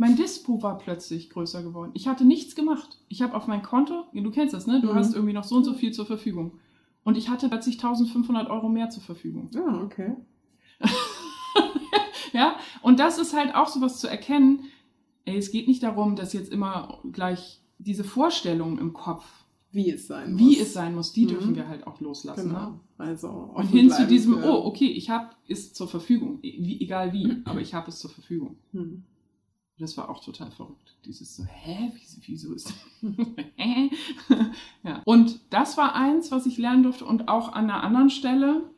Mein 0.00 0.16
Dispo 0.16 0.62
war 0.62 0.78
plötzlich 0.78 1.28
größer 1.28 1.62
geworden. 1.62 1.90
Ich 1.92 2.08
hatte 2.08 2.24
nichts 2.24 2.54
gemacht. 2.54 2.98
Ich 3.08 3.20
habe 3.20 3.34
auf 3.34 3.46
mein 3.46 3.60
Konto, 3.62 4.04
du 4.14 4.30
kennst 4.30 4.54
das, 4.54 4.66
ne? 4.66 4.80
Du 4.80 4.88
Mhm. 4.88 4.94
hast 4.94 5.14
irgendwie 5.14 5.34
noch 5.34 5.44
so 5.44 5.56
und 5.56 5.64
so 5.64 5.74
viel 5.74 5.92
zur 5.92 6.06
Verfügung. 6.06 6.52
Und 7.04 7.18
ich 7.18 7.28
hatte 7.28 7.50
plötzlich 7.50 7.76
1500 7.76 8.48
Euro 8.48 8.70
mehr 8.70 8.88
zur 8.88 9.02
Verfügung. 9.02 9.50
Ah, 9.54 9.82
okay. 9.84 10.16
Ja, 12.32 12.56
und 12.82 13.00
das 13.00 13.18
ist 13.18 13.34
halt 13.36 13.54
auch 13.54 13.66
sowas 13.68 13.98
zu 14.00 14.06
erkennen. 14.08 14.60
Ey, 15.24 15.36
es 15.36 15.50
geht 15.50 15.66
nicht 15.66 15.82
darum, 15.82 16.14
dass 16.16 16.32
jetzt 16.32 16.52
immer 16.52 17.00
gleich 17.12 17.60
diese 17.78 18.04
Vorstellungen 18.04 18.78
im 18.78 18.92
Kopf, 18.92 19.24
Wie 19.72 19.90
es 19.90 20.06
sein 20.06 20.38
wie 20.38 20.44
muss. 20.56 20.60
es 20.60 20.72
sein 20.72 20.94
muss, 20.94 21.12
die 21.12 21.24
Mhm. 21.24 21.28
dürfen 21.28 21.54
wir 21.56 21.68
halt 21.68 21.86
auch 21.86 22.00
loslassen. 22.00 22.48
Ne? 22.52 22.54
Genau. 22.54 22.80
Also 22.98 23.28
Und 23.28 23.66
hin 23.66 23.90
zu 23.90 24.06
diesem, 24.06 24.42
oh, 24.44 24.64
okay, 24.64 24.86
ich 24.86 25.10
habe 25.10 25.30
es 25.48 25.72
zur 25.72 25.88
Verfügung, 25.88 26.38
wie, 26.42 26.80
egal 26.80 27.12
wie, 27.12 27.36
aber 27.44 27.60
ich 27.60 27.74
habe 27.74 27.88
es 27.90 27.98
zur 27.98 28.10
Verfügung. 28.10 28.56
Hm. 28.72 29.02
Das 29.80 29.96
war 29.96 30.10
auch 30.10 30.22
total 30.22 30.50
verrückt. 30.50 30.94
Dieses 31.06 31.34
so, 31.34 31.44
hä, 31.44 31.90
wieso, 32.26 32.52
ist 32.52 32.72
hä? 33.56 33.90
ja. 34.84 35.00
Und 35.06 35.40
das 35.48 35.78
war 35.78 35.94
eins, 35.94 36.30
was 36.30 36.44
ich 36.44 36.58
lernen 36.58 36.82
durfte 36.82 37.06
und 37.06 37.28
auch 37.28 37.52
an 37.54 37.64
einer 37.64 37.82
anderen 37.82 38.10
Stelle. 38.10 38.70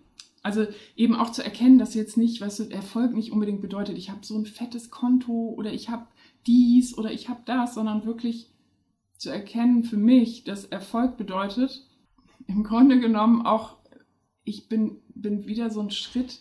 Also 0.44 0.66
eben 0.94 1.16
auch 1.16 1.30
zu 1.30 1.42
erkennen, 1.42 1.78
dass 1.78 1.94
jetzt 1.94 2.16
nicht, 2.16 2.40
weißt 2.40 2.60
du, 2.60 2.70
Erfolg 2.70 3.14
nicht 3.14 3.32
unbedingt 3.32 3.60
bedeutet, 3.60 3.98
ich 3.98 4.10
habe 4.10 4.24
so 4.24 4.38
ein 4.38 4.46
fettes 4.46 4.90
Konto 4.90 5.54
oder 5.56 5.72
ich 5.72 5.88
habe 5.88 6.06
dies 6.46 6.96
oder 6.96 7.12
ich 7.12 7.28
habe 7.28 7.42
das, 7.44 7.74
sondern 7.74 8.04
wirklich 8.04 8.50
zu 9.16 9.30
erkennen 9.30 9.82
für 9.82 9.96
mich, 9.96 10.44
dass 10.44 10.64
Erfolg 10.64 11.16
bedeutet, 11.16 11.84
im 12.46 12.62
Grunde 12.62 13.00
genommen 13.00 13.44
auch, 13.44 13.76
ich 14.44 14.68
bin, 14.68 15.00
bin 15.14 15.46
wieder 15.46 15.70
so 15.70 15.80
ein 15.80 15.90
Schritt 15.90 16.40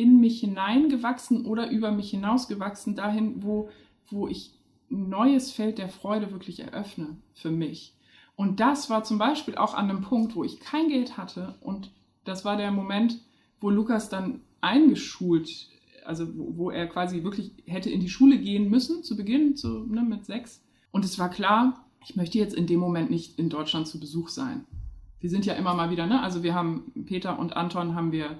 in 0.00 0.18
mich 0.18 0.40
hineingewachsen 0.40 1.44
oder 1.44 1.70
über 1.70 1.90
mich 1.90 2.10
hinausgewachsen, 2.10 2.96
dahin, 2.96 3.42
wo, 3.42 3.68
wo 4.08 4.28
ich 4.28 4.54
ein 4.90 5.10
neues 5.10 5.52
Feld 5.52 5.76
der 5.76 5.90
Freude 5.90 6.32
wirklich 6.32 6.60
eröffne 6.60 7.18
für 7.34 7.50
mich. 7.50 7.94
Und 8.34 8.60
das 8.60 8.88
war 8.88 9.04
zum 9.04 9.18
Beispiel 9.18 9.56
auch 9.56 9.74
an 9.74 9.90
einem 9.90 10.00
Punkt, 10.00 10.34
wo 10.34 10.42
ich 10.42 10.58
kein 10.58 10.88
Geld 10.88 11.18
hatte 11.18 11.56
und 11.60 11.90
das 12.24 12.46
war 12.46 12.56
der 12.56 12.70
Moment, 12.70 13.20
wo 13.60 13.68
Lukas 13.68 14.08
dann 14.08 14.40
eingeschult, 14.62 15.68
also 16.06 16.26
wo, 16.34 16.56
wo 16.56 16.70
er 16.70 16.86
quasi 16.86 17.22
wirklich 17.22 17.52
hätte 17.66 17.90
in 17.90 18.00
die 18.00 18.08
Schule 18.08 18.38
gehen 18.38 18.70
müssen 18.70 19.02
zu 19.02 19.16
Beginn, 19.16 19.56
so, 19.56 19.84
ne, 19.84 20.00
mit 20.02 20.24
sechs. 20.24 20.64
Und 20.92 21.04
es 21.04 21.18
war 21.18 21.28
klar, 21.28 21.84
ich 22.02 22.16
möchte 22.16 22.38
jetzt 22.38 22.54
in 22.54 22.66
dem 22.66 22.80
Moment 22.80 23.10
nicht 23.10 23.38
in 23.38 23.50
Deutschland 23.50 23.86
zu 23.86 24.00
Besuch 24.00 24.30
sein. 24.30 24.64
Wir 25.20 25.28
sind 25.28 25.44
ja 25.44 25.52
immer 25.52 25.74
mal 25.74 25.90
wieder, 25.90 26.06
ne? 26.06 26.22
Also 26.22 26.42
wir 26.42 26.54
haben 26.54 26.90
Peter 27.04 27.38
und 27.38 27.54
Anton 27.54 27.94
haben 27.94 28.12
wir 28.12 28.38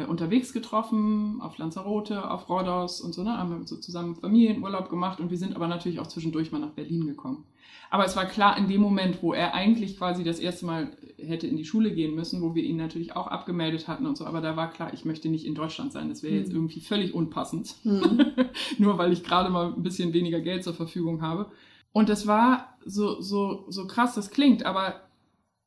äh, 0.00 0.04
unterwegs 0.06 0.52
getroffen, 0.52 1.40
auf 1.40 1.58
Lanzarote, 1.58 2.30
auf 2.30 2.48
Rhodos 2.48 3.00
und 3.00 3.12
so, 3.14 3.22
ne? 3.22 3.36
Haben 3.38 3.58
wir 3.60 3.66
so 3.66 3.76
zusammen 3.76 4.16
Familienurlaub 4.16 4.88
gemacht 4.88 5.20
und 5.20 5.30
wir 5.30 5.38
sind 5.38 5.54
aber 5.56 5.68
natürlich 5.68 6.00
auch 6.00 6.06
zwischendurch 6.06 6.52
mal 6.52 6.58
nach 6.60 6.72
Berlin 6.72 7.06
gekommen. 7.06 7.44
Aber 7.90 8.04
es 8.04 8.16
war 8.16 8.26
klar, 8.26 8.58
in 8.58 8.66
dem 8.66 8.80
Moment, 8.80 9.22
wo 9.22 9.32
er 9.34 9.54
eigentlich 9.54 9.96
quasi 9.98 10.24
das 10.24 10.40
erste 10.40 10.66
Mal 10.66 10.96
hätte 11.18 11.46
in 11.46 11.56
die 11.56 11.64
Schule 11.64 11.92
gehen 11.92 12.14
müssen, 12.14 12.42
wo 12.42 12.54
wir 12.54 12.64
ihn 12.64 12.76
natürlich 12.76 13.14
auch 13.14 13.28
abgemeldet 13.28 13.86
hatten 13.86 14.06
und 14.06 14.16
so, 14.16 14.26
aber 14.26 14.40
da 14.40 14.56
war 14.56 14.70
klar, 14.70 14.92
ich 14.92 15.04
möchte 15.04 15.28
nicht 15.28 15.46
in 15.46 15.54
Deutschland 15.54 15.92
sein. 15.92 16.08
Das 16.08 16.22
wäre 16.22 16.34
jetzt 16.34 16.48
Hm. 16.48 16.56
irgendwie 16.56 16.80
völlig 16.80 17.14
unpassend. 17.14 17.74
Hm. 17.82 18.24
Nur 18.78 18.98
weil 18.98 19.12
ich 19.12 19.22
gerade 19.22 19.50
mal 19.50 19.72
ein 19.72 19.82
bisschen 19.82 20.12
weniger 20.12 20.40
Geld 20.40 20.64
zur 20.64 20.74
Verfügung 20.74 21.22
habe. 21.22 21.46
Und 21.92 22.08
das 22.08 22.26
war 22.26 22.76
so, 22.84 23.20
so, 23.20 23.66
so 23.68 23.86
krass, 23.86 24.14
das 24.14 24.30
klingt, 24.30 24.66
aber 24.66 25.00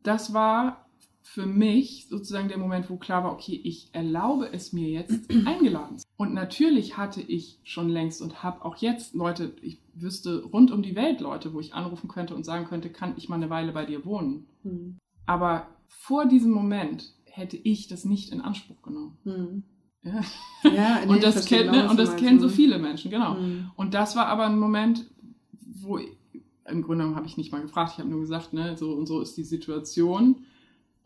das 0.03 0.33
war 0.33 0.86
für 1.33 1.45
mich 1.45 2.07
sozusagen 2.09 2.47
der 2.47 2.57
Moment, 2.57 2.89
wo 2.89 2.97
klar 2.97 3.23
war, 3.23 3.33
okay, 3.33 3.59
ich 3.63 3.89
erlaube 3.91 4.51
es 4.51 4.71
mir 4.73 4.89
jetzt 4.89 5.29
eingeladen. 5.45 5.97
zu. 5.99 6.05
Und 6.15 6.33
natürlich 6.33 6.97
hatte 6.97 7.21
ich 7.21 7.59
schon 7.63 7.89
längst 7.89 8.21
und 8.21 8.43
habe 8.43 8.63
auch 8.63 8.77
jetzt 8.77 9.13
Leute, 9.13 9.53
ich 9.61 9.79
wüsste 9.93 10.43
rund 10.43 10.71
um 10.71 10.81
die 10.81 10.95
Welt 10.95 11.19
Leute, 11.19 11.53
wo 11.53 11.59
ich 11.59 11.73
anrufen 11.73 12.07
könnte 12.07 12.33
und 12.33 12.45
sagen 12.45 12.65
könnte, 12.65 12.89
kann 12.89 13.13
ich 13.17 13.29
mal 13.29 13.35
eine 13.35 13.49
Weile 13.49 13.73
bei 13.73 13.85
dir 13.85 14.05
wohnen. 14.05 14.47
Hm. 14.63 14.97
Aber 15.25 15.67
vor 15.87 16.25
diesem 16.25 16.51
Moment 16.51 17.13
hätte 17.25 17.57
ich 17.57 17.87
das 17.87 18.05
nicht 18.05 18.31
in 18.31 18.41
Anspruch 18.41 18.81
genommen. 18.81 19.17
Hm. 19.23 19.63
Ja. 20.03 20.21
Ja, 20.63 20.99
nee, 21.05 21.07
und 21.11 21.21
das, 21.23 21.45
kennt, 21.45 21.71
genau, 21.71 21.77
ne? 21.77 21.83
was 21.83 21.91
und 21.91 21.99
das 21.99 22.15
kennen 22.15 22.39
so 22.39 22.47
Hm. 22.47 22.53
viele 22.53 22.79
Menschen, 22.79 23.11
genau. 23.11 23.35
Hm. 23.35 23.71
Und 23.75 23.93
das 23.93 24.15
war 24.15 24.27
aber 24.27 24.45
ein 24.45 24.57
Moment, 24.57 25.05
wo 25.51 25.97
im 25.97 26.81
Grunde 26.81 27.03
genommen 27.03 27.15
habe 27.15 27.27
ich 27.27 27.37
nicht 27.37 27.51
mal 27.51 27.61
gefragt, 27.61 27.91
ich 27.93 27.99
habe 27.99 28.09
nur 28.09 28.21
gesagt, 28.21 28.53
ne, 28.53 28.75
so 28.77 28.93
und 28.93 29.05
so 29.07 29.21
ist 29.21 29.37
die 29.37 29.43
Situation. 29.43 30.45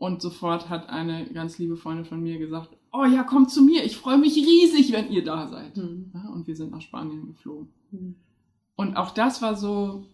Und 0.02 0.20
sofort 0.20 0.68
hat 0.68 0.88
eine 0.88 1.26
ganz 1.32 1.58
liebe 1.58 1.76
Freundin 1.76 2.04
von 2.04 2.20
mir 2.20 2.36
gesagt, 2.36 2.70
oh 2.92 3.04
ja, 3.04 3.22
kommt 3.22 3.52
zu 3.52 3.62
mir, 3.62 3.84
ich 3.84 3.96
freue 3.96 4.18
mich 4.18 4.34
riesig, 4.34 4.90
wenn 4.90 5.08
ihr 5.12 5.22
da 5.22 5.46
seid. 5.48 5.76
Hm. 5.76 6.10
Ja, 6.12 6.28
und 6.30 6.48
wir 6.48 6.56
sind 6.56 6.72
nach 6.72 6.80
Spanien 6.80 7.24
geflogen. 7.28 7.68
Hm. 7.92 8.16
Und 8.74 8.96
auch 8.96 9.12
das 9.12 9.42
war 9.42 9.54
so, 9.54 10.04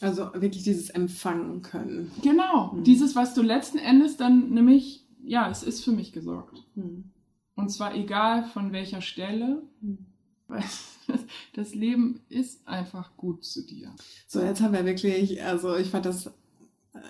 Also 0.00 0.30
wirklich 0.34 0.62
dieses 0.62 0.90
Empfangen 0.90 1.60
können. 1.62 2.12
genau, 2.22 2.72
Mhm. 2.74 2.84
dieses, 2.84 3.16
was 3.16 3.34
du 3.34 3.42
letzten 3.42 3.78
Endes 3.78 4.16
dann 4.16 4.50
nämlich, 4.50 5.04
ja, 5.24 5.50
es 5.50 5.64
ist 5.64 5.82
für 5.82 5.90
mich 5.90 6.12
gesorgt. 6.12 6.62
Hm. 6.76 7.10
Und 7.56 7.70
zwar 7.70 7.96
egal 7.96 8.44
von 8.44 8.70
welcher 8.70 9.00
Stelle, 9.00 9.60
Hm. 9.80 10.06
weil 10.46 10.62
das 11.54 11.74
Leben 11.74 12.20
ist 12.28 12.68
einfach 12.68 13.16
gut 13.16 13.42
zu 13.44 13.66
dir. 13.66 13.92
So, 14.28 14.40
jetzt 14.40 14.60
haben 14.62 14.72
wir 14.74 14.84
wirklich, 14.84 15.42
also 15.42 15.74
ich 15.74 15.88
fand 15.90 16.06
das 16.06 16.26
äh, 16.26 16.30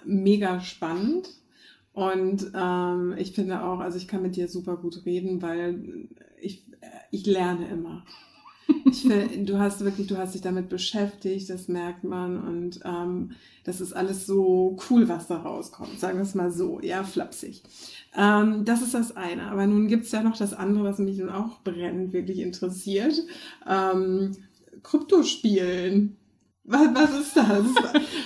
mega 0.06 0.60
spannend. 0.62 1.28
Und 1.96 2.52
ähm, 2.54 3.14
ich 3.16 3.32
finde 3.32 3.62
auch, 3.62 3.80
also 3.80 3.96
ich 3.96 4.06
kann 4.06 4.20
mit 4.20 4.36
dir 4.36 4.48
super 4.48 4.76
gut 4.76 5.06
reden, 5.06 5.40
weil 5.40 6.08
ich, 6.38 6.62
ich 7.10 7.24
lerne 7.24 7.68
immer. 7.68 8.04
Ich 8.84 9.00
finde, 9.00 9.44
du 9.44 9.58
hast 9.58 9.82
wirklich, 9.82 10.06
du 10.06 10.18
hast 10.18 10.34
dich 10.34 10.42
damit 10.42 10.68
beschäftigt, 10.68 11.48
das 11.48 11.68
merkt 11.68 12.04
man. 12.04 12.38
Und 12.38 12.80
ähm, 12.84 13.30
das 13.64 13.80
ist 13.80 13.94
alles 13.94 14.26
so 14.26 14.76
cool, 14.90 15.08
was 15.08 15.26
da 15.28 15.38
rauskommt. 15.38 15.98
Sagen 15.98 16.18
wir 16.18 16.24
es 16.24 16.34
mal 16.34 16.50
so, 16.50 16.80
ja, 16.82 17.02
flapsig. 17.02 17.62
Ähm, 18.14 18.66
das 18.66 18.82
ist 18.82 18.92
das 18.92 19.16
eine. 19.16 19.44
Aber 19.44 19.66
nun 19.66 19.88
gibt 19.88 20.04
es 20.04 20.12
ja 20.12 20.22
noch 20.22 20.36
das 20.36 20.52
andere, 20.52 20.84
was 20.84 20.98
mich 20.98 21.16
nun 21.16 21.30
auch 21.30 21.62
brennend 21.62 22.12
wirklich 22.12 22.40
interessiert. 22.40 23.14
Ähm, 23.66 24.32
Kryptospielen. 24.82 26.18
Was, 26.66 26.94
was 26.94 27.20
ist 27.20 27.36
das? 27.36 27.66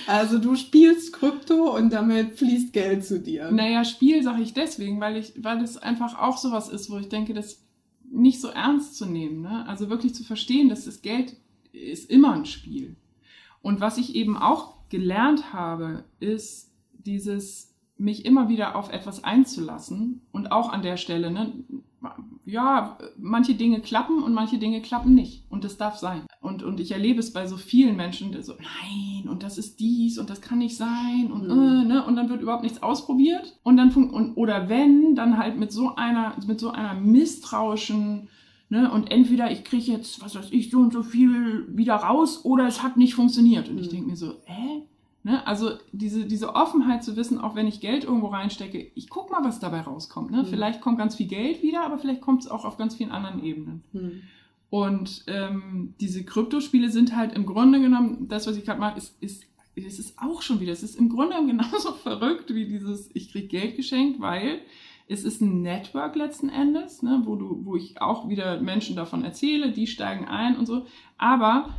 Also 0.07 0.39
du 0.39 0.55
spielst 0.55 1.13
Krypto 1.13 1.75
und 1.75 1.93
damit 1.93 2.37
fließt 2.37 2.73
Geld 2.73 3.05
zu 3.05 3.19
dir. 3.19 3.51
Naja, 3.51 3.85
Spiel 3.85 4.23
sage 4.23 4.41
ich 4.41 4.53
deswegen, 4.53 4.99
weil 4.99 5.17
ich, 5.17 5.33
weil 5.37 5.61
es 5.61 5.77
einfach 5.77 6.17
auch 6.19 6.37
sowas 6.37 6.69
ist, 6.69 6.89
wo 6.89 6.97
ich 6.97 7.07
denke, 7.07 7.33
das 7.33 7.63
nicht 8.11 8.41
so 8.41 8.49
ernst 8.49 8.95
zu 8.95 9.05
nehmen. 9.05 9.41
Ne? 9.41 9.65
Also 9.67 9.89
wirklich 9.89 10.15
zu 10.15 10.23
verstehen, 10.23 10.69
dass 10.69 10.85
das 10.85 11.01
Geld 11.01 11.35
ist 11.71 12.09
immer 12.09 12.33
ein 12.33 12.45
Spiel. 12.45 12.95
Und 13.61 13.79
was 13.79 13.97
ich 13.97 14.15
eben 14.15 14.37
auch 14.37 14.89
gelernt 14.89 15.53
habe, 15.53 16.03
ist 16.19 16.71
dieses 16.93 17.73
mich 17.97 18.25
immer 18.25 18.49
wieder 18.49 18.75
auf 18.75 18.91
etwas 18.91 19.23
einzulassen 19.23 20.21
und 20.31 20.51
auch 20.51 20.69
an 20.69 20.81
der 20.81 20.97
Stelle, 20.97 21.31
ne, 21.31 21.53
ja, 22.45 22.97
manche 23.19 23.53
Dinge 23.55 23.79
klappen 23.81 24.23
und 24.23 24.33
manche 24.33 24.57
Dinge 24.57 24.81
klappen 24.81 25.13
nicht. 25.13 25.45
Und 25.49 25.63
das 25.63 25.77
darf 25.77 25.97
sein. 25.97 26.23
Und, 26.41 26.63
und 26.63 26.79
ich 26.79 26.91
erlebe 26.91 27.19
es 27.19 27.31
bei 27.33 27.45
so 27.47 27.57
vielen 27.57 27.95
Menschen, 27.95 28.31
die 28.31 28.41
so, 28.41 28.53
nein, 28.53 29.29
und 29.29 29.43
das 29.43 29.57
ist 29.57 29.79
dies 29.79 30.17
und 30.17 30.29
das 30.29 30.41
kann 30.41 30.57
nicht 30.59 30.75
sein 30.75 31.29
und, 31.31 31.43
Mhm. 31.43 31.51
äh, 31.81 31.85
ne, 31.85 32.05
und 32.05 32.15
dann 32.15 32.29
wird 32.29 32.41
überhaupt 32.41 32.63
nichts 32.63 32.81
ausprobiert. 32.81 33.59
Und 33.63 33.77
dann 33.77 33.91
und, 33.91 34.33
oder 34.35 34.69
wenn, 34.69 35.15
dann 35.15 35.37
halt 35.37 35.57
mit 35.57 35.71
so 35.71 35.95
einer, 35.95 36.35
mit 36.47 36.59
so 36.59 36.71
einer 36.71 36.93
misstrauischen, 36.95 38.29
ne, 38.69 38.91
und 38.91 39.11
entweder 39.11 39.51
ich 39.51 39.63
kriege 39.63 39.91
jetzt, 39.91 40.21
was 40.23 40.35
weiß 40.35 40.47
ich, 40.51 40.69
so 40.71 40.79
und 40.79 40.93
so 40.93 41.03
viel 41.03 41.67
wieder 41.75 41.95
raus 41.95 42.43
oder 42.45 42.67
es 42.67 42.81
hat 42.83 42.97
nicht 42.97 43.13
funktioniert. 43.15 43.69
Und 43.69 43.77
ich 43.79 43.87
Mhm. 43.87 43.91
denke 43.91 44.07
mir 44.09 44.15
so, 44.15 44.33
hä? 44.45 44.83
Ne? 45.23 45.45
Also 45.45 45.73
diese, 45.91 46.25
diese 46.25 46.55
Offenheit 46.55 47.03
zu 47.03 47.15
wissen, 47.15 47.39
auch 47.39 47.55
wenn 47.55 47.67
ich 47.67 47.79
Geld 47.79 48.03
irgendwo 48.03 48.27
reinstecke, 48.27 48.91
ich 48.95 49.09
guck 49.09 49.31
mal, 49.31 49.43
was 49.43 49.59
dabei 49.59 49.81
rauskommt. 49.81 50.31
Ne? 50.31 50.43
Mhm. 50.43 50.47
Vielleicht 50.47 50.81
kommt 50.81 50.97
ganz 50.97 51.15
viel 51.15 51.27
Geld 51.27 51.61
wieder, 51.61 51.83
aber 51.85 51.99
vielleicht 51.99 52.21
kommt 52.21 52.41
es 52.41 52.49
auch 52.49 52.65
auf 52.65 52.77
ganz 52.77 52.95
vielen 52.95 53.11
anderen 53.11 53.43
Ebenen. 53.43 53.83
Hm. 53.91 54.21
Und 54.71 55.25
ähm, 55.27 55.93
diese 55.99 56.23
Kryptospiele 56.23 56.89
sind 56.89 57.15
halt 57.15 57.33
im 57.33 57.45
Grunde 57.45 57.81
genommen, 57.81 58.29
das, 58.29 58.47
was 58.47 58.55
ich 58.55 58.63
gerade 58.63 58.79
mache, 58.79 58.97
ist, 58.97 59.21
ist, 59.21 59.43
es 59.75 59.99
ist 59.99 60.17
auch 60.17 60.41
schon 60.41 60.61
wieder, 60.61 60.71
es 60.71 60.81
ist 60.81 60.95
im 60.95 61.09
Grunde 61.09 61.35
genommen 61.35 61.49
genauso 61.59 61.91
verrückt 61.91 62.53
wie 62.55 62.65
dieses, 62.65 63.09
ich 63.13 63.31
krieg 63.31 63.49
Geld 63.49 63.75
geschenkt, 63.75 64.21
weil 64.21 64.61
es 65.07 65.25
ist 65.25 65.41
ein 65.41 65.61
Network 65.61 66.15
letzten 66.15 66.47
Endes, 66.47 67.03
ne, 67.03 67.21
wo 67.25 67.35
du, 67.35 67.65
wo 67.65 67.75
ich 67.75 68.01
auch 68.01 68.29
wieder 68.29 68.61
Menschen 68.61 68.95
davon 68.95 69.25
erzähle, 69.25 69.71
die 69.71 69.87
steigen 69.87 70.25
ein 70.25 70.55
und 70.57 70.65
so. 70.65 70.85
Aber 71.17 71.69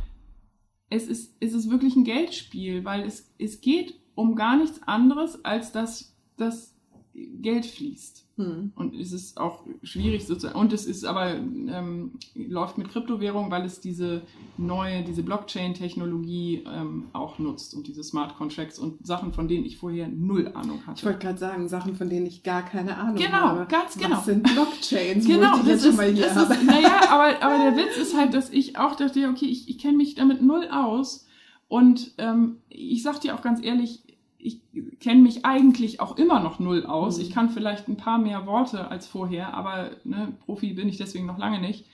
es 0.89 1.07
ist, 1.07 1.35
es 1.39 1.53
ist 1.53 1.69
wirklich 1.69 1.95
ein 1.95 2.03
Geldspiel, 2.03 2.85
weil 2.85 3.03
es, 3.03 3.33
es 3.37 3.61
geht 3.61 3.99
um 4.15 4.35
gar 4.35 4.57
nichts 4.57 4.81
anderes, 4.83 5.43
als 5.43 5.71
dass 5.71 6.15
das 6.37 6.75
Geld 7.13 7.65
fließt. 7.65 8.22
Hm. 8.35 8.71
Und 8.75 8.95
es 8.95 9.11
ist 9.11 9.37
auch 9.39 9.59
schwierig 9.83 10.25
sozusagen. 10.25 10.57
Und 10.57 10.73
es 10.73 10.85
ist 10.85 11.05
aber, 11.05 11.35
ähm, 11.35 12.13
läuft 12.33 12.79
mit 12.79 12.89
Kryptowährung, 12.89 13.51
weil 13.51 13.63
es 13.63 13.79
diese 13.79 14.23
neue, 14.57 15.03
diese 15.03 15.21
Blockchain-Technologie 15.21 16.63
ähm, 16.71 17.05
auch 17.13 17.39
nutzt 17.39 17.73
und 17.75 17.87
diese 17.87 18.03
Smart 18.03 18.35
Contracts 18.35 18.79
und 18.79 19.05
Sachen, 19.05 19.33
von 19.33 19.47
denen 19.47 19.65
ich 19.65 19.77
vorher 19.77 20.07
null 20.07 20.47
Ahnung 20.53 20.79
Ich 20.81 20.87
hatte. 20.87 21.05
wollte 21.05 21.19
gerade 21.19 21.37
sagen, 21.37 21.67
Sachen, 21.69 21.95
von 21.95 22.09
denen 22.09 22.25
ich 22.25 22.43
gar 22.43 22.63
keine 22.63 22.97
Ahnung 22.97 23.15
Genau, 23.17 23.31
habe. 23.37 23.65
ganz 23.67 23.97
genau. 23.97 24.17
Was 24.17 24.25
sind 24.25 24.43
Blockchains, 24.43 25.25
Genau, 25.27 25.55
ich 25.57 25.59
das 25.61 25.67
jetzt 25.67 25.81
schon 25.83 25.91
ist, 25.91 25.97
mal 25.97 26.11
hier 26.11 26.25
das 26.25 26.49
ist, 26.49 26.63
naja, 26.63 27.01
aber, 27.09 27.41
aber 27.43 27.57
der 27.63 27.75
Witz 27.77 27.97
ist 27.97 28.17
halt, 28.17 28.33
dass 28.33 28.49
ich 28.49 28.77
auch 28.77 28.95
dachte, 28.95 29.27
okay, 29.29 29.45
ich, 29.45 29.69
ich 29.69 29.77
kenne 29.77 29.97
mich 29.97 30.15
damit 30.15 30.41
null 30.41 30.67
aus. 30.71 31.27
Und 31.67 32.13
ähm, 32.19 32.57
ich 32.69 33.01
sag 33.03 33.19
dir 33.21 33.35
auch 33.35 33.41
ganz 33.41 33.63
ehrlich, 33.63 34.03
ich 34.45 34.61
kenne 34.99 35.21
mich 35.21 35.45
eigentlich 35.45 35.99
auch 35.99 36.17
immer 36.17 36.39
noch 36.39 36.59
null 36.59 36.85
aus. 36.85 37.17
Mhm. 37.17 37.23
Ich 37.23 37.31
kann 37.31 37.49
vielleicht 37.49 37.87
ein 37.87 37.97
paar 37.97 38.17
mehr 38.17 38.45
Worte 38.45 38.89
als 38.89 39.07
vorher, 39.07 39.53
aber 39.53 39.91
ne, 40.03 40.33
Profi 40.45 40.73
bin 40.73 40.89
ich 40.89 40.97
deswegen 40.97 41.25
noch 41.25 41.37
lange 41.37 41.59
nicht. 41.59 41.85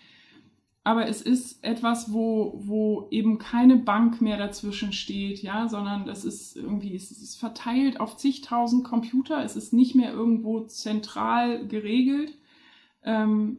Aber 0.84 1.08
es 1.08 1.22
ist 1.22 1.64
etwas, 1.64 2.14
wo, 2.14 2.62
wo 2.64 3.08
eben 3.12 3.38
keine 3.38 3.76
Bank 3.76 4.22
mehr 4.22 4.38
dazwischen 4.38 4.92
steht, 4.94 5.44
ja, 5.44 5.68
sondern 5.68 6.06
das 6.06 6.26
ist 6.26 6.56
irgendwie, 6.56 6.96
es 6.96 7.12
ist 7.12 7.40
verteilt 7.40 8.00
auf 8.00 8.18
zigtausend 8.18 8.86
Computer. 8.86 9.44
Es 9.44 9.56
ist 9.56 9.74
nicht 9.74 9.94
mehr 9.94 10.12
irgendwo 10.12 10.62
zentral 10.62 11.68
geregelt. 11.68 12.38
Ähm, 13.04 13.58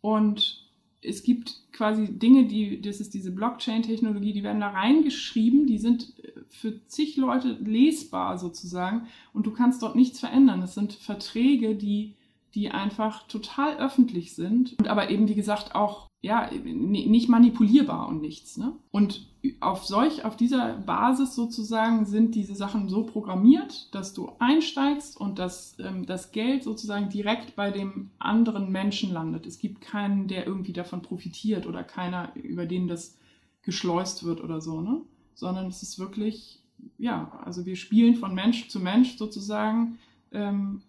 und 0.00 0.68
es 1.02 1.22
gibt 1.22 1.62
quasi 1.72 2.18
Dinge, 2.18 2.46
die, 2.46 2.80
das 2.80 3.00
ist 3.00 3.14
diese 3.14 3.32
Blockchain-Technologie, 3.32 4.32
die 4.32 4.42
werden 4.42 4.60
da 4.60 4.68
reingeschrieben, 4.68 5.66
die 5.66 5.78
sind 5.78 6.14
äh, 6.22 6.37
für 6.48 6.86
zig 6.86 7.16
Leute 7.16 7.52
lesbar 7.60 8.38
sozusagen 8.38 9.06
und 9.32 9.46
du 9.46 9.52
kannst 9.52 9.82
dort 9.82 9.96
nichts 9.96 10.20
verändern. 10.20 10.60
Das 10.60 10.74
sind 10.74 10.92
Verträge, 10.92 11.74
die, 11.74 12.14
die 12.54 12.70
einfach 12.70 13.26
total 13.28 13.76
öffentlich 13.76 14.34
sind 14.34 14.76
und 14.78 14.88
aber 14.88 15.10
eben, 15.10 15.28
wie 15.28 15.34
gesagt, 15.34 15.74
auch 15.74 16.08
ja, 16.20 16.50
nicht 16.64 17.28
manipulierbar 17.28 18.08
und 18.08 18.20
nichts. 18.20 18.56
Ne? 18.56 18.72
Und 18.90 19.28
auf 19.60 19.84
solch, 19.84 20.24
auf 20.24 20.36
dieser 20.36 20.74
Basis 20.74 21.36
sozusagen 21.36 22.06
sind 22.06 22.34
diese 22.34 22.56
Sachen 22.56 22.88
so 22.88 23.04
programmiert, 23.04 23.94
dass 23.94 24.14
du 24.14 24.32
einsteigst 24.40 25.16
und 25.16 25.38
dass 25.38 25.76
ähm, 25.78 26.06
das 26.06 26.32
Geld 26.32 26.64
sozusagen 26.64 27.08
direkt 27.08 27.54
bei 27.54 27.70
dem 27.70 28.10
anderen 28.18 28.72
Menschen 28.72 29.12
landet. 29.12 29.46
Es 29.46 29.58
gibt 29.58 29.80
keinen, 29.80 30.26
der 30.26 30.44
irgendwie 30.46 30.72
davon 30.72 31.02
profitiert 31.02 31.66
oder 31.66 31.84
keiner, 31.84 32.34
über 32.34 32.66
den 32.66 32.88
das 32.88 33.16
geschleust 33.62 34.24
wird 34.24 34.42
oder 34.42 34.60
so, 34.60 34.80
ne? 34.80 35.02
Sondern 35.38 35.66
es 35.66 35.84
ist 35.84 36.00
wirklich, 36.00 36.58
ja, 36.98 37.30
also 37.44 37.64
wir 37.64 37.76
spielen 37.76 38.16
von 38.16 38.34
Mensch 38.34 38.68
zu 38.68 38.80
Mensch 38.80 39.16
sozusagen. 39.16 40.00
Ähm, 40.32 40.82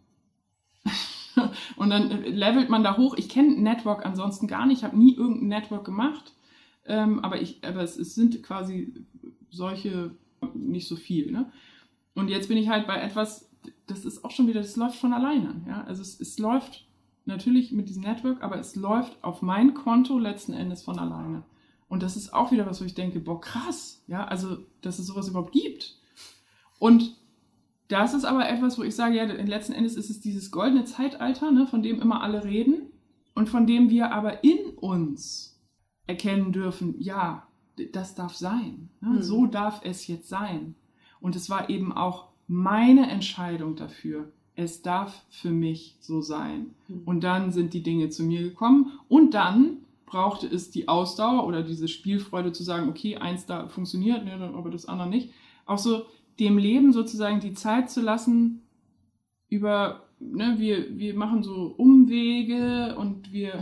und 1.76 1.92
dann 1.92 2.24
levelt 2.24 2.68
man 2.68 2.84
da 2.84 2.98
hoch. 2.98 3.16
Ich 3.16 3.30
kenne 3.30 3.62
Network 3.62 4.04
ansonsten 4.08 4.48
gar 4.48 4.66
nicht, 4.66 4.84
habe 4.84 4.98
nie 4.98 5.14
irgendein 5.14 5.50
Network 5.50 5.86
gemacht. 5.86 6.34
Ähm, 6.88 7.20
aber, 7.20 7.40
ich, 7.40 7.64
aber 7.64 7.84
es, 7.84 7.96
es, 7.96 8.16
sind 8.16 8.42
quasi 8.42 8.92
solche 9.52 10.16
nicht 10.56 10.88
so 10.88 10.96
viel. 10.96 11.32
Ne? 11.32 11.52
Und 12.16 12.30
jetzt 12.30 12.48
bin 12.48 12.58
ich 12.58 12.70
halt 12.70 12.88
bei 12.88 13.00
etwas, 13.00 13.52
das 13.86 14.04
ist 14.04 14.26
auch 14.26 14.32
schon 14.32 14.48
wieder, 14.48 14.62
das 14.62 14.78
läuft 14.78 14.98
von 14.98 15.14
alleine. 15.14 15.62
Ja? 15.68 15.84
Also 15.84 16.02
es, 16.02 16.20
es 16.20 16.40
läuft 16.40 16.88
natürlich 17.26 17.72
mit 17.72 17.88
diesem 17.88 18.02
Network, 18.02 18.42
aber 18.42 18.58
es 18.58 18.76
läuft 18.76 19.24
auf 19.24 19.44
mein 19.44 19.76
Konto 19.76 20.18
letzten 20.18 20.54
Endes 20.54 20.82
von 20.82 20.98
alleine. 20.98 21.44
Und 21.90 22.04
das 22.04 22.16
ist 22.16 22.34
auch 22.34 22.52
wieder 22.52 22.66
was, 22.66 22.80
wo 22.80 22.86
ich 22.86 22.94
denke, 22.94 23.20
boah, 23.20 23.42
krass, 23.42 24.04
ja, 24.08 24.26
also, 24.26 24.58
dass 24.82 25.00
es 25.00 25.08
sowas 25.08 25.28
überhaupt 25.28 25.52
gibt. 25.52 25.98
Und 26.78 27.18
das 27.90 28.14
ist 28.14 28.24
aber 28.24 28.48
etwas, 28.48 28.78
wo 28.78 28.84
ich 28.84 28.96
sage, 28.96 29.18
ja, 29.18 29.24
letzten 29.24 29.74
Endes 29.74 29.96
ist 29.96 30.12
es 30.12 30.22
dieses 30.22 30.52
goldene 30.52 30.86
Zeitalter, 30.86 31.52
ne, 31.52 31.66
von 31.66 31.82
dem 31.82 32.00
immer 32.00 32.22
alle 32.22 32.46
reden 32.46 32.92
und 33.34 33.50
von 33.50 33.66
dem 33.66 33.90
wir 33.90 34.12
aber 34.12 34.44
in 34.44 34.76
uns 34.76 35.60
erkennen 36.06 36.52
dürfen, 36.52 36.96
ja, 37.00 37.48
das 37.92 38.16
darf 38.16 38.36
sein. 38.36 38.90
Ne? 39.02 39.10
Mhm. 39.10 39.22
So 39.22 39.46
darf 39.48 39.82
es 39.84 40.08
jetzt 40.08 40.30
sein. 40.30 40.76
Und 41.20 41.36
es 41.36 41.50
war 41.50 41.70
eben 41.70 41.92
auch 41.92 42.30
meine 42.48 43.10
Entscheidung 43.10 43.76
dafür. 43.76 44.32
Es 44.56 44.82
darf 44.82 45.26
für 45.30 45.52
mich 45.52 45.98
so 46.00 46.22
sein. 46.22 46.76
Mhm. 46.88 47.02
Und 47.06 47.24
dann 47.24 47.52
sind 47.52 47.74
die 47.74 47.84
Dinge 47.84 48.10
zu 48.10 48.24
mir 48.24 48.42
gekommen. 48.42 49.00
Und 49.08 49.34
dann 49.34 49.78
brauchte 50.10 50.48
es 50.48 50.72
die 50.72 50.88
Ausdauer 50.88 51.46
oder 51.46 51.62
diese 51.62 51.88
Spielfreude 51.88 52.52
zu 52.52 52.64
sagen, 52.64 52.90
okay, 52.90 53.18
eins 53.18 53.46
da 53.46 53.68
funktioniert, 53.68 54.26
ne, 54.26 54.52
aber 54.56 54.70
das 54.72 54.88
andere 54.88 55.08
nicht. 55.08 55.32
Auch 55.66 55.78
so 55.78 56.06
dem 56.40 56.58
Leben 56.58 56.92
sozusagen 56.92 57.40
die 57.40 57.54
Zeit 57.54 57.92
zu 57.92 58.02
lassen, 58.02 58.64
über, 59.50 60.04
ne, 60.20 60.56
wir, 60.58 60.98
wir 60.98 61.14
machen 61.14 61.44
so 61.44 61.74
Umwege 61.78 62.96
und 62.98 63.32
wir, 63.32 63.60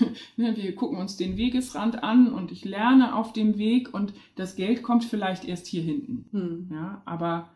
ne, 0.36 0.56
wir 0.56 0.74
gucken 0.74 0.98
uns 0.98 1.16
den 1.16 1.36
Wegesrand 1.36 2.02
an 2.02 2.32
und 2.32 2.50
ich 2.50 2.64
lerne 2.64 3.14
auf 3.14 3.32
dem 3.32 3.56
Weg 3.56 3.94
und 3.94 4.12
das 4.34 4.56
Geld 4.56 4.82
kommt 4.82 5.04
vielleicht 5.04 5.44
erst 5.44 5.66
hier 5.68 5.82
hinten. 5.82 6.26
Hm. 6.32 6.68
Ja, 6.72 7.02
aber, 7.04 7.48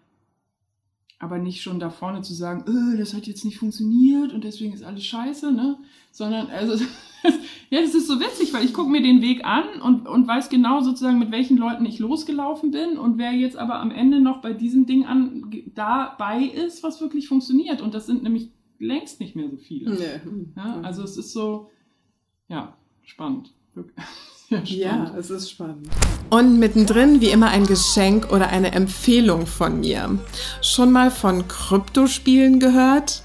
aber 1.25 1.39
nicht 1.39 1.63
schon 1.63 1.81
da 1.81 1.89
vorne 1.89 2.21
zu 2.21 2.35
sagen, 2.35 2.65
öh, 2.69 2.99
das 2.99 3.15
hat 3.15 3.27
jetzt 3.27 3.45
nicht 3.47 3.59
funktioniert 3.59 4.33
und 4.33 4.45
deswegen 4.45 4.75
ist 4.75 4.85
alles 4.85 5.05
scheiße, 5.07 5.51
ne? 5.53 5.79
Sondern, 6.11 6.49
also, 6.49 6.75
ja, 7.71 7.81
das 7.81 7.95
ist 7.95 8.07
so 8.07 8.21
witzig, 8.21 8.53
weil 8.53 8.65
ich 8.65 8.75
gucke 8.75 8.91
mir 8.91 9.03
den 9.03 9.23
Weg 9.23 9.45
an 9.45 9.81
und, 9.81 10.07
und 10.07 10.29
weiß 10.29 10.51
genau 10.51 10.81
sozusagen, 10.83 11.19
mit 11.19 11.33
welchen 11.33 11.57
Leuten 11.57 11.87
ich 11.87 11.99
losgelaufen 11.99 12.71
bin 12.71 12.99
und 12.99 13.17
wer 13.17 13.33
jetzt 13.33 13.57
aber 13.57 13.81
am 13.81 13.91
Ende 13.91 14.21
noch 14.21 14.43
bei 14.43 14.53
diesem 14.53 14.85
Ding 14.85 15.07
an, 15.07 15.51
dabei 15.75 16.45
ist, 16.45 16.83
was 16.83 17.01
wirklich 17.01 17.27
funktioniert. 17.27 17.81
Und 17.81 17.95
das 17.95 18.07
sind 18.07 18.23
nämlich 18.23 18.51
längst 18.79 19.19
nicht 19.19 19.35
mehr 19.35 19.49
so 19.49 19.57
viele. 19.57 19.95
Nee. 19.95 20.53
Ja, 20.57 20.81
also 20.83 21.03
es 21.03 21.17
ist 21.17 21.33
so, 21.33 21.71
ja, 22.49 22.77
spannend. 23.03 23.55
Ja, 24.65 25.13
es 25.19 25.31
ist 25.31 25.51
spannend. 25.51 25.89
Und 26.31 26.59
mittendrin 26.59 27.21
wie 27.21 27.31
immer 27.31 27.49
ein 27.49 27.67
Geschenk 27.67 28.33
oder 28.33 28.49
eine 28.49 28.73
Empfehlung 28.73 29.47
von 29.47 29.81
mir. 29.81 30.19
Schon 30.63 30.93
mal 30.93 31.11
von 31.11 31.47
Kryptospielen 31.49 32.61
gehört? 32.61 33.23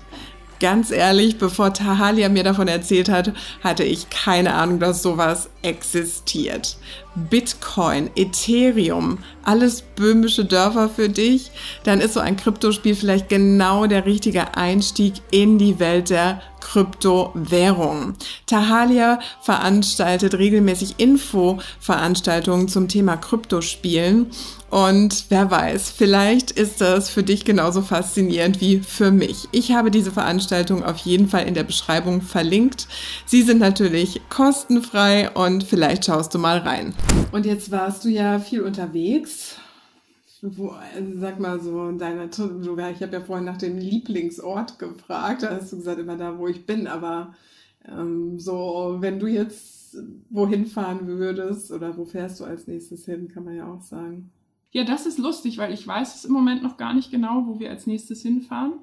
Ganz 0.59 0.91
ehrlich, 0.91 1.37
bevor 1.37 1.73
Tahalia 1.73 2.27
mir 2.27 2.43
davon 2.43 2.67
erzählt 2.67 3.07
hat, 3.07 3.31
hatte 3.63 3.83
ich 3.83 4.09
keine 4.09 4.55
Ahnung, 4.55 4.79
dass 4.79 5.01
sowas 5.01 5.49
existiert. 5.61 6.77
Bitcoin, 7.29 8.09
Ethereum, 8.15 9.17
alles 9.43 9.81
böhmische 9.81 10.45
Dörfer 10.45 10.89
für 10.89 11.09
dich, 11.09 11.51
dann 11.83 11.99
ist 11.99 12.13
so 12.13 12.19
ein 12.19 12.37
Kryptospiel 12.37 12.95
vielleicht 12.95 13.29
genau 13.29 13.87
der 13.87 14.05
richtige 14.05 14.55
Einstieg 14.55 15.15
in 15.31 15.57
die 15.57 15.79
Welt 15.79 16.09
der 16.09 16.41
Kryptowährungen. 16.61 18.15
Tahalia 18.45 19.19
veranstaltet 19.41 20.35
regelmäßig 20.35 20.95
Info-Veranstaltungen 20.97 22.67
zum 22.67 22.87
Thema 22.87 23.17
Kryptospielen 23.17 24.27
und 24.69 25.25
wer 25.29 25.49
weiß, 25.49 25.89
vielleicht 25.89 26.51
ist 26.51 26.79
das 26.79 27.09
für 27.09 27.23
dich 27.23 27.43
genauso 27.43 27.81
faszinierend 27.81 28.61
wie 28.61 28.79
für 28.79 29.09
mich. 29.09 29.47
Ich 29.51 29.71
habe 29.71 29.89
diese 29.89 30.11
Veranstaltung 30.11 30.83
auf 30.83 30.97
jeden 30.97 31.27
Fall 31.27 31.47
in 31.47 31.55
der 31.55 31.63
Beschreibung 31.63 32.21
verlinkt. 32.21 32.87
Sie 33.25 33.41
sind 33.41 33.59
natürlich 33.59 34.21
kostenfrei 34.29 35.31
und 35.31 35.48
vielleicht 35.59 36.05
schaust 36.05 36.33
du 36.33 36.37
mal 36.37 36.59
rein. 36.59 36.93
Und 37.31 37.45
jetzt 37.45 37.71
warst 37.71 38.05
du 38.05 38.09
ja 38.09 38.39
viel 38.39 38.61
unterwegs. 38.61 39.57
Wo, 40.41 40.73
sag 41.15 41.39
mal 41.39 41.59
so, 41.59 41.91
deine, 41.91 42.29
ich 42.29 43.01
habe 43.01 43.13
ja 43.13 43.21
vorhin 43.21 43.45
nach 43.45 43.57
dem 43.57 43.77
Lieblingsort 43.77 44.79
gefragt, 44.79 45.43
da 45.43 45.49
hast 45.51 45.73
du 45.73 45.77
gesagt, 45.77 45.99
immer 45.99 46.15
da, 46.15 46.37
wo 46.37 46.47
ich 46.47 46.65
bin, 46.65 46.87
aber 46.87 47.33
ähm, 47.85 48.39
so, 48.39 48.97
wenn 48.99 49.19
du 49.19 49.27
jetzt 49.27 49.97
wohin 50.29 50.65
fahren 50.65 51.07
würdest 51.07 51.71
oder 51.71 51.97
wo 51.97 52.05
fährst 52.05 52.39
du 52.39 52.45
als 52.45 52.67
nächstes 52.67 53.03
hin, 53.03 53.27
kann 53.27 53.43
man 53.43 53.55
ja 53.55 53.67
auch 53.67 53.81
sagen. 53.81 54.31
Ja, 54.71 54.83
das 54.83 55.05
ist 55.05 55.17
lustig, 55.17 55.57
weil 55.57 55.73
ich 55.73 55.85
weiß 55.85 56.15
es 56.15 56.25
im 56.25 56.31
Moment 56.31 56.63
noch 56.63 56.77
gar 56.77 56.93
nicht 56.93 57.11
genau, 57.11 57.45
wo 57.47 57.59
wir 57.59 57.69
als 57.69 57.87
nächstes 57.87 58.21
hinfahren. 58.21 58.73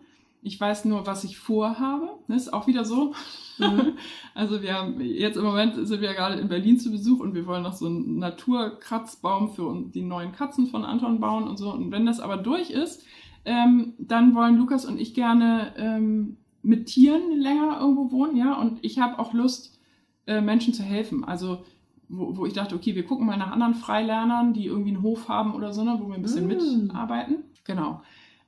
Ich 0.46 0.60
weiß 0.60 0.84
nur, 0.84 1.06
was 1.06 1.24
ich 1.24 1.38
vorhabe. 1.38 2.08
Das 2.28 2.42
ist 2.42 2.52
auch 2.52 2.68
wieder 2.68 2.84
so. 2.84 3.14
Mhm. 3.58 3.94
also 4.34 4.62
wir 4.62 4.74
haben 4.74 5.00
jetzt 5.00 5.36
im 5.36 5.42
Moment 5.42 5.74
sind 5.74 6.00
wir 6.00 6.14
gerade 6.14 6.40
in 6.40 6.48
Berlin 6.48 6.78
zu 6.78 6.92
Besuch 6.92 7.18
und 7.18 7.34
wir 7.34 7.46
wollen 7.46 7.64
noch 7.64 7.72
so 7.72 7.86
einen 7.86 8.18
Naturkratzbaum 8.18 9.50
für 9.50 9.84
die 9.92 10.02
neuen 10.02 10.30
Katzen 10.30 10.68
von 10.68 10.84
Anton 10.84 11.18
bauen 11.18 11.48
und 11.48 11.56
so. 11.56 11.72
Und 11.72 11.90
wenn 11.90 12.06
das 12.06 12.20
aber 12.20 12.36
durch 12.36 12.70
ist, 12.70 13.04
ähm, 13.44 13.94
dann 13.98 14.36
wollen 14.36 14.56
Lukas 14.56 14.84
und 14.84 15.00
ich 15.00 15.14
gerne 15.14 15.74
ähm, 15.76 16.36
mit 16.62 16.86
Tieren 16.86 17.40
länger 17.40 17.80
irgendwo 17.80 18.12
wohnen, 18.12 18.36
ja. 18.36 18.54
Und 18.54 18.78
ich 18.84 19.00
habe 19.00 19.18
auch 19.18 19.32
Lust, 19.32 19.80
äh, 20.28 20.40
Menschen 20.40 20.74
zu 20.74 20.84
helfen. 20.84 21.24
Also 21.24 21.64
wo, 22.08 22.36
wo 22.36 22.46
ich 22.46 22.52
dachte, 22.52 22.76
okay, 22.76 22.94
wir 22.94 23.04
gucken 23.04 23.26
mal 23.26 23.36
nach 23.36 23.50
anderen 23.50 23.74
Freilernern, 23.74 24.54
die 24.54 24.66
irgendwie 24.66 24.90
einen 24.90 25.02
Hof 25.02 25.28
haben 25.28 25.54
oder 25.54 25.72
so, 25.72 25.82
ne, 25.82 25.98
wo 26.00 26.06
wir 26.06 26.14
ein 26.14 26.22
bisschen 26.22 26.46
mm. 26.46 26.82
mitarbeiten. 26.84 27.38
Genau. 27.64 28.00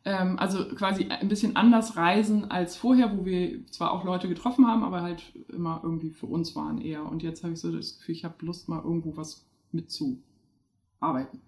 Ähm, 0.08 0.38
also 0.38 0.66
quasi 0.68 1.04
ein 1.08 1.28
bisschen 1.28 1.54
anders 1.54 1.96
reisen 1.96 2.50
als 2.50 2.76
vorher, 2.76 3.14
wo 3.14 3.26
wir 3.26 3.66
zwar 3.66 3.92
auch 3.92 4.04
Leute 4.04 4.26
getroffen 4.26 4.66
haben, 4.66 4.82
aber 4.82 5.02
halt 5.02 5.22
immer 5.48 5.82
irgendwie 5.84 6.08
für 6.08 6.24
uns 6.24 6.56
waren 6.56 6.80
eher. 6.80 7.04
Und 7.04 7.22
jetzt 7.22 7.44
habe 7.44 7.52
ich 7.52 7.60
so 7.60 7.70
das 7.70 7.98
Gefühl, 7.98 8.14
ich 8.14 8.24
habe 8.24 8.34
Lust, 8.46 8.70
mal 8.70 8.82
irgendwo 8.82 9.18
was 9.18 9.46
mitzuarbeiten. 9.70 11.40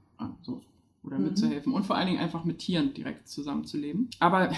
So. 0.43 0.61
Oder 1.03 1.19
mhm. 1.19 1.25
mitzuhelfen. 1.25 1.73
Und 1.73 1.87
vor 1.87 1.97
allen 1.97 2.09
Dingen 2.09 2.21
einfach 2.21 2.45
mit 2.45 2.59
Tieren 2.59 2.93
direkt 2.93 3.31
zusammenzuleben. 3.31 4.11
Aber 4.19 4.53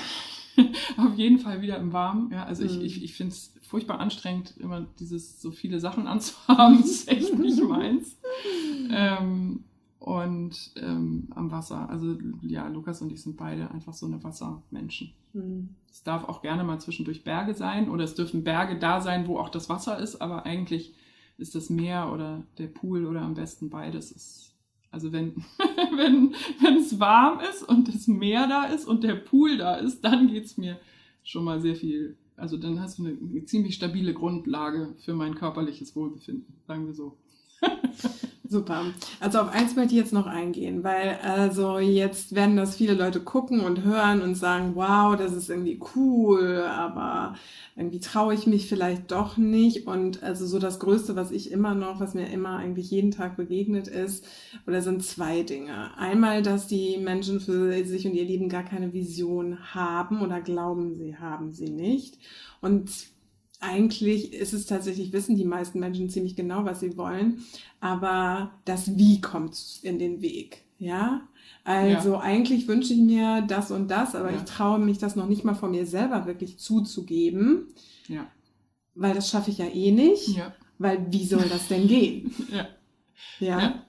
auf 0.97 1.15
jeden 1.15 1.39
Fall 1.39 1.63
wieder 1.63 1.77
im 1.77 1.93
Warmen. 1.93 2.33
Ja, 2.33 2.43
also 2.43 2.65
mhm. 2.65 2.71
ich, 2.71 2.97
ich, 2.97 3.05
ich 3.05 3.15
finde 3.15 3.35
es 3.35 3.55
furchtbar 3.63 4.01
anstrengend, 4.01 4.57
immer 4.59 4.85
dieses 4.99 5.41
so 5.41 5.53
viele 5.53 5.79
Sachen 5.79 6.09
anzuhaben. 6.09 6.79
Das 6.81 6.91
ist 6.91 7.09
echt 7.09 7.39
nicht 7.39 7.63
meins. 7.63 8.19
Ähm, 8.95 9.65
und 10.03 10.73
ähm, 10.77 11.29
am 11.31 11.53
Wasser. 11.53 11.89
Also 11.89 12.19
ja, 12.43 12.67
Lukas 12.67 13.01
und 13.03 13.13
ich 13.13 13.23
sind 13.23 13.37
beide 13.37 13.71
einfach 13.71 13.93
so 13.93 14.07
eine 14.07 14.23
Wassermenschen. 14.25 15.13
Mhm. 15.33 15.77
Es 15.89 16.03
darf 16.03 16.25
auch 16.25 16.43
gerne 16.43 16.65
mal 16.65 16.81
zwischendurch 16.81 17.23
Berge 17.23 17.55
sein 17.55 17.89
oder 17.89 18.03
es 18.03 18.17
dürfen 18.17 18.43
Berge 18.43 18.79
da 18.81 19.01
sein, 19.01 19.29
wo 19.29 19.39
auch 19.39 19.49
das 19.49 19.69
Wasser 19.69 19.99
ist, 20.01 20.21
aber 20.21 20.45
eigentlich 20.45 20.93
ist 21.39 21.55
das 21.55 21.71
Meer 21.71 22.11
oder 22.13 22.43
der 22.59 22.67
Pool 22.67 23.07
oder 23.07 23.23
am 23.23 23.35
besten 23.35 23.71
beides. 23.71 24.11
Ist, 24.11 24.57
also 24.91 25.13
wenn, 25.13 25.37
wenn, 25.97 26.35
wenn 26.61 26.77
es 26.79 26.99
warm 26.99 27.39
ist 27.39 27.63
und 27.63 27.87
das 27.87 28.09
Meer 28.09 28.49
da 28.49 28.65
ist 28.65 28.87
und 28.87 29.05
der 29.05 29.15
Pool 29.15 29.59
da 29.59 29.77
ist, 29.77 30.01
dann 30.01 30.27
geht 30.27 30.47
es 30.47 30.59
mir 30.59 30.81
schon 31.23 31.45
mal 31.45 31.61
sehr 31.61 31.77
viel 31.77 32.17
also 32.35 32.57
dann 32.57 32.81
hast 32.81 32.99
du 32.99 33.07
eine, 33.07 33.17
eine 33.17 33.45
ziemlich 33.45 33.77
stabile 33.77 34.15
Grundlage 34.15 34.95
für 35.05 35.15
mein 35.15 35.37
körperliches 35.37 35.95
Wohlbefinden, 35.95 36.55
sagen 36.67 36.87
wir 36.87 36.95
so. 36.95 37.17
Super. 38.53 38.85
Also 39.19 39.41
auf 39.41 39.49
eins 39.49 39.77
möchte 39.77 39.95
ich 39.95 39.99
jetzt 39.99 40.13
noch 40.13 40.27
eingehen, 40.27 40.85
weil 40.85 41.19
also 41.23 41.79
jetzt 41.79 42.35
werden 42.35 42.55
das 42.55 42.77
viele 42.77 42.93
Leute 42.93 43.21
gucken 43.21 43.61
und 43.61 43.83
hören 43.83 44.21
und 44.21 44.35
sagen, 44.35 44.73
wow, 44.75 45.17
das 45.17 45.33
ist 45.33 45.49
irgendwie 45.49 45.81
cool, 45.97 46.63
aber 46.69 47.35
irgendwie 47.77 48.01
traue 48.01 48.35
ich 48.35 48.47
mich 48.47 48.69
vielleicht 48.69 49.11
doch 49.11 49.39
nicht. 49.39 49.87
Und 49.87 50.23
also 50.23 50.45
so 50.45 50.59
das 50.59 50.81
Größte, 50.81 51.17
was 51.17 51.31
ich 51.31 51.51
immer 51.51 51.75
noch, 51.75 51.99
was 51.99 52.13
mir 52.13 52.31
immer 52.31 52.59
eigentlich 52.59 52.91
jeden 52.91 53.11
Tag 53.11 53.39
begegnet 53.39 53.89
ist, 53.89 54.27
oder 54.67 54.83
sind 54.83 55.03
zwei 55.03 55.45
Dinge. 55.45 55.97
Einmal, 55.97 56.43
dass 56.43 56.67
die 56.67 56.99
Menschen 56.99 57.41
für 57.41 57.73
sich 57.87 58.07
und 58.07 58.13
ihr 58.13 58.27
Leben 58.27 58.51
gar 58.51 58.65
keine 58.65 58.93
Vision 58.93 59.57
haben 59.73 60.21
oder 60.21 60.43
glauben, 60.43 60.95
sie 60.95 61.17
haben 61.17 61.53
sie 61.53 61.71
nicht. 61.71 62.19
Und 62.61 62.91
eigentlich 63.63 64.33
ist 64.33 64.53
es 64.53 64.67
tatsächlich, 64.67 65.13
wissen 65.13 65.37
die 65.37 65.45
meisten 65.45 65.79
Menschen 65.79 66.11
ziemlich 66.11 66.37
genau, 66.37 66.65
was 66.65 66.81
sie 66.81 66.97
wollen, 66.97 67.45
aber 67.81 68.53
das 68.65 68.99
Wie 68.99 69.21
kommt 69.21 69.81
in 69.83 69.99
den 69.99 70.21
Weg, 70.21 70.65
ja. 70.79 71.23
Also 71.65 72.15
ja. 72.15 72.21
eigentlich 72.21 72.67
wünsche 72.67 72.93
ich 72.93 73.01
mir 73.01 73.43
das 73.43 73.71
und 73.71 73.89
das, 73.89 74.17
aber 74.17 74.33
ja. 74.33 74.37
ich 74.37 74.43
traue 74.43 74.81
mich 74.81 74.99
das 74.99 75.15
noch 75.15 75.29
nicht 75.29 75.45
mal 75.45 75.55
von 75.55 75.71
mir 75.71 75.87
selber 75.87 76.27
wirklich 76.27 76.59
zuzugeben, 76.59 77.69
ja. 78.09 78.27
weil 78.95 79.15
das 79.15 79.31
schaffe 79.31 79.51
ich 79.53 79.59
ja 79.59 79.67
eh 79.67 79.93
nicht, 79.93 80.41
weil 80.79 81.07
wie 81.13 81.25
soll 81.25 81.45
das 81.49 81.69
denn 81.69 81.87
gehen? 81.87 82.35
ja. 83.39 83.85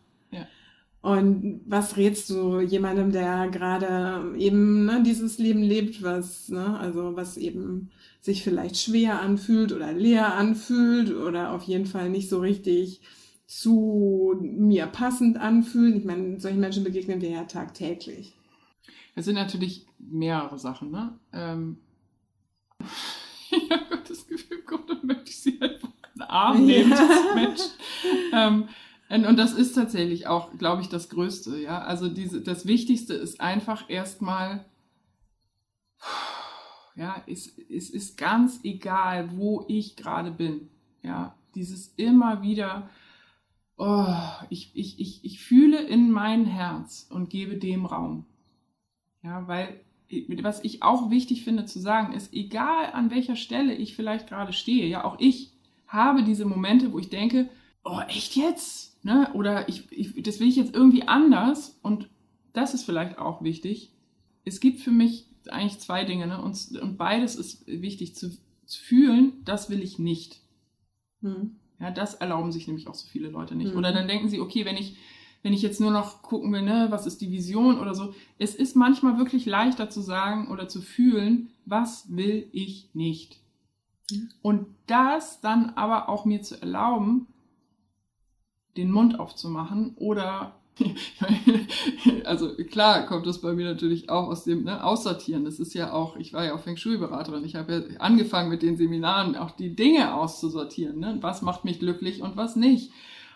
Und 1.04 1.60
was 1.66 1.98
rätst 1.98 2.30
du 2.30 2.62
jemandem, 2.62 3.12
der 3.12 3.50
gerade 3.50 4.38
eben 4.38 4.86
ne, 4.86 5.04
dieses 5.06 5.38
Leben 5.38 5.62
lebt, 5.62 6.02
was, 6.02 6.48
ne, 6.48 6.80
also 6.80 7.18
was 7.18 7.36
eben 7.36 7.92
sich 8.22 8.42
vielleicht 8.42 8.78
schwer 8.78 9.20
anfühlt 9.20 9.74
oder 9.74 9.92
leer 9.92 10.34
anfühlt 10.34 11.14
oder 11.14 11.52
auf 11.52 11.64
jeden 11.64 11.88
Fall 11.88 12.10
nicht 12.10 12.30
so 12.30 12.40
richtig 12.40 13.02
zu 13.46 14.38
mir 14.40 14.86
passend 14.86 15.36
anfühlen? 15.36 15.98
Ich 15.98 16.06
meine, 16.06 16.40
solchen 16.40 16.62
Menschen 16.62 16.86
begegnen 16.86 17.20
wir 17.20 17.32
ja 17.32 17.44
tagtäglich. 17.44 18.34
Es 19.14 19.26
sind 19.26 19.36
natürlich 19.36 19.86
mehrere 20.00 20.58
Sachen, 20.58 20.90
ne? 20.90 21.20
Ähm, 21.34 21.80
ich 23.52 23.70
habe 23.70 24.02
das 24.08 24.26
Gefühl, 24.26 24.62
Gott, 24.66 24.90
dann 24.90 25.06
möchte 25.06 25.32
ich 25.32 25.42
sie 25.42 25.62
einfach 25.62 25.90
in 25.90 26.22
den 26.22 26.30
Arm 26.30 26.66
nehmen, 26.66 26.92
ja. 26.92 27.36
Mensch. 27.36 27.62
Ähm, 28.32 28.70
und 29.10 29.38
das 29.38 29.54
ist 29.54 29.74
tatsächlich 29.74 30.28
auch, 30.28 30.58
glaube 30.58 30.82
ich, 30.82 30.90
das 30.90 31.10
Größte, 31.10 31.60
ja. 31.60 31.82
Also 31.82 32.10
diese, 32.10 32.42
das 32.42 32.66
Wichtigste 32.66 33.14
ist 33.14 33.42
einfach 33.42 33.90
erstmal, 33.90 34.66
ja, 36.96 37.24
es, 37.28 37.58
es 37.70 37.90
ist 37.90 38.18
ganz 38.18 38.60
egal, 38.64 39.38
wo 39.38 39.66
ich 39.68 39.96
gerade 39.96 40.32
bin, 40.32 40.70
ja. 41.02 41.36
Dieses 41.56 41.94
immer 41.98 42.42
wieder, 42.42 42.90
oh, 43.78 44.16
ich, 44.50 44.72
ich, 44.74 45.00
ich, 45.00 45.24
ich 45.24 45.40
fühle 45.40 45.80
in 45.82 46.10
mein 46.10 46.46
Herz 46.46 47.08
und 47.12 47.30
gebe 47.30 47.58
dem 47.58 47.86
Raum. 47.86 48.26
Ja, 49.22 49.48
weil 49.48 49.82
was 50.42 50.64
ich 50.64 50.84
auch 50.84 51.10
wichtig 51.10 51.44
finde 51.44 51.66
zu 51.66 51.80
sagen, 51.80 52.14
ist, 52.14 52.34
egal 52.34 52.92
an 52.94 53.10
welcher 53.10 53.36
Stelle 53.36 53.74
ich 53.74 53.96
vielleicht 53.96 54.28
gerade 54.28 54.54
stehe, 54.54 54.88
ja, 54.88 55.04
auch 55.04 55.18
ich 55.20 55.54
habe 55.88 56.24
diese 56.24 56.46
Momente, 56.46 56.92
wo 56.92 57.00
ich 57.00 57.10
denke, 57.10 57.50
oh, 57.84 58.00
echt 58.08 58.36
jetzt? 58.36 58.93
Ne? 59.04 59.30
Oder 59.34 59.70
ich, 59.70 59.92
ich, 59.92 60.24
das 60.24 60.40
will 60.40 60.48
ich 60.48 60.56
jetzt 60.56 60.74
irgendwie 60.74 61.08
anders. 61.08 61.80
Und 61.82 62.10
das 62.54 62.74
ist 62.74 62.84
vielleicht 62.84 63.18
auch 63.18 63.44
wichtig. 63.44 63.92
Es 64.46 64.60
gibt 64.60 64.80
für 64.80 64.92
mich 64.92 65.28
eigentlich 65.50 65.80
zwei 65.80 66.06
Dinge, 66.06 66.28
ne? 66.28 66.42
und, 66.42 66.80
und 66.82 66.98
beides 66.98 67.36
ist 67.36 67.68
wichtig 67.68 68.16
zu, 68.16 68.30
zu 68.66 68.82
fühlen, 68.82 69.44
das 69.44 69.70
will 69.70 69.84
ich 69.84 70.00
nicht. 70.00 70.40
Hm. 71.22 71.58
Ja, 71.80 71.92
das 71.92 72.16
erlauben 72.16 72.54
sich 72.54 72.68
nämlich 72.68 72.88
auch 72.88 72.96
so 72.96 73.08
viele 73.08 73.30
Leute 73.30 73.56
nicht. 73.56 73.72
Hm. 73.72 73.78
Oder 73.78 73.92
dann 73.92 74.08
denken 74.08 74.30
sie, 74.30 74.40
okay, 74.40 74.64
wenn 74.64 74.78
ich 74.78 74.96
wenn 75.44 75.54
ich 75.54 75.62
jetzt 75.62 75.82
nur 75.82 75.92
noch 75.92 76.22
gucken 76.22 76.52
will, 76.54 76.62
ne, 76.62 76.88
was 76.90 77.06
ist 77.06 77.22
die 77.22 77.32
Vision 77.32 77.78
oder 77.78 77.94
so. 77.94 78.16
Es 78.40 78.56
ist 78.56 78.76
manchmal 78.76 79.18
wirklich 79.18 79.46
leichter 79.46 79.90
zu 79.90 80.02
sagen 80.02 80.48
oder 80.50 80.70
zu 80.70 80.82
fühlen, 80.82 81.50
was 81.66 82.16
will 82.16 82.48
ich 82.54 82.90
nicht. 82.94 83.42
Mhm. 84.10 84.30
Und 84.42 84.68
das 84.88 85.42
dann 85.42 85.72
aber 85.72 86.08
auch 86.08 86.24
mir 86.26 86.42
zu 86.42 86.60
erlauben, 86.60 87.28
den 88.78 88.92
Mund 88.92 89.20
aufzumachen 89.20 89.94
oder 89.98 90.56
also 92.26 92.56
klar 92.56 93.06
kommt 93.06 93.28
das 93.28 93.42
bei 93.42 93.54
mir 93.54 93.66
natürlich 93.66 94.10
auch 94.10 94.28
aus 94.28 94.44
dem 94.44 94.64
ne, 94.64 94.84
Aussortieren. 94.84 95.46
Das 95.46 95.60
ist 95.60 95.74
ja 95.74 95.94
auch, 95.94 96.18
ich 96.18 96.34
war 96.34 96.46
ja 96.46 96.56
auch 96.56 96.62
Feng 96.62 96.78
Shui-Beraterin. 96.78 97.46
Ich 97.46 97.56
habe 97.56 97.74
ja 97.74 98.00
angefangen 98.00 98.50
mit 98.50 98.64
den 98.64 98.78
Seminaren 98.78 99.36
auch 99.36 99.52
die 99.52 99.76
Dinge 99.76 100.16
auszusortieren. 100.16 101.00
Ne? 101.00 101.18
Was 101.22 101.44
macht 101.44 101.64
mich 101.64 101.80
glücklich 101.80 102.22
und 102.22 102.38
was 102.38 102.56
nicht. 102.56 102.92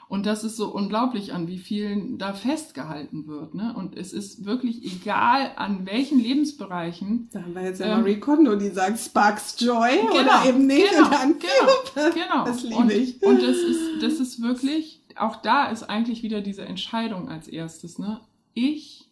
Und 0.09 0.25
das 0.25 0.45
ist 0.45 0.55
so 0.55 0.69
unglaublich, 0.73 1.33
an 1.33 1.49
wie 1.49 1.57
vielen 1.57 2.17
da 2.17 2.31
festgehalten 2.31 3.27
wird. 3.27 3.53
Ne? 3.53 3.73
Und 3.75 3.97
es 3.97 4.13
ist 4.13 4.45
wirklich 4.45 4.85
egal, 4.85 5.51
an 5.57 5.85
welchen 5.85 6.19
Lebensbereichen. 6.19 7.27
Da 7.33 7.41
haben 7.41 7.53
wir 7.53 7.63
jetzt 7.63 7.81
ja 7.81 7.87
ähm, 7.87 8.01
Marie 8.01 8.19
Kondo, 8.19 8.55
die 8.55 8.69
sagt 8.69 8.99
Sparks 8.99 9.57
Joy 9.59 9.97
genau, 9.97 10.21
oder 10.21 10.45
eben 10.47 10.65
nicht. 10.65 10.89
Genau, 10.89 11.09
genau, 11.09 12.09
genau. 12.13 12.45
Das 12.45 12.63
liebe 12.63 12.93
ich. 12.93 13.21
Und, 13.21 13.35
und 13.35 13.43
das, 13.43 13.57
ist, 13.57 14.01
das 14.01 14.13
ist 14.13 14.41
wirklich, 14.41 15.01
auch 15.19 15.37
da 15.37 15.67
ist 15.67 15.83
eigentlich 15.83 16.23
wieder 16.23 16.41
diese 16.41 16.65
Entscheidung 16.65 17.29
als 17.29 17.47
erstes. 17.47 17.99
Ne? 17.99 18.21
Ich 18.53 19.11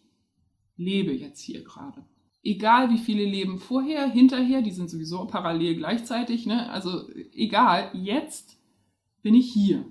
lebe 0.76 1.12
jetzt 1.12 1.40
hier 1.40 1.62
gerade. 1.64 2.04
Egal 2.42 2.90
wie 2.90 2.98
viele 2.98 3.24
leben 3.24 3.58
vorher, 3.58 4.08
hinterher, 4.08 4.62
die 4.62 4.70
sind 4.70 4.88
sowieso 4.88 5.26
parallel 5.26 5.76
gleichzeitig. 5.76 6.46
Ne? 6.46 6.70
Also 6.70 7.08
egal, 7.32 7.90
jetzt 7.94 8.58
bin 9.22 9.34
ich 9.34 9.52
hier. 9.52 9.84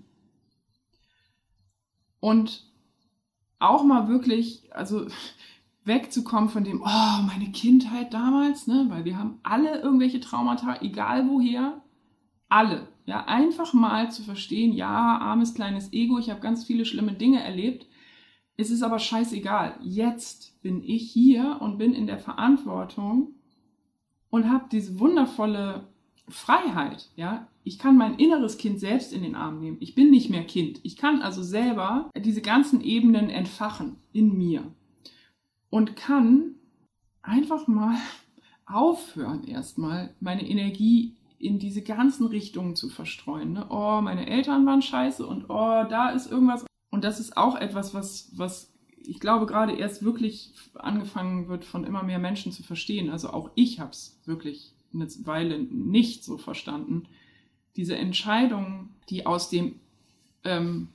Und 2.19 2.63
auch 3.59 3.83
mal 3.83 4.07
wirklich, 4.07 4.73
also 4.73 5.07
wegzukommen 5.83 6.49
von 6.49 6.63
dem, 6.63 6.81
oh, 6.81 7.21
meine 7.21 7.51
Kindheit 7.51 8.13
damals, 8.13 8.67
ne, 8.67 8.85
weil 8.89 9.05
wir 9.05 9.17
haben 9.17 9.39
alle 9.43 9.81
irgendwelche 9.81 10.19
Traumata, 10.19 10.81
egal 10.81 11.29
woher, 11.29 11.83
alle. 12.49 12.87
Ja, 13.05 13.25
einfach 13.25 13.73
mal 13.73 14.11
zu 14.11 14.23
verstehen, 14.23 14.73
ja, 14.73 15.17
armes 15.19 15.53
kleines 15.53 15.93
Ego, 15.93 16.17
ich 16.17 16.29
habe 16.29 16.41
ganz 16.41 16.65
viele 16.65 16.85
schlimme 16.85 17.13
Dinge 17.13 17.41
erlebt. 17.43 17.85
Es 18.57 18.71
ist 18.71 18.81
aber 18.81 18.99
scheißegal. 18.99 19.77
Jetzt 19.83 20.59
bin 20.61 20.83
ich 20.83 21.11
hier 21.11 21.57
und 21.61 21.77
bin 21.77 21.93
in 21.93 22.07
der 22.07 22.17
Verantwortung 22.17 23.35
und 24.29 24.49
habe 24.49 24.65
diese 24.71 24.99
wundervolle 24.99 25.87
Freiheit, 26.27 27.09
ja, 27.15 27.47
ich 27.63 27.79
kann 27.79 27.97
mein 27.97 28.15
inneres 28.15 28.57
Kind 28.57 28.79
selbst 28.79 29.13
in 29.13 29.23
den 29.23 29.35
Arm 29.35 29.59
nehmen. 29.59 29.77
Ich 29.79 29.95
bin 29.95 30.11
nicht 30.11 30.29
mehr 30.29 30.43
Kind. 30.43 30.79
Ich 30.83 30.97
kann 30.97 31.21
also 31.21 31.41
selber 31.43 32.09
diese 32.15 32.41
ganzen 32.41 32.81
Ebenen 32.81 33.29
entfachen 33.29 33.97
in 34.13 34.37
mir 34.37 34.63
und 35.69 35.95
kann 35.95 36.55
einfach 37.21 37.67
mal 37.67 37.97
aufhören, 38.65 39.45
erstmal 39.45 40.13
meine 40.19 40.47
Energie 40.47 41.15
in 41.45 41.59
diese 41.59 41.81
ganzen 41.81 42.27
Richtungen 42.27 42.75
zu 42.75 42.89
verstreuen. 42.89 43.53
Ne? 43.53 43.67
Oh, 43.69 44.01
meine 44.01 44.27
Eltern 44.27 44.65
waren 44.65 44.81
scheiße 44.81 45.25
und 45.25 45.45
oh, 45.49 45.83
da 45.89 46.09
ist 46.09 46.31
irgendwas. 46.31 46.65
Und 46.89 47.03
das 47.03 47.19
ist 47.19 47.37
auch 47.37 47.55
etwas, 47.55 47.93
was, 47.93 48.31
was 48.35 48.73
ich 49.07 49.19
glaube 49.19 49.45
gerade 49.45 49.73
erst 49.73 50.03
wirklich 50.03 50.53
angefangen 50.73 51.47
wird, 51.47 51.65
von 51.65 51.83
immer 51.83 52.03
mehr 52.03 52.19
Menschen 52.19 52.51
zu 52.51 52.63
verstehen. 52.63 53.09
Also 53.09 53.29
auch 53.29 53.51
ich 53.55 53.79
habe 53.79 53.91
es 53.91 54.19
wirklich 54.25 54.73
eine 54.93 55.07
Weile 55.25 55.59
nicht 55.59 56.23
so 56.23 56.37
verstanden. 56.37 57.03
Diese 57.75 57.95
Entscheidung, 57.95 58.89
die 59.09 59.25
aus 59.25 59.49
dem, 59.49 59.79
ähm, 60.43 60.89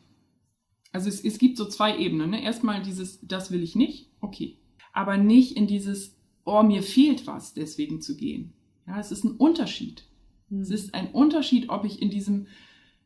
also 0.93 1.09
es, 1.09 1.23
es 1.23 1.39
gibt 1.39 1.57
so 1.57 1.67
zwei 1.67 1.97
Ebenen. 1.99 2.31
Ne? 2.31 2.43
Erstmal 2.43 2.83
dieses, 2.83 3.21
das 3.23 3.51
will 3.51 3.63
ich 3.63 3.77
nicht, 3.77 4.09
okay. 4.21 4.57
Aber 4.93 5.17
nicht 5.17 5.57
in 5.57 5.67
dieses, 5.67 6.17
oh, 6.45 6.63
mir 6.63 6.83
fehlt 6.83 7.27
was, 7.27 7.55
deswegen 7.55 8.01
zu 8.01 8.17
gehen. 8.17 8.53
Ja, 8.87 8.99
es 8.99 9.13
ist 9.13 9.25
ein 9.25 9.37
Unterschied. 9.37 10.05
Mhm. 10.51 10.61
Es 10.61 10.71
ist 10.71 10.95
ein 10.95 11.11
Unterschied, 11.13 11.71
ob 11.71 11.85
ich 11.85 12.03
in 12.03 12.11
diesem, 12.11 12.47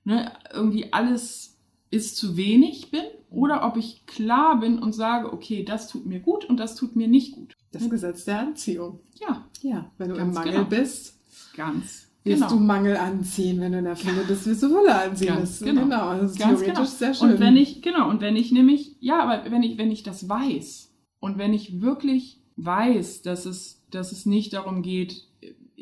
ne, 0.05 0.33
irgendwie 0.53 0.93
alles 0.93 1.59
ist 1.91 2.17
zu 2.17 2.37
wenig 2.37 2.91
bin 2.91 3.05
oder 3.31 3.65
ob 3.67 3.77
ich 3.77 4.07
klar 4.07 4.59
bin 4.59 4.79
und 4.79 4.93
sage, 4.93 5.33
okay, 5.33 5.65
das 5.65 5.89
tut 5.89 6.07
mir 6.07 6.21
gut 6.21 6.45
und 6.45 6.59
das 6.59 6.75
tut 6.75 6.97
mir 6.97 7.07
nicht 7.07 7.33
gut. 7.33 7.55
Das 7.71 7.89
Gesetz 7.89 8.25
der 8.25 8.41
Anziehung. 8.41 9.01
Ja. 9.21 9.49
Ja, 9.63 9.91
wenn 9.99 10.11
du 10.11 10.17
im 10.17 10.33
Mangel 10.33 10.53
genau. 10.53 10.65
bist. 10.65 11.21
Ganz. 11.57 12.09
Wirst 12.25 12.43
genau. 12.43 12.55
du 12.55 12.61
Mangel 12.61 12.97
anziehen, 12.97 13.61
wenn 13.61 13.73
du 13.73 13.79
in 13.79 13.85
der 13.85 13.97
Fülle 13.97 14.25
bist, 14.27 14.47
wirst 14.47 14.63
du 14.63 14.69
Fülle 14.69 14.95
anziehen. 14.95 15.29
Ganz 15.29 15.59
das, 15.59 15.69
genau. 15.69 15.83
genau. 15.83 16.19
Das 16.19 16.33
ist 16.33 16.39
Ganz 16.39 16.61
theoretisch 16.61 16.75
genau. 16.75 16.85
sehr 16.85 17.15
schön. 17.15 17.33
Und 17.33 17.41
wenn 17.41 17.57
ich, 17.57 17.83
genau, 17.83 18.09
und 18.09 18.21
wenn 18.23 18.37
ich 18.37 18.51
nämlich, 18.51 18.97
ja, 19.01 19.23
aber 19.23 19.51
wenn 19.51 19.63
ich, 19.63 19.77
wenn 19.77 19.91
ich 19.91 20.03
das 20.03 20.29
weiß 20.29 20.91
und 21.21 21.37
wenn 21.37 21.53
ich 21.53 21.83
wirklich 21.83 22.41
weiß, 22.57 23.23
dass 23.23 23.45
es, 23.45 23.85
dass 23.91 24.13
es 24.13 24.25
nicht 24.25 24.55
darum 24.55 24.83
geht, 24.83 25.29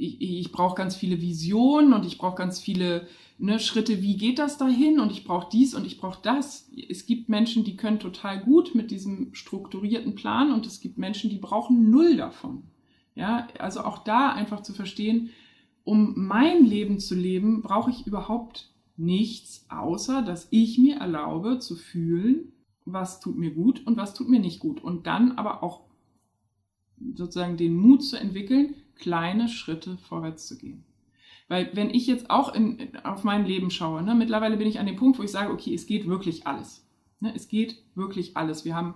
ich, 0.02 0.20
ich 0.20 0.52
brauche 0.52 0.74
ganz 0.74 0.96
viele 0.96 1.20
Visionen 1.20 1.92
und 1.92 2.04
ich 2.04 2.18
brauche 2.18 2.36
ganz 2.36 2.60
viele 2.60 3.06
ne, 3.38 3.60
Schritte, 3.60 4.02
wie 4.02 4.16
geht 4.16 4.38
das 4.38 4.58
dahin 4.58 5.00
und 5.00 5.12
ich 5.12 5.24
brauche 5.24 5.48
dies 5.50 5.74
und 5.74 5.86
ich 5.86 5.98
brauche 5.98 6.20
das. 6.22 6.68
Es 6.88 7.06
gibt 7.06 7.28
Menschen, 7.28 7.64
die 7.64 7.76
können 7.76 8.00
total 8.00 8.40
gut 8.42 8.74
mit 8.74 8.90
diesem 8.90 9.34
strukturierten 9.34 10.14
Plan 10.14 10.52
und 10.52 10.66
es 10.66 10.80
gibt 10.80 10.98
Menschen, 10.98 11.30
die 11.30 11.38
brauchen 11.38 11.90
null 11.90 12.16
davon. 12.16 12.64
Ja, 13.14 13.46
also 13.58 13.80
auch 13.80 13.98
da 13.98 14.32
einfach 14.32 14.62
zu 14.62 14.72
verstehen, 14.72 15.30
um 15.84 16.14
mein 16.16 16.64
Leben 16.64 16.98
zu 16.98 17.14
leben, 17.14 17.62
brauche 17.62 17.90
ich 17.90 18.06
überhaupt 18.06 18.70
nichts, 18.96 19.66
außer 19.68 20.22
dass 20.22 20.48
ich 20.50 20.78
mir 20.78 20.96
erlaube 20.96 21.58
zu 21.58 21.76
fühlen, 21.76 22.52
was 22.84 23.20
tut 23.20 23.36
mir 23.36 23.50
gut 23.50 23.86
und 23.86 23.96
was 23.96 24.14
tut 24.14 24.28
mir 24.28 24.40
nicht 24.40 24.60
gut. 24.60 24.82
Und 24.82 25.06
dann 25.06 25.32
aber 25.32 25.62
auch 25.62 25.82
sozusagen 27.14 27.56
den 27.56 27.76
Mut 27.76 28.02
zu 28.02 28.16
entwickeln, 28.16 28.74
kleine 28.96 29.48
Schritte 29.48 29.96
vorwärts 29.98 30.46
zu 30.46 30.58
gehen. 30.58 30.84
Weil 31.48 31.70
wenn 31.74 31.90
ich 31.90 32.06
jetzt 32.06 32.30
auch 32.30 32.54
in, 32.54 32.96
auf 33.04 33.24
mein 33.24 33.44
Leben 33.44 33.70
schaue, 33.70 34.02
ne, 34.02 34.14
mittlerweile 34.14 34.56
bin 34.56 34.68
ich 34.68 34.78
an 34.78 34.86
dem 34.86 34.96
Punkt, 34.96 35.18
wo 35.18 35.22
ich 35.22 35.30
sage, 35.30 35.52
okay, 35.52 35.74
es 35.74 35.86
geht 35.86 36.06
wirklich 36.06 36.46
alles. 36.46 36.86
Ne, 37.20 37.32
es 37.34 37.48
geht 37.48 37.82
wirklich 37.94 38.36
alles. 38.36 38.64
Wir 38.64 38.74
haben 38.74 38.94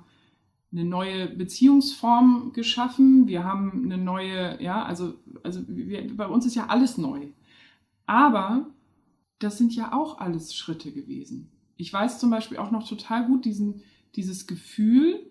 eine 0.72 0.84
neue 0.84 1.28
Beziehungsform 1.28 2.52
geschaffen. 2.52 3.26
Wir 3.26 3.44
haben 3.44 3.84
eine 3.84 3.98
neue, 3.98 4.62
ja, 4.62 4.84
also, 4.84 5.14
also 5.42 5.60
wir, 5.68 6.16
bei 6.16 6.26
uns 6.26 6.46
ist 6.46 6.54
ja 6.54 6.66
alles 6.66 6.98
neu. 6.98 7.28
Aber 8.06 8.70
das 9.38 9.58
sind 9.58 9.74
ja 9.74 9.92
auch 9.92 10.18
alles 10.18 10.54
Schritte 10.54 10.92
gewesen. 10.92 11.50
Ich 11.76 11.92
weiß 11.92 12.18
zum 12.18 12.30
Beispiel 12.30 12.56
auch 12.56 12.70
noch 12.70 12.88
total 12.88 13.26
gut 13.26 13.44
diesen, 13.44 13.82
dieses 14.14 14.46
Gefühl, 14.46 15.30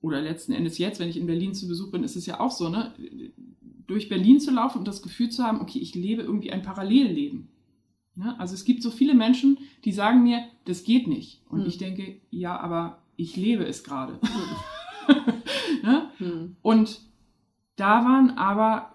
oder 0.00 0.20
letzten 0.20 0.52
Endes 0.52 0.78
jetzt, 0.78 1.00
wenn 1.00 1.08
ich 1.08 1.16
in 1.16 1.26
Berlin 1.26 1.54
zu 1.54 1.68
Besuch 1.68 1.90
bin, 1.90 2.02
ist 2.02 2.16
es 2.16 2.26
ja 2.26 2.40
auch 2.40 2.50
so, 2.50 2.68
ne? 2.68 2.92
Durch 3.86 4.08
Berlin 4.08 4.40
zu 4.40 4.50
laufen 4.50 4.78
und 4.78 4.88
das 4.88 5.02
Gefühl 5.02 5.30
zu 5.30 5.44
haben, 5.44 5.60
okay, 5.60 5.78
ich 5.78 5.94
lebe 5.94 6.22
irgendwie 6.22 6.52
ein 6.52 6.62
Parallelleben. 6.62 7.48
Ja, 8.16 8.36
also 8.38 8.54
es 8.54 8.64
gibt 8.64 8.82
so 8.82 8.90
viele 8.90 9.14
Menschen, 9.14 9.58
die 9.84 9.92
sagen 9.92 10.22
mir, 10.22 10.44
das 10.66 10.84
geht 10.84 11.06
nicht. 11.06 11.42
Und 11.48 11.60
mhm. 11.60 11.66
ich 11.66 11.78
denke, 11.78 12.20
ja, 12.30 12.58
aber 12.58 13.02
ich 13.16 13.36
lebe 13.36 13.64
es 13.64 13.84
gerade. 13.84 14.18
ne? 15.82 16.10
hm. 16.18 16.56
Und 16.60 17.00
da 17.76 18.04
waren 18.04 18.30
aber, 18.30 18.94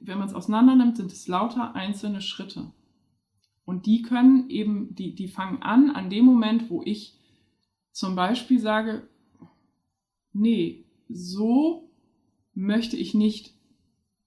wenn 0.00 0.18
man 0.18 0.28
es 0.28 0.34
auseinander 0.34 0.76
nimmt, 0.76 0.96
sind 0.96 1.12
es 1.12 1.28
lauter 1.28 1.74
einzelne 1.74 2.20
Schritte. 2.20 2.72
Und 3.64 3.86
die 3.86 4.02
können 4.02 4.48
eben, 4.48 4.94
die, 4.94 5.14
die 5.14 5.28
fangen 5.28 5.62
an 5.62 5.90
an 5.90 6.10
dem 6.10 6.24
Moment, 6.24 6.70
wo 6.70 6.82
ich 6.84 7.18
zum 7.90 8.14
Beispiel 8.14 8.60
sage, 8.60 9.08
nee, 10.32 10.84
so 11.08 11.85
möchte 12.56 12.96
ich 12.96 13.14
nicht, 13.14 13.54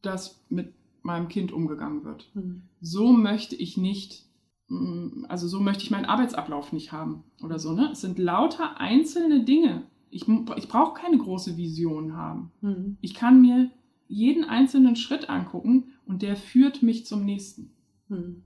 dass 0.01 0.41
mit 0.49 0.73
meinem 1.01 1.27
Kind 1.27 1.51
umgegangen 1.51 2.05
wird. 2.05 2.30
Mhm. 2.34 2.63
So 2.80 3.11
möchte 3.11 3.55
ich 3.55 3.75
nicht, 3.75 4.25
mm, 4.67 5.25
also 5.27 5.47
so 5.47 5.59
möchte 5.59 5.84
ich 5.84 5.91
meinen 5.91 6.05
Arbeitsablauf 6.05 6.71
nicht 6.71 6.91
haben 6.91 7.23
oder 7.43 7.59
so. 7.59 7.73
Ne? 7.73 7.89
Es 7.91 8.01
sind 8.01 8.19
lauter 8.19 8.80
einzelne 8.80 9.43
Dinge. 9.43 9.84
Ich, 10.11 10.27
ich 10.27 10.67
brauche 10.69 10.99
keine 10.99 11.17
große 11.17 11.57
Vision 11.57 12.15
haben. 12.15 12.51
Mhm. 12.61 12.97
Ich 13.01 13.13
kann 13.13 13.41
mir 13.41 13.71
jeden 14.07 14.43
einzelnen 14.43 14.95
Schritt 14.95 15.30
angucken 15.30 15.93
und 16.05 16.21
der 16.21 16.36
führt 16.36 16.82
mich 16.82 17.05
zum 17.05 17.25
nächsten. 17.25 17.71
Mhm. 18.07 18.43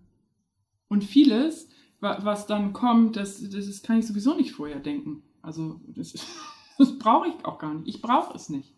Und 0.88 1.04
vieles, 1.04 1.70
was 2.00 2.48
dann 2.48 2.74
kommt, 2.74 3.16
das, 3.16 3.50
das 3.50 3.82
kann 3.82 4.00
ich 4.00 4.08
sowieso 4.08 4.36
nicht 4.36 4.52
vorher 4.52 4.80
denken. 4.80 5.24
Also 5.42 5.82
das, 5.88 6.14
das 6.78 6.98
brauche 6.98 7.28
ich 7.28 7.46
auch 7.46 7.60
gar 7.60 7.74
nicht. 7.74 7.88
Ich 7.88 8.02
brauche 8.02 8.36
es 8.36 8.50
nicht. 8.50 8.74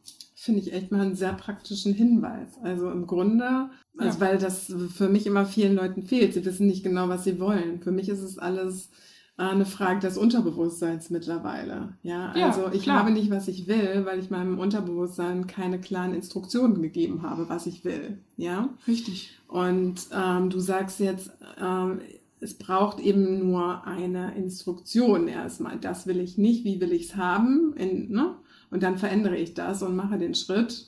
Finde 0.46 0.62
ich 0.62 0.74
echt 0.74 0.92
mal 0.92 1.02
einen 1.02 1.16
sehr 1.16 1.34
praktischen 1.34 1.96
Hinweis. 1.96 2.50
Also 2.62 2.92
im 2.92 3.08
Grunde, 3.08 3.72
also 3.98 4.20
ja. 4.20 4.22
weil 4.24 4.38
das 4.38 4.72
für 4.94 5.10
mich 5.10 5.26
immer 5.26 5.48
vielen 5.48 5.74
Leuten 5.74 6.04
fehlt. 6.04 6.36
Sie 6.36 6.46
wissen 6.46 6.68
nicht 6.68 6.84
genau, 6.84 7.10
was 7.10 7.24
sie 7.24 7.40
wollen. 7.40 7.82
Für 7.82 7.92
mich 7.92 8.10
ist 8.10 8.22
es 8.22 8.38
alles 8.38 8.92
äh, 9.40 9.42
eine 9.42 9.66
Frage 9.66 10.02
des 10.02 10.20
Unterbewusstseins 10.20 11.10
mittlerweile. 11.10 11.98
Ja, 12.04 12.30
also 12.34 12.62
ja, 12.62 12.74
ich 12.74 12.84
klar. 12.84 13.00
habe 13.00 13.10
nicht, 13.10 13.32
was 13.32 13.48
ich 13.48 13.66
will, 13.66 14.06
weil 14.06 14.20
ich 14.20 14.30
meinem 14.30 14.60
Unterbewusstsein 14.60 15.48
keine 15.48 15.82
klaren 15.82 16.14
Instruktionen 16.14 16.80
gegeben 16.84 17.24
habe, 17.24 17.50
was 17.50 17.66
ich 17.66 17.84
will. 17.84 18.20
Ja, 18.38 18.70
richtig. 18.88 19.40
Und 19.48 19.96
ähm, 20.16 20.52
du 20.52 20.60
sagst 20.60 21.00
jetzt, 21.00 21.32
ähm, 21.60 22.02
es 22.40 22.54
braucht 22.54 23.00
eben 23.00 23.40
nur 23.40 23.88
eine 23.88 24.36
Instruktion 24.36 25.28
erstmal. 25.28 25.80
Das 25.80 26.06
will 26.06 26.20
ich 26.20 26.38
nicht, 26.38 26.66
wie 26.66 26.80
will 26.80 26.94
ich 26.94 27.06
es 27.06 27.16
haben? 27.16 27.74
In, 27.78 28.12
ne? 28.12 28.36
Und 28.76 28.84
dann 28.84 28.98
verändere 28.98 29.38
ich 29.38 29.54
das 29.54 29.82
und 29.84 29.96
mache 29.96 30.18
den 30.18 30.36
Schritt 30.36 30.88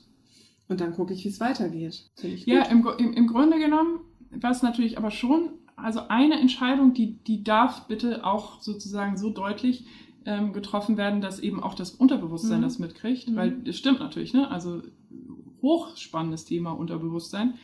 und 0.68 0.82
dann 0.82 0.92
gucke 0.92 1.14
ich, 1.14 1.24
wie 1.24 1.30
es 1.30 1.40
weitergeht. 1.40 2.10
Ja, 2.44 2.64
im, 2.64 2.86
im, 2.98 3.14
im 3.14 3.26
Grunde 3.26 3.58
genommen 3.58 4.00
war 4.30 4.50
es 4.50 4.60
natürlich 4.60 4.98
aber 4.98 5.10
schon, 5.10 5.52
also 5.74 6.00
eine 6.08 6.38
Entscheidung, 6.38 6.92
die, 6.92 7.16
die 7.24 7.42
darf 7.42 7.86
bitte 7.86 8.26
auch 8.26 8.60
sozusagen 8.60 9.16
so 9.16 9.30
deutlich 9.30 9.86
ähm, 10.26 10.52
getroffen 10.52 10.98
werden, 10.98 11.22
dass 11.22 11.40
eben 11.40 11.62
auch 11.62 11.72
das 11.72 11.92
Unterbewusstsein 11.92 12.58
mhm. 12.58 12.64
das 12.64 12.78
mitkriegt, 12.78 13.30
mhm. 13.30 13.36
weil 13.36 13.62
es 13.66 13.78
stimmt 13.78 14.00
natürlich, 14.00 14.34
ne? 14.34 14.50
Also 14.50 14.82
hochspannendes 15.62 16.44
Thema 16.44 16.72
Unterbewusstsein. 16.72 17.54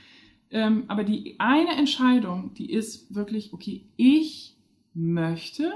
Ähm, 0.50 0.84
aber 0.88 1.04
die 1.04 1.38
eine 1.38 1.76
Entscheidung, 1.76 2.54
die 2.54 2.72
ist 2.72 3.14
wirklich, 3.14 3.52
okay, 3.52 3.84
ich 3.98 4.56
möchte, 4.94 5.70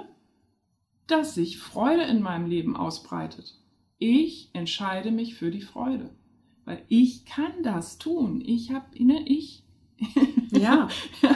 dass 1.07 1.35
sich 1.35 1.59
Freude 1.59 2.05
in 2.05 2.23
meinem 2.23 2.47
Leben 2.47 2.79
ausbreitet. 2.79 3.59
Ich 3.99 4.51
entscheide 4.53 5.11
mich 5.11 5.35
für 5.35 5.51
die 5.51 5.61
Freude. 5.61 6.11
Weil 6.65 6.83
ich 6.89 7.25
kann 7.25 7.63
das 7.63 7.99
tun. 7.99 8.43
Ich 8.45 8.73
habe, 8.73 8.87
ne, 9.03 9.23
ich. 9.27 9.65
Ja. 10.51 10.89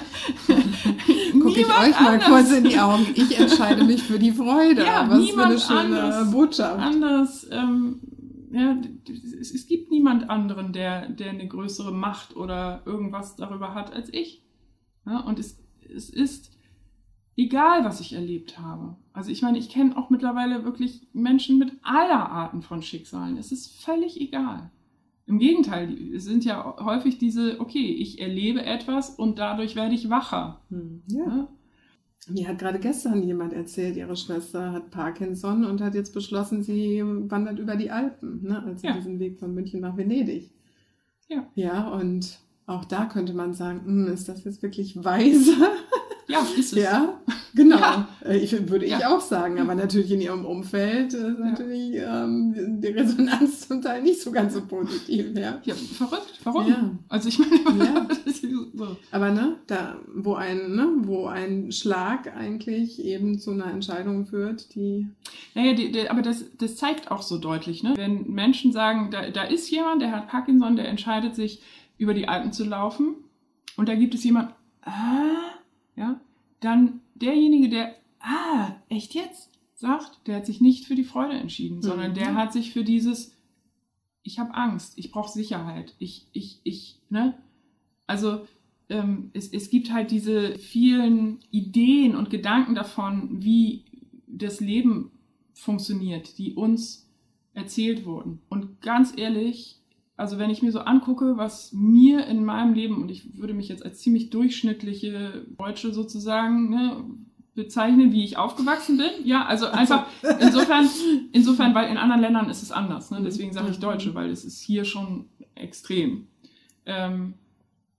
Gucke 1.33 1.61
ich 1.61 1.67
euch 1.67 2.01
mal 2.01 2.15
anders. 2.15 2.25
kurz 2.25 2.53
in 2.53 2.65
die 2.65 2.79
Augen. 2.79 3.07
Ich 3.15 3.39
entscheide 3.39 3.83
mich 3.85 4.03
für 4.03 4.19
die 4.19 4.31
Freude. 4.31 4.85
Ja, 4.85 5.09
Was 5.09 5.31
für 5.31 5.45
eine 5.45 5.59
schöne 5.59 6.03
anders, 6.03 6.31
Botschaft. 6.31 6.81
Anders 6.81 7.47
ähm, 7.51 8.01
ja, 8.53 8.77
es, 9.41 9.51
es, 9.51 9.67
gibt 9.67 9.91
niemand 9.91 10.29
anderen, 10.29 10.73
der, 10.73 11.09
der 11.09 11.31
eine 11.31 11.49
größere 11.49 11.93
Macht 11.93 12.37
oder 12.37 12.83
irgendwas 12.85 13.35
darüber 13.37 13.75
hat 13.75 13.93
als 13.93 14.13
ich. 14.13 14.43
Ja, 15.07 15.21
und 15.21 15.39
es, 15.39 15.59
es 15.95 16.11
ist 16.11 16.53
egal, 17.37 17.85
was 17.85 18.01
ich 18.01 18.13
erlebt 18.13 18.59
habe. 18.59 18.97
Also 19.13 19.31
ich 19.31 19.43
meine, 19.43 19.59
ich 19.59 19.69
kenne 19.69 19.97
auch 19.97 20.11
mittlerweile 20.11 20.65
wirklich 20.65 21.07
Menschen 21.13 21.59
mit 21.59 21.73
aller 21.83 22.31
Arten 22.31 22.63
von 22.63 22.83
Schicksalen. 22.83 23.37
Es 23.37 23.53
ist 23.53 23.83
völlig 23.83 24.21
egal. 24.21 24.71
Im 25.27 25.39
Gegenteil, 25.39 26.15
es 26.15 26.25
sind 26.25 26.45
ja 26.45 26.77
häufig 26.85 27.19
diese, 27.19 27.61
okay, 27.61 27.87
ich 27.87 28.21
erlebe 28.21 28.65
etwas 28.65 29.11
und 29.11 29.39
dadurch 29.39 29.77
werde 29.77 29.95
ich 29.95 30.11
wacher. 30.11 30.61
Hm, 30.71 31.03
ja. 31.07 31.27
ja. 31.27 31.49
Mir 32.29 32.49
hat 32.49 32.59
gerade 32.59 32.79
gestern 32.79 33.23
jemand 33.23 33.53
erzählt, 33.53 33.97
ihre 33.97 34.17
Schwester 34.17 34.73
hat 34.73 34.91
Parkinson 34.91 35.65
und 35.65 35.81
hat 35.81 35.95
jetzt 35.95 36.15
beschlossen, 36.15 36.63
sie 36.63 37.03
wandert 37.05 37.59
über 37.59 37.77
die 37.77 37.91
Alpen, 37.91 38.43
ne? 38.43 38.63
also 38.63 38.87
ja. 38.87 38.95
diesen 38.95 39.19
Weg 39.19 39.39
von 39.39 39.55
München 39.55 39.81
nach 39.81 39.97
Venedig. 39.97 40.51
Ja. 41.29 41.47
Ja, 41.55 41.89
und 41.89 42.39
auch 42.67 42.85
da 42.85 43.07
könnte 43.07 43.35
man 43.35 43.55
sagen, 43.55 43.85
hm, 43.85 44.07
ist 44.09 44.29
das 44.29 44.45
jetzt 44.45 44.63
wirklich 44.63 45.03
weise? 45.03 45.53
Ja, 46.29 46.41
ist 46.57 46.73
es. 46.73 46.79
Ja, 46.83 47.21
genau. 47.55 47.79
Ja. 47.79 48.09
Äh, 48.25 48.39
ich, 48.39 48.53
würde 48.69 48.85
ich 48.85 48.93
ja. 48.93 49.15
auch 49.15 49.21
sagen, 49.21 49.59
aber 49.59 49.75
natürlich 49.75 50.11
in 50.13 50.21
ihrem 50.21 50.45
Umfeld 50.45 51.13
ist 51.13 51.39
natürlich 51.39 51.97
ähm, 51.97 52.81
die 52.81 52.89
Resonanz 52.89 53.69
zum 53.69 53.83
Teil 53.83 54.03
nicht 54.03 54.23
so 54.23 54.31
ganz 54.31 54.55
so 54.55 54.63
positiv. 54.65 55.37
Ja, 55.37 55.61
ja 55.65 55.75
verrückt. 55.75 56.41
Warum? 56.45 56.69
Ja. 56.69 56.91
Also 57.09 57.29
ich 57.29 57.39
meine, 57.39 57.85
ja. 57.85 58.09
so. 58.75 58.97
aber 59.11 59.31
ne, 59.31 59.57
da, 59.67 59.97
wo 60.15 60.35
ein, 60.35 60.75
ne, 60.75 60.89
wo 61.03 61.27
ein 61.27 61.73
Schlag 61.73 62.35
eigentlich 62.37 63.05
eben 63.05 63.39
zu 63.39 63.51
einer 63.51 63.71
Entscheidung 63.71 64.27
führt, 64.27 64.75
die. 64.75 65.09
Naja, 65.55 65.75
die, 65.75 65.93
die, 65.93 66.09
aber 66.09 66.23
das, 66.23 66.45
das 66.59 66.77
zeigt 66.77 67.11
auch 67.11 67.23
so 67.23 67.39
deutlich, 67.39 67.83
ne? 67.83 67.95
Wenn 67.97 68.31
Menschen 68.31 68.73
sagen, 68.73 69.11
da, 69.11 69.31
da 69.31 69.43
ist 69.43 69.71
jemand, 69.71 70.03
der 70.03 70.13
hat 70.13 70.29
Parkinson, 70.29 70.77
der 70.77 70.89
entscheidet 70.89 71.35
sich, 71.35 71.61
über 71.99 72.15
die 72.15 72.27
Alpen 72.27 72.53
zu 72.53 72.65
laufen, 72.65 73.15
und 73.77 73.89
da 73.89 73.95
gibt 73.95 74.15
es 74.15 74.25
jemand, 74.25 74.53
ah, 74.83 75.53
ja, 75.97 76.21
dann 76.61 77.01
derjenige, 77.15 77.69
der, 77.69 77.95
ah, 78.21 78.77
echt 78.89 79.15
jetzt, 79.15 79.51
sagt, 79.75 80.27
der 80.27 80.37
hat 80.37 80.47
sich 80.47 80.61
nicht 80.61 80.87
für 80.87 80.95
die 80.95 81.05
Freude 81.05 81.35
entschieden, 81.35 81.79
mhm. 81.79 81.83
sondern 81.83 82.15
der 82.15 82.35
hat 82.35 82.53
sich 82.53 82.73
für 82.73 82.85
dieses, 82.85 83.37
ich 84.23 84.39
habe 84.39 84.55
Angst, 84.55 84.97
ich 84.97 85.11
brauche 85.11 85.31
Sicherheit, 85.31 85.95
ich, 85.99 86.29
ich, 86.33 86.61
ich, 86.63 87.01
ne? 87.11 87.37
Also 88.07 88.47
ähm, 88.89 89.31
es, 89.35 89.49
es 89.53 89.71
gibt 89.71 89.93
halt 89.93 90.11
diese 90.11 90.57
vielen 90.57 91.41
Ideen 91.51 92.15
und 92.15 92.31
Gedanken 92.31 92.75
davon, 92.75 93.43
wie 93.43 93.85
das 94.27 94.61
Leben 94.61 95.11
funktioniert, 95.53 96.39
die 96.39 96.55
uns 96.55 97.11
erzählt 97.55 98.05
wurden. 98.05 98.41
Und 98.49 98.81
ganz 98.81 99.13
ehrlich, 99.17 99.82
also 100.17 100.39
wenn 100.39 100.51
ich 100.51 100.63
mir 100.63 100.73
so 100.73 100.81
angucke, 100.81 101.37
was 101.37 101.73
mir 101.73 102.27
in 102.27 102.45
meinem 102.45 102.75
Leben, 102.75 103.03
und 103.03 103.11
ich 103.11 103.39
würde 103.39 103.55
mich 103.55 103.69
jetzt 103.69 103.85
als 103.85 104.01
ziemlich 104.01 104.31
durchschnittliche 104.31 105.47
Deutsche 105.57 105.93
sozusagen 105.93 106.71
ne, 106.71 107.05
bezeichnen, 107.55 108.13
wie 108.13 108.25
ich 108.25 108.37
aufgewachsen 108.37 108.99
bin. 108.99 109.11
Ja, 109.25 109.45
also 109.47 109.67
einfach 109.67 110.07
insofern, 110.41 110.89
insofern, 111.33 111.75
weil 111.75 111.91
in 111.91 111.97
anderen 111.97 112.21
Ländern 112.21 112.51
ist 112.51 112.63
es 112.63 112.73
anders. 112.73 113.11
Ne? 113.11 113.21
Deswegen 113.23 113.53
sage 113.53 113.71
ich 113.71 113.79
Deutsche, 113.79 114.15
weil 114.15 114.31
es 114.31 114.45
ist 114.45 114.61
hier 114.61 114.85
schon 114.85 115.27
extrem. 115.55 116.29
Ähm, 116.87 117.35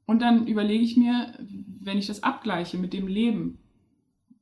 und 0.05 0.21
dann 0.21 0.47
überlege 0.47 0.83
ich 0.83 0.97
mir, 0.97 1.33
wenn 1.39 1.97
ich 1.97 2.07
das 2.07 2.23
abgleiche 2.23 2.77
mit 2.77 2.93
dem 2.93 3.07
Leben, 3.07 3.57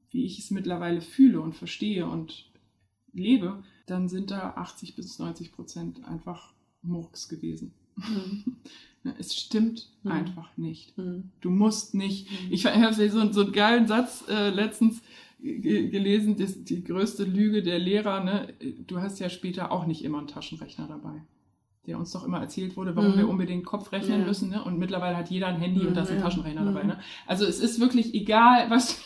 wie 0.10 0.26
ich 0.26 0.40
es 0.40 0.52
mittlerweile 0.52 1.02
fühle 1.02 1.40
und 1.40 1.56
verstehe 1.56 2.06
und 2.06 2.50
lebe, 3.14 3.64
dann 3.86 4.08
sind 4.08 4.32
da 4.32 4.54
80 4.56 4.96
bis 4.96 5.20
90 5.20 5.52
Prozent 5.52 6.06
einfach 6.06 6.54
Murks 6.84 7.30
gewesen. 7.30 7.74
Mhm. 7.96 8.56
Es 9.18 9.36
stimmt 9.36 9.90
mhm. 10.04 10.12
einfach 10.12 10.56
nicht. 10.58 10.96
Mhm. 10.96 11.32
Du 11.42 11.50
musst 11.50 11.96
nicht. 11.96 12.30
Mhm. 12.30 12.54
Ich 12.54 12.68
habe 12.68 12.94
so, 12.94 13.32
so 13.32 13.42
einen 13.42 13.52
geilen 13.52 13.88
Satz 13.88 14.24
äh, 14.30 14.52
letztens 14.52 15.02
gelesen, 15.42 16.38
das, 16.38 16.64
die 16.64 16.84
größte 16.84 17.24
Lüge 17.24 17.64
der 17.64 17.80
Lehrer. 17.80 18.24
Ne? 18.24 18.54
Du 18.86 19.02
hast 19.02 19.20
ja 19.20 19.30
später 19.30 19.72
auch 19.72 19.88
nicht 19.88 20.04
immer 20.04 20.20
einen 20.20 20.28
Taschenrechner 20.28 20.88
dabei. 20.88 21.24
Der 21.88 21.98
uns 21.98 22.12
doch 22.12 22.24
immer 22.24 22.40
erzählt 22.40 22.78
wurde, 22.78 22.96
warum 22.96 23.14
mhm. 23.14 23.18
wir 23.18 23.28
unbedingt 23.28 23.66
Kopf 23.66 23.92
rechnen 23.92 24.20
ja. 24.20 24.28
müssen. 24.28 24.50
Ne? 24.50 24.64
Und 24.64 24.78
mittlerweile 24.78 25.18
hat 25.18 25.32
jeder 25.32 25.48
ein 25.48 25.60
Handy 25.60 25.88
und 25.88 25.98
da 25.98 26.04
ist 26.04 26.12
ein 26.12 26.18
ja. 26.18 26.22
Taschenrechner 26.22 26.64
dabei. 26.64 26.84
Ne? 26.84 27.00
Also 27.26 27.46
es 27.46 27.60
ist 27.60 27.80
wirklich 27.80 28.14
egal, 28.14 28.70
was 28.70 29.02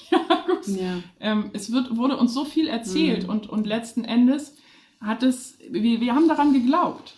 ja, 0.67 0.97
ähm, 1.21 1.51
es 1.53 1.71
wird, 1.71 1.95
wurde 1.95 2.17
uns 2.17 2.33
so 2.33 2.43
viel 2.43 2.67
erzählt 2.67 3.29
und, 3.29 3.47
und 3.47 3.65
letzten 3.65 4.03
Endes 4.03 4.55
hat 4.99 5.23
es, 5.23 5.57
wir, 5.69 6.01
wir 6.01 6.15
haben 6.15 6.27
daran 6.27 6.51
geglaubt. 6.51 7.15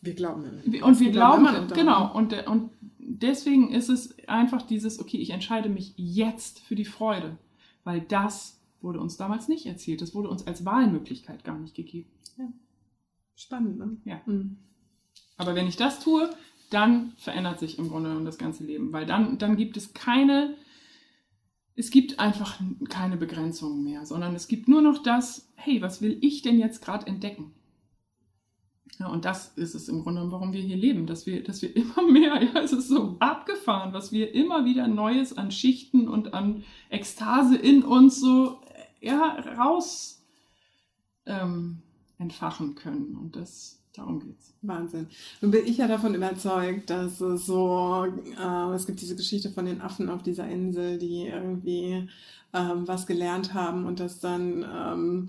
Wir 0.00 0.14
glauben 0.14 0.44
Und 0.44 1.00
wir 1.00 1.10
glauben, 1.10 1.44
glauben 1.44 1.68
genau. 1.74 2.14
Und, 2.14 2.46
und 2.46 2.70
deswegen 2.98 3.72
ist 3.72 3.88
es 3.88 4.16
einfach 4.28 4.62
dieses, 4.62 5.00
okay, 5.00 5.18
ich 5.18 5.30
entscheide 5.30 5.68
mich 5.68 5.94
jetzt 5.96 6.60
für 6.60 6.76
die 6.76 6.84
Freude, 6.84 7.36
weil 7.84 8.00
das 8.00 8.60
wurde 8.80 9.00
uns 9.00 9.16
damals 9.16 9.48
nicht 9.48 9.66
erzählt. 9.66 10.00
Das 10.00 10.14
wurde 10.14 10.28
uns 10.28 10.46
als 10.46 10.64
Wahlmöglichkeit 10.64 11.42
gar 11.42 11.58
nicht 11.58 11.74
gegeben. 11.74 12.10
Ja. 12.36 12.52
Spannend, 13.34 13.78
ne? 13.78 13.96
Ja. 14.04 14.20
Mhm. 14.26 14.58
Aber 15.36 15.54
wenn 15.54 15.66
ich 15.66 15.76
das 15.76 16.00
tue, 16.00 16.30
dann 16.70 17.12
verändert 17.16 17.58
sich 17.58 17.78
im 17.78 17.88
Grunde 17.88 18.10
genommen 18.10 18.26
das 18.26 18.38
ganze 18.38 18.64
Leben, 18.64 18.92
weil 18.92 19.06
dann, 19.06 19.38
dann 19.38 19.56
gibt 19.56 19.76
es 19.76 19.94
keine 19.94 20.54
es 21.78 21.92
gibt 21.92 22.18
einfach 22.18 22.60
keine 22.88 23.16
Begrenzungen 23.16 23.84
mehr, 23.84 24.04
sondern 24.04 24.34
es 24.34 24.48
gibt 24.48 24.66
nur 24.66 24.82
noch 24.82 25.00
das, 25.00 25.48
hey, 25.54 25.80
was 25.80 26.02
will 26.02 26.18
ich 26.20 26.42
denn 26.42 26.58
jetzt 26.58 26.82
gerade 26.82 27.06
entdecken? 27.06 27.54
Ja, 28.98 29.06
und 29.06 29.24
das 29.24 29.52
ist 29.54 29.74
es 29.74 29.88
im 29.88 30.02
Grunde, 30.02 30.30
warum 30.32 30.52
wir 30.52 30.60
hier 30.60 30.76
leben, 30.76 31.06
dass 31.06 31.26
wir, 31.26 31.42
dass 31.44 31.62
wir 31.62 31.74
immer 31.76 32.02
mehr, 32.10 32.42
ja, 32.42 32.60
es 32.60 32.72
ist 32.72 32.88
so 32.88 33.16
abgefahren, 33.20 33.92
was 33.92 34.12
wir 34.12 34.34
immer 34.34 34.64
wieder 34.64 34.88
Neues 34.88 35.36
an 35.36 35.50
Schichten 35.50 36.08
und 36.08 36.34
an 36.34 36.64
Ekstase 36.90 37.56
in 37.56 37.84
uns 37.84 38.20
so 38.20 38.60
ja, 39.00 39.38
raus 39.56 40.22
ähm, 41.26 41.82
entfachen 42.18 42.74
können. 42.74 43.16
Und 43.16 43.36
das, 43.36 43.80
darum 43.92 44.20
geht's. 44.20 44.48
Wahnsinn. 44.62 45.06
Nun 45.40 45.52
bin 45.52 45.66
ich 45.66 45.78
ja 45.78 45.86
davon 45.86 46.14
überzeugt, 46.14 46.90
dass 46.90 47.20
es 47.20 47.46
so, 47.46 48.06
äh, 48.06 48.74
es 48.74 48.86
gibt 48.86 49.00
diese 49.00 49.14
Geschichte 49.14 49.50
von 49.50 49.66
den 49.66 49.80
Affen 49.80 50.08
auf 50.08 50.22
dieser 50.22 50.48
Insel, 50.48 50.98
die 50.98 51.26
irgendwie 51.26 52.08
ähm, 52.52 52.88
was 52.88 53.06
gelernt 53.06 53.54
haben 53.54 53.86
und 53.86 54.00
das 54.00 54.18
dann 54.18 54.64
ähm, 54.64 55.28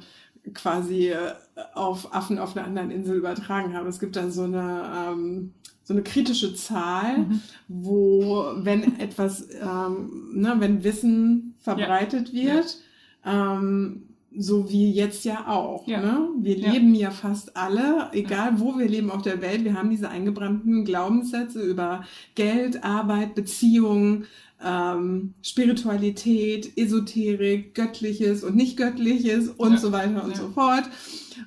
quasi 0.53 1.09
äh, 1.09 1.33
auf 1.73 2.13
Affen 2.13 2.39
auf 2.39 2.55
einer 2.55 2.65
anderen 2.65 2.91
Insel 2.91 3.17
übertragen 3.17 3.73
haben. 3.73 3.87
Es 3.87 3.99
gibt 3.99 4.15
da 4.15 4.29
so 4.29 4.43
eine, 4.43 4.83
ähm, 4.95 5.53
so 5.83 5.93
eine 5.93 6.03
kritische 6.03 6.53
Zahl, 6.55 7.19
mhm. 7.19 7.41
wo, 7.67 8.51
wenn 8.57 8.99
etwas, 8.99 9.47
ähm, 9.61 10.31
ne, 10.33 10.55
wenn 10.59 10.83
Wissen 10.83 11.55
verbreitet 11.61 12.29
ja. 12.29 12.53
wird, 12.55 12.77
ja. 13.25 13.57
Ähm, 13.57 14.03
so 14.37 14.69
wie 14.69 14.91
jetzt 14.91 15.25
ja 15.25 15.47
auch. 15.47 15.87
Ja. 15.87 16.01
Ne? 16.01 16.29
Wir 16.39 16.57
leben 16.57 16.93
ja 16.93 17.09
fast 17.09 17.57
alle, 17.57 18.09
egal 18.11 18.59
wo 18.59 18.77
wir 18.77 18.87
leben 18.87 19.09
auf 19.09 19.23
der 19.23 19.41
Welt, 19.41 19.63
wir 19.63 19.73
haben 19.73 19.89
diese 19.89 20.09
eingebrannten 20.09 20.85
Glaubenssätze 20.85 21.61
über 21.61 22.03
Geld, 22.35 22.83
Arbeit, 22.83 23.33
Beziehungen, 23.33 24.27
ähm, 24.63 25.33
Spiritualität, 25.41 26.77
Esoterik, 26.77 27.73
Göttliches 27.75 28.43
und 28.43 28.55
nicht 28.55 28.77
Göttliches 28.77 29.49
und 29.49 29.73
ja. 29.73 29.77
so 29.77 29.91
weiter 29.91 30.23
und 30.23 30.35
so 30.35 30.49
fort. 30.49 30.83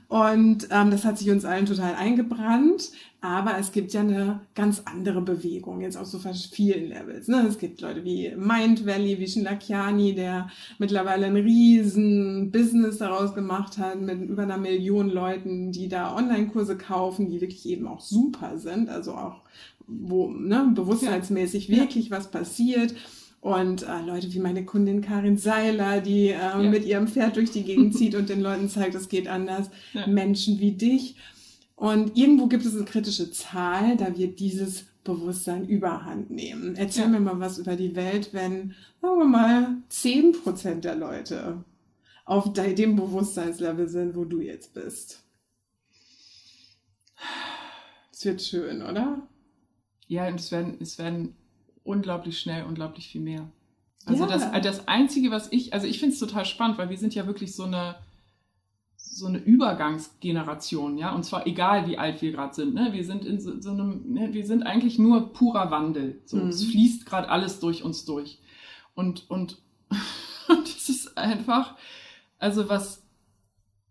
Und 0.09 0.69
ähm, 0.71 0.91
das 0.91 1.05
hat 1.05 1.19
sich 1.19 1.31
uns 1.31 1.45
allen 1.45 1.67
total 1.67 1.95
eingebrannt. 1.95 2.93
Aber 3.25 3.57
es 3.57 3.71
gibt 3.71 3.93
ja 3.93 4.01
eine 4.01 4.41
ganz 4.57 4.83
andere 4.85 5.23
Bewegung, 5.23 5.81
jetzt 5.81 5.97
auf 5.97 6.09
so 6.09 6.19
vielen 6.19 6.89
Levels. 6.89 7.29
Ne? 7.29 7.47
Es 7.49 7.57
gibt 7.57 7.81
Leute 7.81 8.03
wie 8.03 8.35
Mind 8.37 8.85
Valley, 8.85 9.21
wie 9.21 9.41
Lakiani, 9.41 10.13
der 10.17 10.51
mittlerweile 10.79 11.27
ein 11.27 11.37
riesen 11.37 12.51
Business 12.51 12.99
daraus 12.99 13.33
gemacht 13.33 13.79
hat, 13.79 14.01
mit 14.01 14.23
über 14.23 14.43
einer 14.43 14.59
Million 14.59 15.09
Leuten, 15.09 15.71
die 15.71 15.89
da 15.89 16.17
Online-Kurse 16.17 16.77
kaufen, 16.77 17.31
die 17.31 17.41
wirklich 17.41 17.65
eben 17.65 17.87
auch 17.87 18.01
super 18.01 18.59
sind, 18.59 18.89
also 18.89 19.13
auch 19.13 19.43
wo 20.01 20.31
ne, 20.31 20.73
bewusstseinsmäßig 20.75 21.69
ja. 21.69 21.79
wirklich 21.79 22.11
was 22.11 22.31
passiert. 22.31 22.95
Und 23.41 23.83
äh, 23.83 24.03
Leute 24.07 24.33
wie 24.33 24.39
meine 24.39 24.65
Kundin 24.65 25.01
Karin 25.01 25.37
Seiler, 25.37 26.01
die 26.01 26.29
äh, 26.29 26.39
ja. 26.39 26.59
mit 26.59 26.85
ihrem 26.85 27.09
Pferd 27.09 27.37
durch 27.37 27.51
die 27.51 27.65
Gegend 27.65 27.97
zieht 27.97 28.15
und 28.15 28.29
den 28.29 28.41
Leuten 28.41 28.69
zeigt, 28.69 28.95
es 28.95 29.09
geht 29.09 29.27
anders. 29.27 29.69
Ja. 29.93 30.07
Menschen 30.07 30.61
wie 30.61 30.73
dich. 30.73 31.17
Und 31.75 32.17
irgendwo 32.17 32.47
gibt 32.47 32.65
es 32.65 32.77
eine 32.77 32.85
kritische 32.85 33.33
Zahl, 33.33 33.97
da 33.97 34.17
wird 34.17 34.39
dieses 34.39 34.85
Bewusstsein 35.03 35.67
überhand 35.67 36.31
nehmen. 36.31 36.77
Erzähl 36.77 37.05
ja. 37.05 37.09
mir 37.09 37.21
mal 37.21 37.41
was 37.41 37.59
über 37.59 37.75
die 37.75 37.97
Welt, 37.97 38.33
wenn, 38.33 38.75
sagen 39.01 39.19
wir 39.19 39.25
mal, 39.25 39.77
10% 39.91 40.81
der 40.81 40.95
Leute 40.95 41.65
auf 42.25 42.53
dem 42.53 42.95
Bewusstseinslevel 42.95 43.89
sind, 43.89 44.15
wo 44.15 44.25
du 44.25 44.41
jetzt 44.41 44.75
bist. 44.75 45.25
Es 48.13 48.25
wird 48.25 48.41
schön, 48.41 48.83
oder? 48.83 49.27
Ja, 50.13 50.29
und 50.29 50.39
es 50.39 50.53
werden, 50.53 50.77
es 50.79 50.99
werden 50.99 51.35
unglaublich 51.85 52.39
schnell, 52.39 52.67
unglaublich 52.67 53.09
viel 53.09 53.23
mehr. 53.23 53.51
Also 54.05 54.27
ja. 54.27 54.29
das, 54.29 54.63
das 54.63 54.87
Einzige, 54.87 55.31
was 55.31 55.51
ich, 55.51 55.73
also 55.73 55.87
ich 55.87 56.01
finde 56.01 56.13
es 56.13 56.21
total 56.21 56.45
spannend, 56.45 56.77
weil 56.77 56.91
wir 56.91 56.99
sind 56.99 57.15
ja 57.15 57.27
wirklich 57.27 57.55
so 57.57 57.63
eine, 57.63 57.95
so 58.95 59.25
eine 59.25 59.39
Übergangsgeneration, 59.39 60.99
ja, 60.99 61.15
und 61.15 61.25
zwar 61.25 61.47
egal, 61.47 61.89
wie 61.89 61.97
alt 61.97 62.21
wir 62.21 62.31
gerade 62.31 62.55
sind, 62.55 62.75
ne? 62.75 62.93
Wir 62.93 63.07
sind 63.07 63.25
in 63.25 63.41
so, 63.41 63.59
so 63.59 63.71
einem, 63.71 64.13
ne? 64.13 64.35
wir 64.35 64.45
sind 64.45 64.65
eigentlich 64.65 64.99
nur 64.99 65.33
purer 65.33 65.71
Wandel. 65.71 66.21
So, 66.27 66.37
mhm. 66.37 66.49
es 66.49 66.63
fließt 66.63 67.07
gerade 67.07 67.31
alles 67.31 67.59
durch 67.59 67.83
uns 67.83 68.05
durch. 68.05 68.39
Und, 68.95 69.31
und, 69.31 69.63
und 70.49 70.69
es 70.69 70.91
ist 70.91 71.17
einfach, 71.17 71.75
also 72.39 72.69
was, 72.69 73.03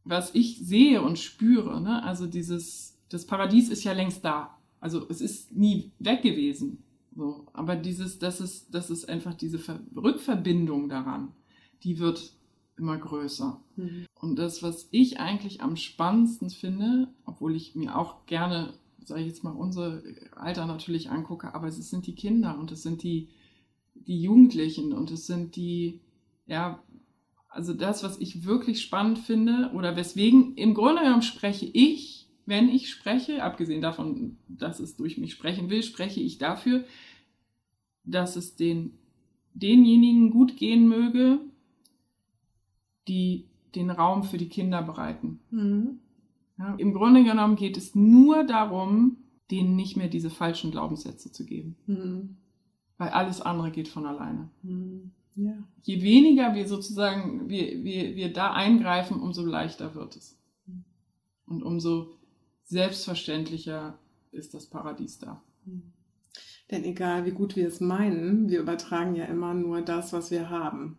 was 0.03 0.35
ich 0.35 0.59
sehe 0.59 1.01
und 1.01 1.17
spüre, 1.17 1.81
ne? 1.81 2.03
Also 2.03 2.27
dieses, 2.27 2.99
das 3.09 3.25
Paradies 3.25 3.69
ist 3.69 3.83
ja 3.83 3.93
längst 3.93 4.23
da. 4.23 4.60
Also 4.81 5.07
es 5.07 5.21
ist 5.21 5.55
nie 5.55 5.91
weg 5.99 6.23
gewesen. 6.23 6.83
So. 7.15 7.47
Aber 7.53 7.75
dieses, 7.77 8.19
das 8.19 8.41
ist, 8.41 8.73
das 8.73 8.89
ist 8.89 9.07
einfach 9.07 9.35
diese 9.35 9.59
Ver 9.59 9.79
Rückverbindung 9.95 10.89
daran, 10.89 11.31
die 11.83 11.99
wird 11.99 12.33
immer 12.77 12.97
größer. 12.97 13.61
Mhm. 13.75 14.07
Und 14.19 14.39
das, 14.39 14.63
was 14.63 14.87
ich 14.91 15.19
eigentlich 15.19 15.61
am 15.61 15.77
spannendsten 15.77 16.49
finde, 16.49 17.07
obwohl 17.25 17.55
ich 17.55 17.75
mir 17.75 17.97
auch 17.97 18.25
gerne, 18.25 18.73
sage 19.05 19.21
ich 19.21 19.27
jetzt 19.27 19.43
mal, 19.43 19.51
unser 19.51 20.01
Alter 20.35 20.65
natürlich 20.65 21.09
angucke, 21.09 21.53
aber 21.53 21.67
es 21.67 21.77
sind 21.89 22.07
die 22.07 22.15
Kinder 22.15 22.57
und 22.57 22.71
es 22.71 22.81
sind 22.81 23.03
die, 23.03 23.29
die 23.93 24.21
Jugendlichen 24.21 24.93
und 24.93 25.11
es 25.11 25.27
sind 25.27 25.55
die, 25.55 26.01
ja, 26.47 26.81
also 27.49 27.73
das, 27.73 28.03
was 28.03 28.19
ich 28.19 28.45
wirklich 28.45 28.81
spannend 28.81 29.19
finde 29.19 29.71
oder 29.75 29.95
weswegen 29.95 30.55
im 30.55 30.73
Grunde 30.73 31.03
genommen 31.03 31.21
spreche 31.21 31.65
ich, 31.65 32.20
wenn 32.51 32.67
ich 32.67 32.89
spreche, 32.89 33.43
abgesehen 33.43 33.81
davon, 33.81 34.37
dass 34.49 34.81
es 34.81 34.97
durch 34.97 35.17
mich 35.17 35.31
sprechen 35.31 35.69
will, 35.69 35.83
spreche 35.83 36.19
ich 36.19 36.37
dafür, 36.37 36.83
dass 38.03 38.35
es 38.35 38.57
den, 38.57 38.99
denjenigen 39.53 40.31
gut 40.31 40.57
gehen 40.57 40.85
möge, 40.85 41.39
die 43.07 43.47
den 43.73 43.89
Raum 43.89 44.23
für 44.23 44.37
die 44.37 44.49
Kinder 44.49 44.81
bereiten. 44.81 45.39
Mhm. 45.49 45.99
Ja, 46.57 46.75
Im 46.75 46.93
Grunde 46.93 47.23
genommen 47.23 47.55
geht 47.55 47.77
es 47.77 47.95
nur 47.95 48.43
darum, 48.43 49.15
denen 49.49 49.77
nicht 49.77 49.95
mehr 49.95 50.09
diese 50.09 50.29
falschen 50.29 50.71
Glaubenssätze 50.71 51.31
zu 51.31 51.45
geben. 51.45 51.77
Mhm. 51.87 52.35
Weil 52.97 53.09
alles 53.11 53.39
andere 53.39 53.71
geht 53.71 53.87
von 53.87 54.05
alleine. 54.05 54.49
Mhm. 54.61 55.11
Ja. 55.35 55.53
Je 55.83 56.01
weniger 56.01 56.53
wir 56.53 56.67
sozusagen, 56.67 57.47
wir, 57.47 57.81
wir, 57.85 58.17
wir 58.17 58.33
da 58.33 58.51
eingreifen, 58.51 59.21
umso 59.21 59.45
leichter 59.45 59.95
wird 59.95 60.17
es. 60.17 60.37
Mhm. 60.65 60.83
Und 61.45 61.63
umso 61.63 62.17
selbstverständlicher 62.71 63.99
ist 64.31 64.53
das 64.53 64.65
Paradies 64.65 65.19
da. 65.19 65.41
Mhm. 65.65 65.91
Denn 66.71 66.85
egal 66.85 67.25
wie 67.25 67.31
gut 67.31 67.57
wir 67.57 67.67
es 67.67 67.81
meinen, 67.81 68.49
wir 68.49 68.61
übertragen 68.61 69.13
ja 69.13 69.25
immer 69.25 69.53
nur 69.53 69.81
das, 69.81 70.13
was 70.13 70.31
wir 70.31 70.49
haben. 70.49 70.97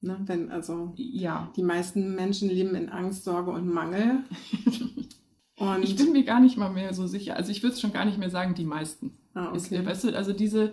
Ne? 0.00 0.18
Wenn, 0.24 0.50
also 0.50 0.94
ja. 0.96 1.52
die 1.56 1.62
meisten 1.62 2.14
Menschen 2.14 2.48
leben 2.48 2.74
in 2.74 2.88
Angst, 2.88 3.24
Sorge 3.24 3.50
und 3.50 3.68
Mangel. 3.68 4.24
und 5.56 5.82
ich 5.82 5.94
bin 5.94 6.12
mir 6.12 6.24
gar 6.24 6.40
nicht 6.40 6.56
mal 6.56 6.70
mehr 6.70 6.94
so 6.94 7.06
sicher. 7.06 7.36
Also 7.36 7.52
ich 7.52 7.62
würde 7.62 7.74
es 7.74 7.80
schon 7.80 7.92
gar 7.92 8.06
nicht 8.06 8.16
mehr 8.16 8.30
sagen, 8.30 8.54
die 8.54 8.64
meisten. 8.64 9.12
Ah, 9.34 9.48
okay. 9.48 9.56
Ist, 9.58 9.70
weißt 9.72 10.04
du, 10.04 10.16
also 10.16 10.32
diese, 10.32 10.72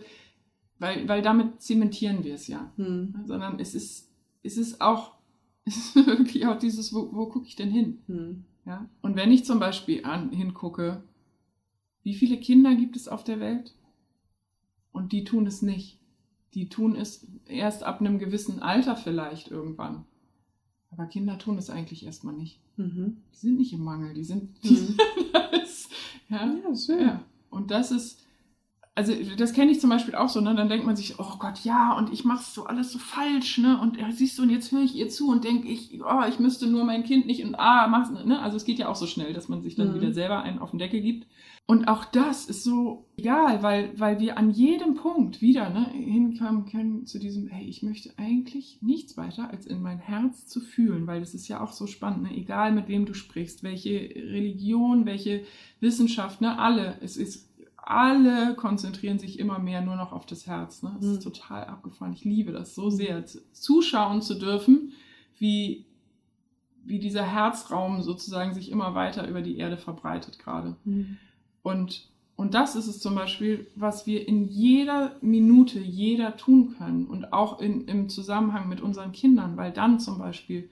weil, 0.80 1.10
weil 1.10 1.22
damit 1.22 1.62
zementieren 1.62 2.24
wir 2.24 2.36
es 2.36 2.48
ja. 2.48 2.72
Hm. 2.78 3.16
Sondern 3.26 3.60
es 3.60 3.76
ist, 3.76 4.10
es 4.44 4.56
ist 4.56 4.80
auch, 4.80 5.16
es 5.66 5.76
ist 5.76 5.96
wirklich 6.08 6.48
auch 6.48 6.58
dieses, 6.58 6.94
wo, 6.94 7.10
wo 7.12 7.26
gucke 7.26 7.48
ich 7.48 7.58
denn 7.58 7.70
hin? 7.70 8.00
Hm. 8.08 8.46
Ja? 8.66 8.90
Und 9.02 9.16
wenn 9.16 9.32
ich 9.32 9.46
zum 9.46 9.60
Beispiel 9.60 10.06
an, 10.06 10.32
hingucke, 10.32 11.04
wie 12.04 12.14
viele 12.14 12.38
Kinder 12.38 12.76
gibt 12.76 12.96
es 12.96 13.08
auf 13.08 13.24
der 13.24 13.40
Welt? 13.40 13.76
Und 14.92 15.12
die 15.12 15.24
tun 15.24 15.48
es 15.48 15.62
nicht. 15.62 16.00
Die 16.54 16.70
tun 16.70 16.96
es 16.96 17.28
erst 17.48 17.84
ab 17.84 18.00
einem 18.00 18.18
gewissen 18.18 18.62
Alter 18.62 18.96
vielleicht 18.96 19.50
irgendwann. 19.50 20.06
Aber 20.90 21.06
Kinder 21.08 21.38
tun 21.38 21.58
es 21.58 21.70
eigentlich 21.70 22.06
erstmal 22.06 22.34
nicht. 22.34 22.60
Mhm. 22.78 23.18
Die 23.34 23.38
sind 23.38 23.58
nicht 23.58 23.74
im 23.74 23.84
Mangel, 23.84 24.14
die 24.14 24.24
sind. 24.24 24.64
Die 24.64 24.70
mhm. 24.70 24.98
das, 25.52 25.90
ja, 26.30 26.46
ja, 26.46 26.76
schön. 26.76 27.02
Ja. 27.02 27.24
Und 27.50 27.72
das 27.72 27.92
ist, 27.92 28.25
also 28.98 29.14
das 29.38 29.52
kenne 29.52 29.72
ich 29.72 29.82
zum 29.82 29.90
Beispiel 29.90 30.16
auch 30.16 30.30
so, 30.30 30.40
ne? 30.40 30.56
Dann 30.56 30.70
denkt 30.70 30.86
man 30.86 30.96
sich, 30.96 31.20
oh 31.20 31.38
Gott, 31.38 31.60
ja, 31.66 31.98
und 31.98 32.14
ich 32.14 32.24
mache 32.24 32.46
so 32.46 32.64
alles 32.64 32.94
so 32.94 32.98
falsch, 32.98 33.58
ne? 33.58 33.78
Und 33.82 33.98
ja, 33.98 34.10
siehst 34.10 34.38
du, 34.38 34.44
und 34.44 34.50
jetzt 34.50 34.72
höre 34.72 34.84
ich 34.84 34.96
ihr 34.96 35.10
zu 35.10 35.30
und 35.30 35.44
denke 35.44 35.68
ich, 35.68 36.00
oh, 36.02 36.24
ich 36.30 36.40
müsste 36.40 36.66
nur 36.66 36.86
mein 36.86 37.04
Kind 37.04 37.26
nicht 37.26 37.44
und 37.44 37.56
ah, 37.56 37.88
mach's, 37.90 38.10
ne? 38.10 38.40
Also 38.40 38.56
es 38.56 38.64
geht 38.64 38.80
ja 38.80 38.88
auch 38.88 38.96
so 38.96 39.06
schnell, 39.06 39.34
dass 39.34 39.50
man 39.50 39.62
sich 39.62 39.76
dann 39.76 39.90
mhm. 39.90 39.96
wieder 39.96 40.14
selber 40.14 40.44
einen 40.44 40.60
auf 40.60 40.72
den 40.72 40.80
Deckel 40.80 41.02
gibt. 41.02 41.28
Und 41.68 41.88
auch 41.88 42.06
das 42.06 42.46
ist 42.46 42.64
so 42.64 43.08
egal, 43.18 43.64
weil, 43.64 44.00
weil 44.00 44.20
wir 44.20 44.38
an 44.38 44.52
jedem 44.52 44.94
Punkt 44.94 45.42
wieder 45.42 45.70
ne, 45.72 45.90
hinkommen 45.90 46.66
können 46.66 47.08
zu 47.08 47.18
diesem, 47.18 47.48
hey, 47.48 47.66
ich 47.68 47.82
möchte 47.82 48.12
eigentlich 48.18 48.78
nichts 48.82 49.18
weiter, 49.18 49.50
als 49.50 49.66
in 49.66 49.82
mein 49.82 49.98
Herz 49.98 50.46
zu 50.46 50.62
fühlen, 50.62 51.08
weil 51.08 51.22
das 51.22 51.34
ist 51.34 51.48
ja 51.48 51.62
auch 51.62 51.72
so 51.72 51.88
spannend, 51.88 52.24
ne? 52.24 52.38
egal 52.38 52.72
mit 52.72 52.88
wem 52.88 53.08
du 53.08 53.16
sprichst, 53.16 53.64
welche 53.64 53.94
Religion, 54.16 55.08
welche 55.08 55.42
Wissenschaft, 55.80 56.40
ne, 56.40 56.60
alle, 56.60 57.00
es 57.02 57.18
ist, 57.18 57.50
alle 57.88 58.56
konzentrieren 58.56 59.20
sich 59.20 59.40
immer 59.40 59.60
mehr 59.60 59.82
nur 59.82 59.96
noch 59.96 60.12
auf 60.12 60.26
das 60.26 60.48
Herz. 60.48 60.84
Ne? 60.84 60.92
Das 60.98 61.06
mhm. 61.06 61.14
ist 61.14 61.24
total 61.24 61.66
abgefahren. 61.66 62.14
Ich 62.14 62.26
liebe 62.26 62.52
das 62.52 62.76
so 62.76 62.90
sehr, 62.90 63.24
zuschauen 63.52 64.22
zu 64.22 64.36
dürfen, 64.36 64.94
wie, 65.38 65.86
wie 66.84 67.00
dieser 67.00 67.24
Herzraum 67.24 68.02
sozusagen 68.02 68.54
sich 68.54 68.72
immer 68.72 68.96
weiter 68.96 69.28
über 69.28 69.42
die 69.42 69.58
Erde 69.58 69.78
verbreitet 69.78 70.40
gerade. 70.40 70.76
Mhm. 70.84 71.18
Und 71.62 72.10
Und 72.38 72.54
das 72.54 72.76
ist 72.76 72.88
es 72.88 73.00
zum 73.00 73.16
Beispiel, 73.16 73.68
was 73.76 74.06
wir 74.06 74.28
in 74.28 74.50
jeder 74.50 75.16
Minute, 75.22 75.80
jeder 75.80 76.36
tun 76.36 76.76
können 76.78 77.08
und 77.08 77.32
auch 77.32 77.62
in, 77.62 77.88
im 77.88 78.10
Zusammenhang 78.10 78.68
mit 78.68 78.82
unseren 78.82 79.14
Kindern, 79.14 79.56
weil 79.56 79.72
dann 79.72 80.00
zum 80.00 80.18
Beispiel 80.18 80.70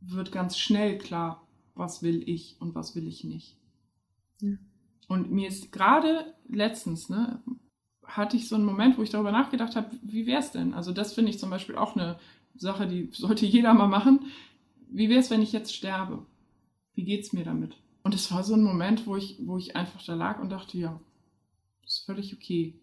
wird 0.00 0.30
ganz 0.30 0.56
schnell 0.56 0.98
klar, 0.98 1.42
was 1.74 2.02
will 2.02 2.22
ich 2.28 2.56
und 2.60 2.74
was 2.74 2.94
will 2.94 3.08
ich 3.08 3.24
nicht. 3.24 3.56
Ja. 4.40 4.56
Und 5.10 5.32
mir 5.32 5.48
ist 5.48 5.72
gerade 5.72 6.34
letztens, 6.46 7.08
ne, 7.08 7.42
hatte 8.04 8.36
ich 8.36 8.48
so 8.48 8.54
einen 8.54 8.64
Moment, 8.64 8.96
wo 8.96 9.02
ich 9.02 9.10
darüber 9.10 9.32
nachgedacht 9.32 9.74
habe, 9.74 9.90
wie 10.02 10.24
wäre 10.24 10.38
es 10.38 10.52
denn? 10.52 10.72
Also 10.72 10.92
das 10.92 11.14
finde 11.14 11.30
ich 11.30 11.40
zum 11.40 11.50
Beispiel 11.50 11.74
auch 11.74 11.96
eine 11.96 12.16
Sache, 12.54 12.86
die 12.86 13.10
sollte 13.12 13.44
jeder 13.56 13.74
mal 13.74 13.88
machen. 13.88 14.26
Wie 14.88 15.08
wäre 15.08 15.18
es, 15.18 15.28
wenn 15.28 15.42
ich 15.42 15.50
jetzt 15.50 15.74
sterbe? 15.74 16.24
Wie 16.94 17.02
geht 17.02 17.24
es 17.24 17.32
mir 17.32 17.42
damit? 17.42 17.76
Und 18.04 18.14
es 18.14 18.30
war 18.30 18.44
so 18.44 18.54
ein 18.54 18.62
Moment, 18.62 19.04
wo 19.08 19.16
ich, 19.16 19.40
wo 19.40 19.58
ich 19.58 19.74
einfach 19.74 20.00
da 20.00 20.14
lag 20.14 20.38
und 20.38 20.50
dachte, 20.50 20.78
ja, 20.78 21.00
ist 21.84 22.04
völlig 22.06 22.32
okay. 22.32 22.78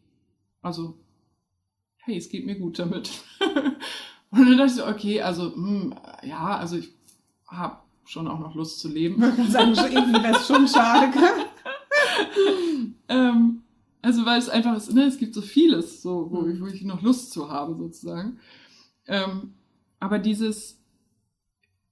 Also, 0.62 1.00
hey, 2.00 2.18
es 2.18 2.28
geht 2.28 2.46
mir 2.46 2.60
gut 2.60 2.78
damit. 2.78 3.24
und 4.32 4.40
dann 4.50 4.58
dachte 4.58 4.66
ich 4.66 4.74
so, 4.74 4.86
okay, 4.86 5.22
also, 5.22 5.56
hm, 5.56 5.96
ja, 6.24 6.58
also 6.58 6.76
ich 6.76 6.90
habe 7.48 7.78
schon 8.04 8.28
auch 8.28 8.40
noch 8.40 8.54
Lust 8.54 8.82
zu 8.82 8.90
leben. 8.90 9.24
Ich 9.24 9.36
kann 9.38 9.50
sagen, 9.50 9.94
irgendwie 9.94 10.22
wäre 10.22 10.36
es 10.36 10.46
schon 10.46 10.68
schade. 10.68 11.18
ähm, 13.08 13.64
also 14.02 14.26
weil 14.26 14.40
es 14.40 14.50
einfach 14.50 14.76
ist, 14.76 14.94
ne, 14.94 15.04
es 15.04 15.18
gibt 15.18 15.34
so 15.34 15.42
vieles, 15.42 16.02
so, 16.02 16.32
wo, 16.32 16.48
ich, 16.48 16.62
wo 16.62 16.68
ich 16.68 16.84
noch 16.84 17.02
Lust 17.02 17.32
zu 17.32 17.50
habe, 17.50 17.76
sozusagen. 17.76 18.40
Ähm, 19.06 19.54
aber 20.00 20.20
dieses 20.20 20.78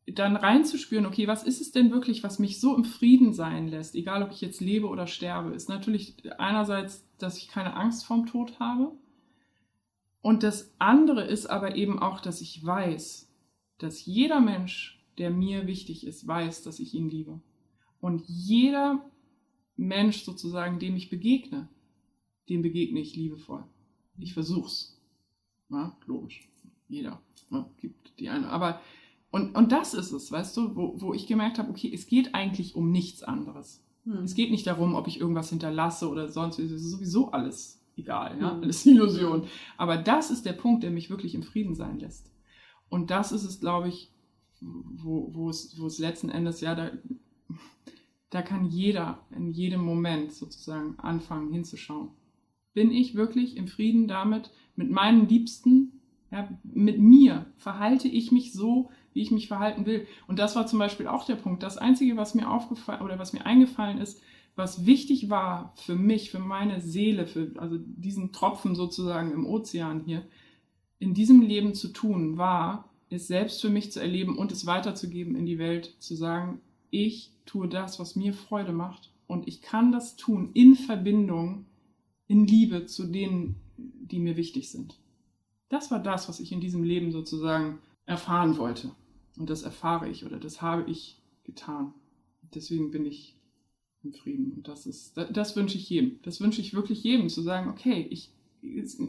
dann 0.07 0.36
reinzuspüren, 0.36 1.05
okay, 1.05 1.28
was 1.28 1.43
ist 1.43 1.61
es 1.61 1.71
denn 1.71 1.91
wirklich, 1.91 2.23
was 2.23 2.38
mich 2.38 2.59
so 2.59 2.76
im 2.76 2.86
Frieden 2.86 3.34
sein 3.34 3.67
lässt, 3.67 3.95
egal 3.95 4.21
ob 4.21 4.32
ich 4.32 4.41
jetzt 4.41 4.61
lebe 4.61 4.88
oder 4.88 5.07
sterbe, 5.07 5.55
ist 5.55 5.67
natürlich 5.67 6.15
einerseits, 6.38 7.07
dass 7.17 7.38
ich 7.38 7.47
keine 7.47 7.76
Angst 7.76 8.05
vorm 8.05 8.28
Tod 8.28 8.59
habe. 8.59 8.91
Und 10.21 10.43
das 10.43 10.73
andere 10.78 11.23
ist 11.23 11.47
aber 11.47 11.76
eben 11.76 11.99
auch, 11.99 12.19
dass 12.19 12.41
ich 12.41 12.63
weiß, 12.63 13.32
dass 13.78 14.05
jeder 14.05 14.41
Mensch, 14.41 15.03
der 15.17 15.32
mir 15.32 15.65
wichtig 15.65 16.05
ist, 16.05 16.28
weiß, 16.28 16.63
dass 16.63 16.80
ich 16.80 16.93
ihn 16.93 17.09
liebe. 17.09 17.39
Und 17.99 18.23
jeder 18.28 19.03
Mensch 19.78 20.23
sozusagen, 20.23 20.80
dem 20.80 20.95
ich 20.95 21.09
begegne, 21.09 21.69
dem 22.49 22.61
begegne 22.61 22.99
ich 22.99 23.15
liebevoll. 23.15 23.63
Ich 24.17 24.34
versuch's. 24.34 24.99
Ja, 25.69 25.97
logisch. 26.05 26.47
Jeder 26.88 27.21
ja, 27.51 27.69
gibt 27.78 28.19
die 28.19 28.30
eine. 28.30 28.49
Aber 28.49 28.82
und, 29.32 29.53
und 29.55 29.71
das 29.71 29.93
ist 29.93 30.11
es, 30.11 30.32
weißt 30.32 30.55
du, 30.55 30.76
wo, 30.76 31.01
wo 31.01 31.13
ich 31.13 31.28
gemerkt 31.28 31.59
habe, 31.59 31.69
okay, 31.69 31.91
es 31.93 32.07
geht 32.07 32.34
eigentlich 32.34 32.76
um 32.76 32.91
nichts 32.91 33.21
anderes. 33.21 33.84
Hm. 34.05 34.23
Es 34.23 34.34
geht 34.34 34.51
nicht 34.51 34.65
darum, 34.65 34.95
ob 34.95 35.07
ich 35.07 35.19
irgendwas 35.19 35.49
hinterlasse 35.49 36.09
oder 36.09 36.30
sonst. 36.30 36.59
Es 36.59 36.71
ist 36.71 36.89
sowieso 36.89 37.32
alles 37.32 37.82
egal, 37.97 38.39
ja, 38.39 38.53
hm. 38.53 38.63
alles 38.63 38.86
Illusion. 38.86 39.45
Aber 39.78 39.97
das 39.97 40.32
ist 40.32 40.45
der 40.45 40.53
Punkt, 40.53 40.84
der 40.84 40.91
mich 40.91 41.09
wirklich 41.09 41.36
im 41.36 41.43
Frieden 41.43 41.76
sein 41.76 41.99
lässt. 41.99 42.32
Und 42.88 43.11
das 43.11 43.32
ist 43.32 43.43
es, 43.43 43.59
glaube 43.59 43.89
ich, 43.89 44.11
wo, 44.61 45.34
wo, 45.34 45.49
es, 45.49 45.78
wo 45.80 45.88
es 45.88 45.99
letzten 45.99 46.30
Endes, 46.30 46.61
ja, 46.61 46.76
da, 46.76 46.91
da 48.30 48.41
kann 48.41 48.65
jeder 48.65 49.19
in 49.36 49.51
jedem 49.51 49.82
Moment 49.82 50.34
sozusagen 50.34 50.97
anfangen 50.99 51.51
hinzuschauen 51.51 52.09
bin 52.76 52.91
ich 52.91 53.15
wirklich 53.15 53.57
im 53.57 53.67
Frieden 53.67 54.07
damit, 54.07 54.51
mit 54.76 54.91
meinen 54.91 55.28
Liebsten, 55.28 55.93
ja, 56.30 56.47
mit 56.63 56.99
mir 56.99 57.47
verhalte 57.57 58.07
ich 58.07 58.32
mich 58.32 58.53
so, 58.53 58.91
wie 59.13 59.21
ich 59.21 59.32
mich 59.32 59.47
verhalten 59.47 59.86
will. 59.86 60.05
Und 60.28 60.38
das 60.38 60.55
war 60.55 60.67
zum 60.67 60.78
Beispiel 60.78 61.07
auch 61.07 61.26
der 61.26 61.36
Punkt. 61.36 61.63
Das 61.63 61.78
Einzige, 61.78 62.17
was 62.17 62.36
mir 62.36 62.51
aufgefallen 62.51 63.01
oder 63.01 63.17
was 63.17 63.32
mir 63.32 63.45
eingefallen 63.45 63.97
ist, 63.97 64.21
was 64.57 64.86
wichtig 64.86 65.30
war 65.30 65.73
für 65.78 65.95
mich, 65.95 66.30
für 66.30 66.39
meine 66.39 66.82
Seele, 66.82 67.26
für 67.26 67.53
also 67.57 67.78
diesen 67.80 68.34
Tropfen 68.34 68.76
sozusagen 68.76 69.32
im 69.32 69.45
Ozean 69.45 70.01
hier, 70.05 70.23
in 70.99 71.13
diesem 71.13 71.41
Leben 71.41 71.73
zu 71.73 71.89
tun, 71.89 72.38
war, 72.38 72.89
es 73.09 73.28
selbst 73.28 73.61
für 73.61 73.69
mich 73.69 73.91
zu 73.91 74.01
erleben 74.01 74.38
und 74.38 74.51
es 74.51 74.65
weiterzugeben 74.65 75.36
in 75.36 75.45
die 75.45 75.59
Welt, 75.59 75.95
zu 75.99 76.15
sagen, 76.15 76.59
ich 76.90 77.32
tue 77.46 77.68
das, 77.68 78.00
was 78.00 78.16
mir 78.16 78.34
Freude 78.34 78.74
macht 78.74 79.12
und 79.28 79.48
ich 79.48 79.62
kann 79.62 79.92
das 79.92 80.16
tun 80.16 80.52
in 80.54 80.76
Verbindung 80.76 81.66
in 82.28 82.48
Liebe 82.48 82.86
zu 82.86 83.06
denen, 83.06 83.56
die 83.78 84.20
mir 84.20 84.38
wichtig 84.38 84.70
sind. 84.70 85.00
Das 85.70 85.92
war 85.92 86.00
das, 86.00 86.30
was 86.30 86.40
ich 86.40 86.52
in 86.52 86.62
diesem 86.62 86.84
Leben 86.84 87.12
sozusagen 87.12 87.80
erfahren 88.06 88.58
wollte. 88.58 88.92
Und 89.38 89.50
das 89.50 89.64
erfahre 89.64 90.10
ich 90.10 90.26
oder 90.26 90.40
das 90.40 90.62
habe 90.62 90.90
ich 90.90 91.20
getan. 91.44 91.94
Deswegen 92.54 92.92
bin 92.92 93.06
ich 93.06 93.36
im 94.04 94.14
Frieden. 94.14 94.54
Und 94.54 94.68
das 94.68 94.86
ist, 94.86 95.18
das, 95.18 95.56
wünsche 95.56 95.78
ich 95.78 95.90
jedem. 95.90 96.20
Das 96.22 96.40
wünsche 96.40 96.62
ich 96.62 96.74
wirklich 96.74 97.04
jedem, 97.04 97.30
zu 97.30 97.42
sagen, 97.42 97.70
okay, 97.70 98.08
ich, 98.10 98.32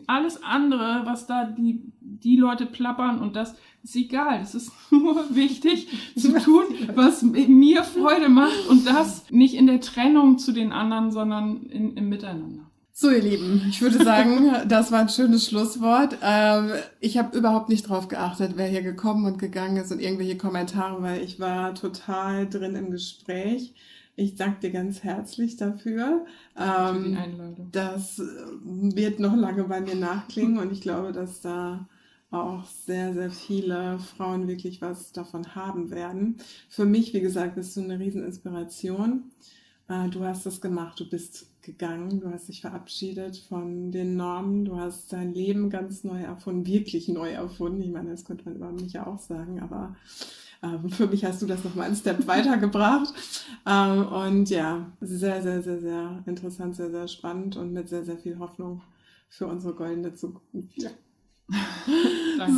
alles 0.06 0.42
andere, 0.42 1.02
was 1.04 1.26
da 1.26 1.44
die, 1.44 1.80
die 2.22 2.36
Leute 2.36 2.66
plappern 2.66 3.20
und 3.20 3.36
das 3.36 3.54
ist 3.82 3.96
egal. 3.96 4.40
Es 4.42 4.54
ist 4.54 4.72
nur 4.90 5.34
wichtig 5.34 5.88
zu 6.16 6.38
tun, 6.38 6.64
was 6.94 7.22
mir 7.22 7.84
Freude 7.84 8.28
macht 8.28 8.66
und 8.68 8.86
das 8.86 9.30
nicht 9.30 9.54
in 9.54 9.66
der 9.66 9.80
Trennung 9.80 10.38
zu 10.38 10.52
den 10.52 10.72
anderen, 10.72 11.10
sondern 11.10 11.64
in, 11.66 11.96
im 11.96 12.08
Miteinander. 12.08 12.66
So, 12.98 13.10
ihr 13.10 13.20
Lieben, 13.20 13.62
ich 13.68 13.82
würde 13.82 14.02
sagen, 14.02 14.50
das 14.68 14.90
war 14.90 15.00
ein 15.00 15.10
schönes 15.10 15.46
Schlusswort. 15.46 16.16
Ähm, 16.22 16.70
ich 17.00 17.18
habe 17.18 17.36
überhaupt 17.36 17.68
nicht 17.68 17.88
drauf 17.88 18.08
geachtet, 18.08 18.52
wer 18.56 18.68
hier 18.68 18.82
gekommen 18.82 19.26
und 19.26 19.38
gegangen 19.38 19.76
ist 19.76 19.92
und 19.92 20.00
irgendwelche 20.00 20.38
Kommentare, 20.38 21.02
weil 21.02 21.22
ich 21.22 21.38
war 21.38 21.74
total 21.74 22.48
drin 22.48 22.74
im 22.74 22.90
Gespräch. 22.90 23.74
Ich 24.14 24.34
danke 24.34 24.60
dir 24.60 24.70
ganz 24.70 25.02
herzlich 25.02 25.58
dafür. 25.58 26.24
Ähm, 26.56 27.02
Für 27.02 27.08
die 27.10 27.16
Einladung. 27.16 27.68
Das 27.70 28.22
wird 28.64 29.20
noch 29.20 29.36
lange 29.36 29.64
bei 29.64 29.82
mir 29.82 29.94
nachklingen 29.94 30.56
und 30.56 30.72
ich 30.72 30.80
glaube, 30.80 31.12
dass 31.12 31.42
da 31.42 31.86
auch 32.30 32.64
sehr, 32.64 33.14
sehr 33.14 33.30
viele 33.30 33.98
Frauen 33.98 34.48
wirklich 34.48 34.82
was 34.82 35.12
davon 35.12 35.54
haben 35.54 35.90
werden. 35.90 36.36
Für 36.68 36.84
mich, 36.84 37.14
wie 37.14 37.20
gesagt, 37.20 37.54
bist 37.54 37.76
du 37.76 37.82
eine 37.82 37.98
Rieseninspiration. 37.98 39.30
Äh, 39.88 40.08
du 40.08 40.24
hast 40.24 40.46
das 40.46 40.60
gemacht, 40.60 40.98
du 40.98 41.08
bist 41.08 41.46
gegangen, 41.62 42.20
du 42.20 42.30
hast 42.30 42.48
dich 42.48 42.60
verabschiedet 42.60 43.36
von 43.48 43.92
den 43.92 44.16
Normen, 44.16 44.64
du 44.64 44.76
hast 44.76 45.12
dein 45.12 45.34
Leben 45.34 45.70
ganz 45.70 46.04
neu 46.04 46.20
erfunden, 46.20 46.66
wirklich 46.66 47.08
neu 47.08 47.30
erfunden. 47.30 47.82
Ich 47.82 47.90
meine, 47.90 48.10
das 48.10 48.24
könnte 48.24 48.44
man 48.44 48.56
über 48.56 48.72
mich 48.72 48.92
ja 48.92 49.06
auch 49.06 49.18
sagen, 49.18 49.60
aber 49.60 49.96
äh, 50.62 50.88
für 50.88 51.06
mich 51.06 51.24
hast 51.24 51.42
du 51.42 51.46
das 51.46 51.62
nochmal 51.62 51.86
einen 51.86 51.96
Step 51.96 52.26
weitergebracht. 52.26 53.12
Ähm, 53.66 54.06
und 54.06 54.50
ja, 54.50 54.92
sehr, 55.00 55.42
sehr, 55.42 55.62
sehr, 55.62 55.80
sehr 55.80 56.22
interessant, 56.26 56.74
sehr, 56.76 56.90
sehr 56.90 57.08
spannend 57.08 57.56
und 57.56 57.72
mit 57.72 57.88
sehr, 57.88 58.04
sehr 58.04 58.18
viel 58.18 58.38
Hoffnung 58.38 58.82
für 59.28 59.46
unsere 59.46 59.74
goldene 59.74 60.14
Zukunft. 60.14 60.82
Ja. 60.82 60.90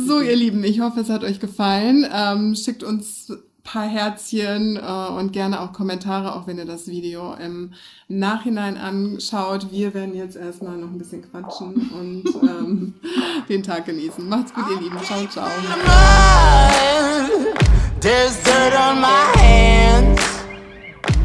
So, 0.07 0.19
ihr 0.19 0.35
Lieben, 0.35 0.63
ich 0.63 0.79
hoffe, 0.79 1.01
es 1.01 1.09
hat 1.09 1.23
euch 1.23 1.39
gefallen. 1.39 2.05
Ähm, 2.11 2.55
schickt 2.55 2.83
uns 2.83 3.31
paar 3.71 3.87
Herzchen 3.87 4.77
äh, 4.77 5.11
und 5.11 5.31
gerne 5.31 5.61
auch 5.61 5.73
Kommentare, 5.73 6.35
auch 6.35 6.47
wenn 6.47 6.57
ihr 6.57 6.65
das 6.65 6.87
Video 6.87 7.35
im 7.35 7.73
Nachhinein 8.07 8.77
anschaut. 8.77 9.71
Wir 9.71 9.93
werden 9.93 10.15
jetzt 10.15 10.35
erstmal 10.35 10.77
noch 10.77 10.89
ein 10.89 10.97
bisschen 10.97 11.29
quatschen 11.29 11.89
und 11.91 12.23
ähm, 12.43 12.93
den 13.49 13.63
Tag 13.63 13.85
genießen. 13.85 14.27
Macht's 14.27 14.53
gut, 14.53 14.65
ihr 14.71 14.81
Lieben. 14.81 14.97
Ciao, 15.03 15.25
ciao. 15.27 15.49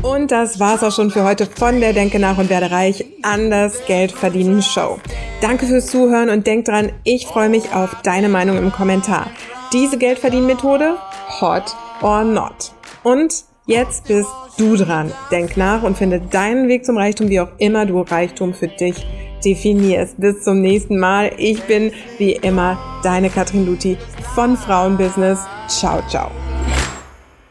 Und 0.04 0.30
das 0.30 0.60
war's 0.60 0.82
auch 0.82 0.92
schon 0.92 1.10
für 1.10 1.24
heute 1.24 1.46
von 1.46 1.80
der 1.80 1.94
Denke 1.94 2.18
nach 2.18 2.36
und 2.36 2.50
werde 2.50 2.70
reich 2.70 3.06
anders 3.22 3.86
Geld 3.86 4.12
verdienen 4.12 4.60
Show. 4.60 4.98
Danke 5.40 5.64
fürs 5.64 5.86
Zuhören 5.86 6.28
und 6.28 6.46
denk 6.46 6.66
dran, 6.66 6.92
ich 7.04 7.26
freue 7.26 7.48
mich 7.48 7.72
auf 7.72 7.96
deine 8.02 8.28
Meinung 8.28 8.58
im 8.58 8.70
Kommentar. 8.70 9.30
Diese 9.72 9.96
Geldverdienmethode? 9.96 10.96
Hot 11.40 11.74
or 12.02 12.22
not. 12.22 12.72
Und 13.02 13.44
jetzt 13.64 14.06
bist 14.06 14.28
du 14.58 14.76
dran. 14.76 15.10
Denk 15.30 15.56
nach 15.56 15.82
und 15.82 15.96
finde 15.96 16.20
deinen 16.20 16.68
Weg 16.68 16.84
zum 16.84 16.98
Reichtum, 16.98 17.30
wie 17.30 17.40
auch 17.40 17.52
immer 17.56 17.86
du 17.86 18.02
Reichtum 18.02 18.52
für 18.52 18.68
dich 18.68 19.06
definierst. 19.42 20.20
Bis 20.20 20.42
zum 20.42 20.60
nächsten 20.60 20.98
Mal. 20.98 21.32
Ich 21.38 21.62
bin 21.62 21.92
wie 22.18 22.32
immer 22.32 22.78
deine 23.02 23.30
Katrin 23.30 23.64
Luthi 23.64 23.96
von 24.34 24.58
Frauenbusiness. 24.58 25.38
Ciao, 25.66 26.02
ciao. 26.08 26.30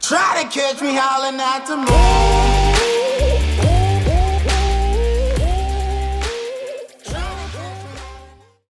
Try 0.04 0.44
to 0.44 0.50
catch 0.50 0.82
me 0.82 0.96
howling 0.96 1.40
at 1.40 1.66
the 1.66 1.78
moon. 1.78 2.73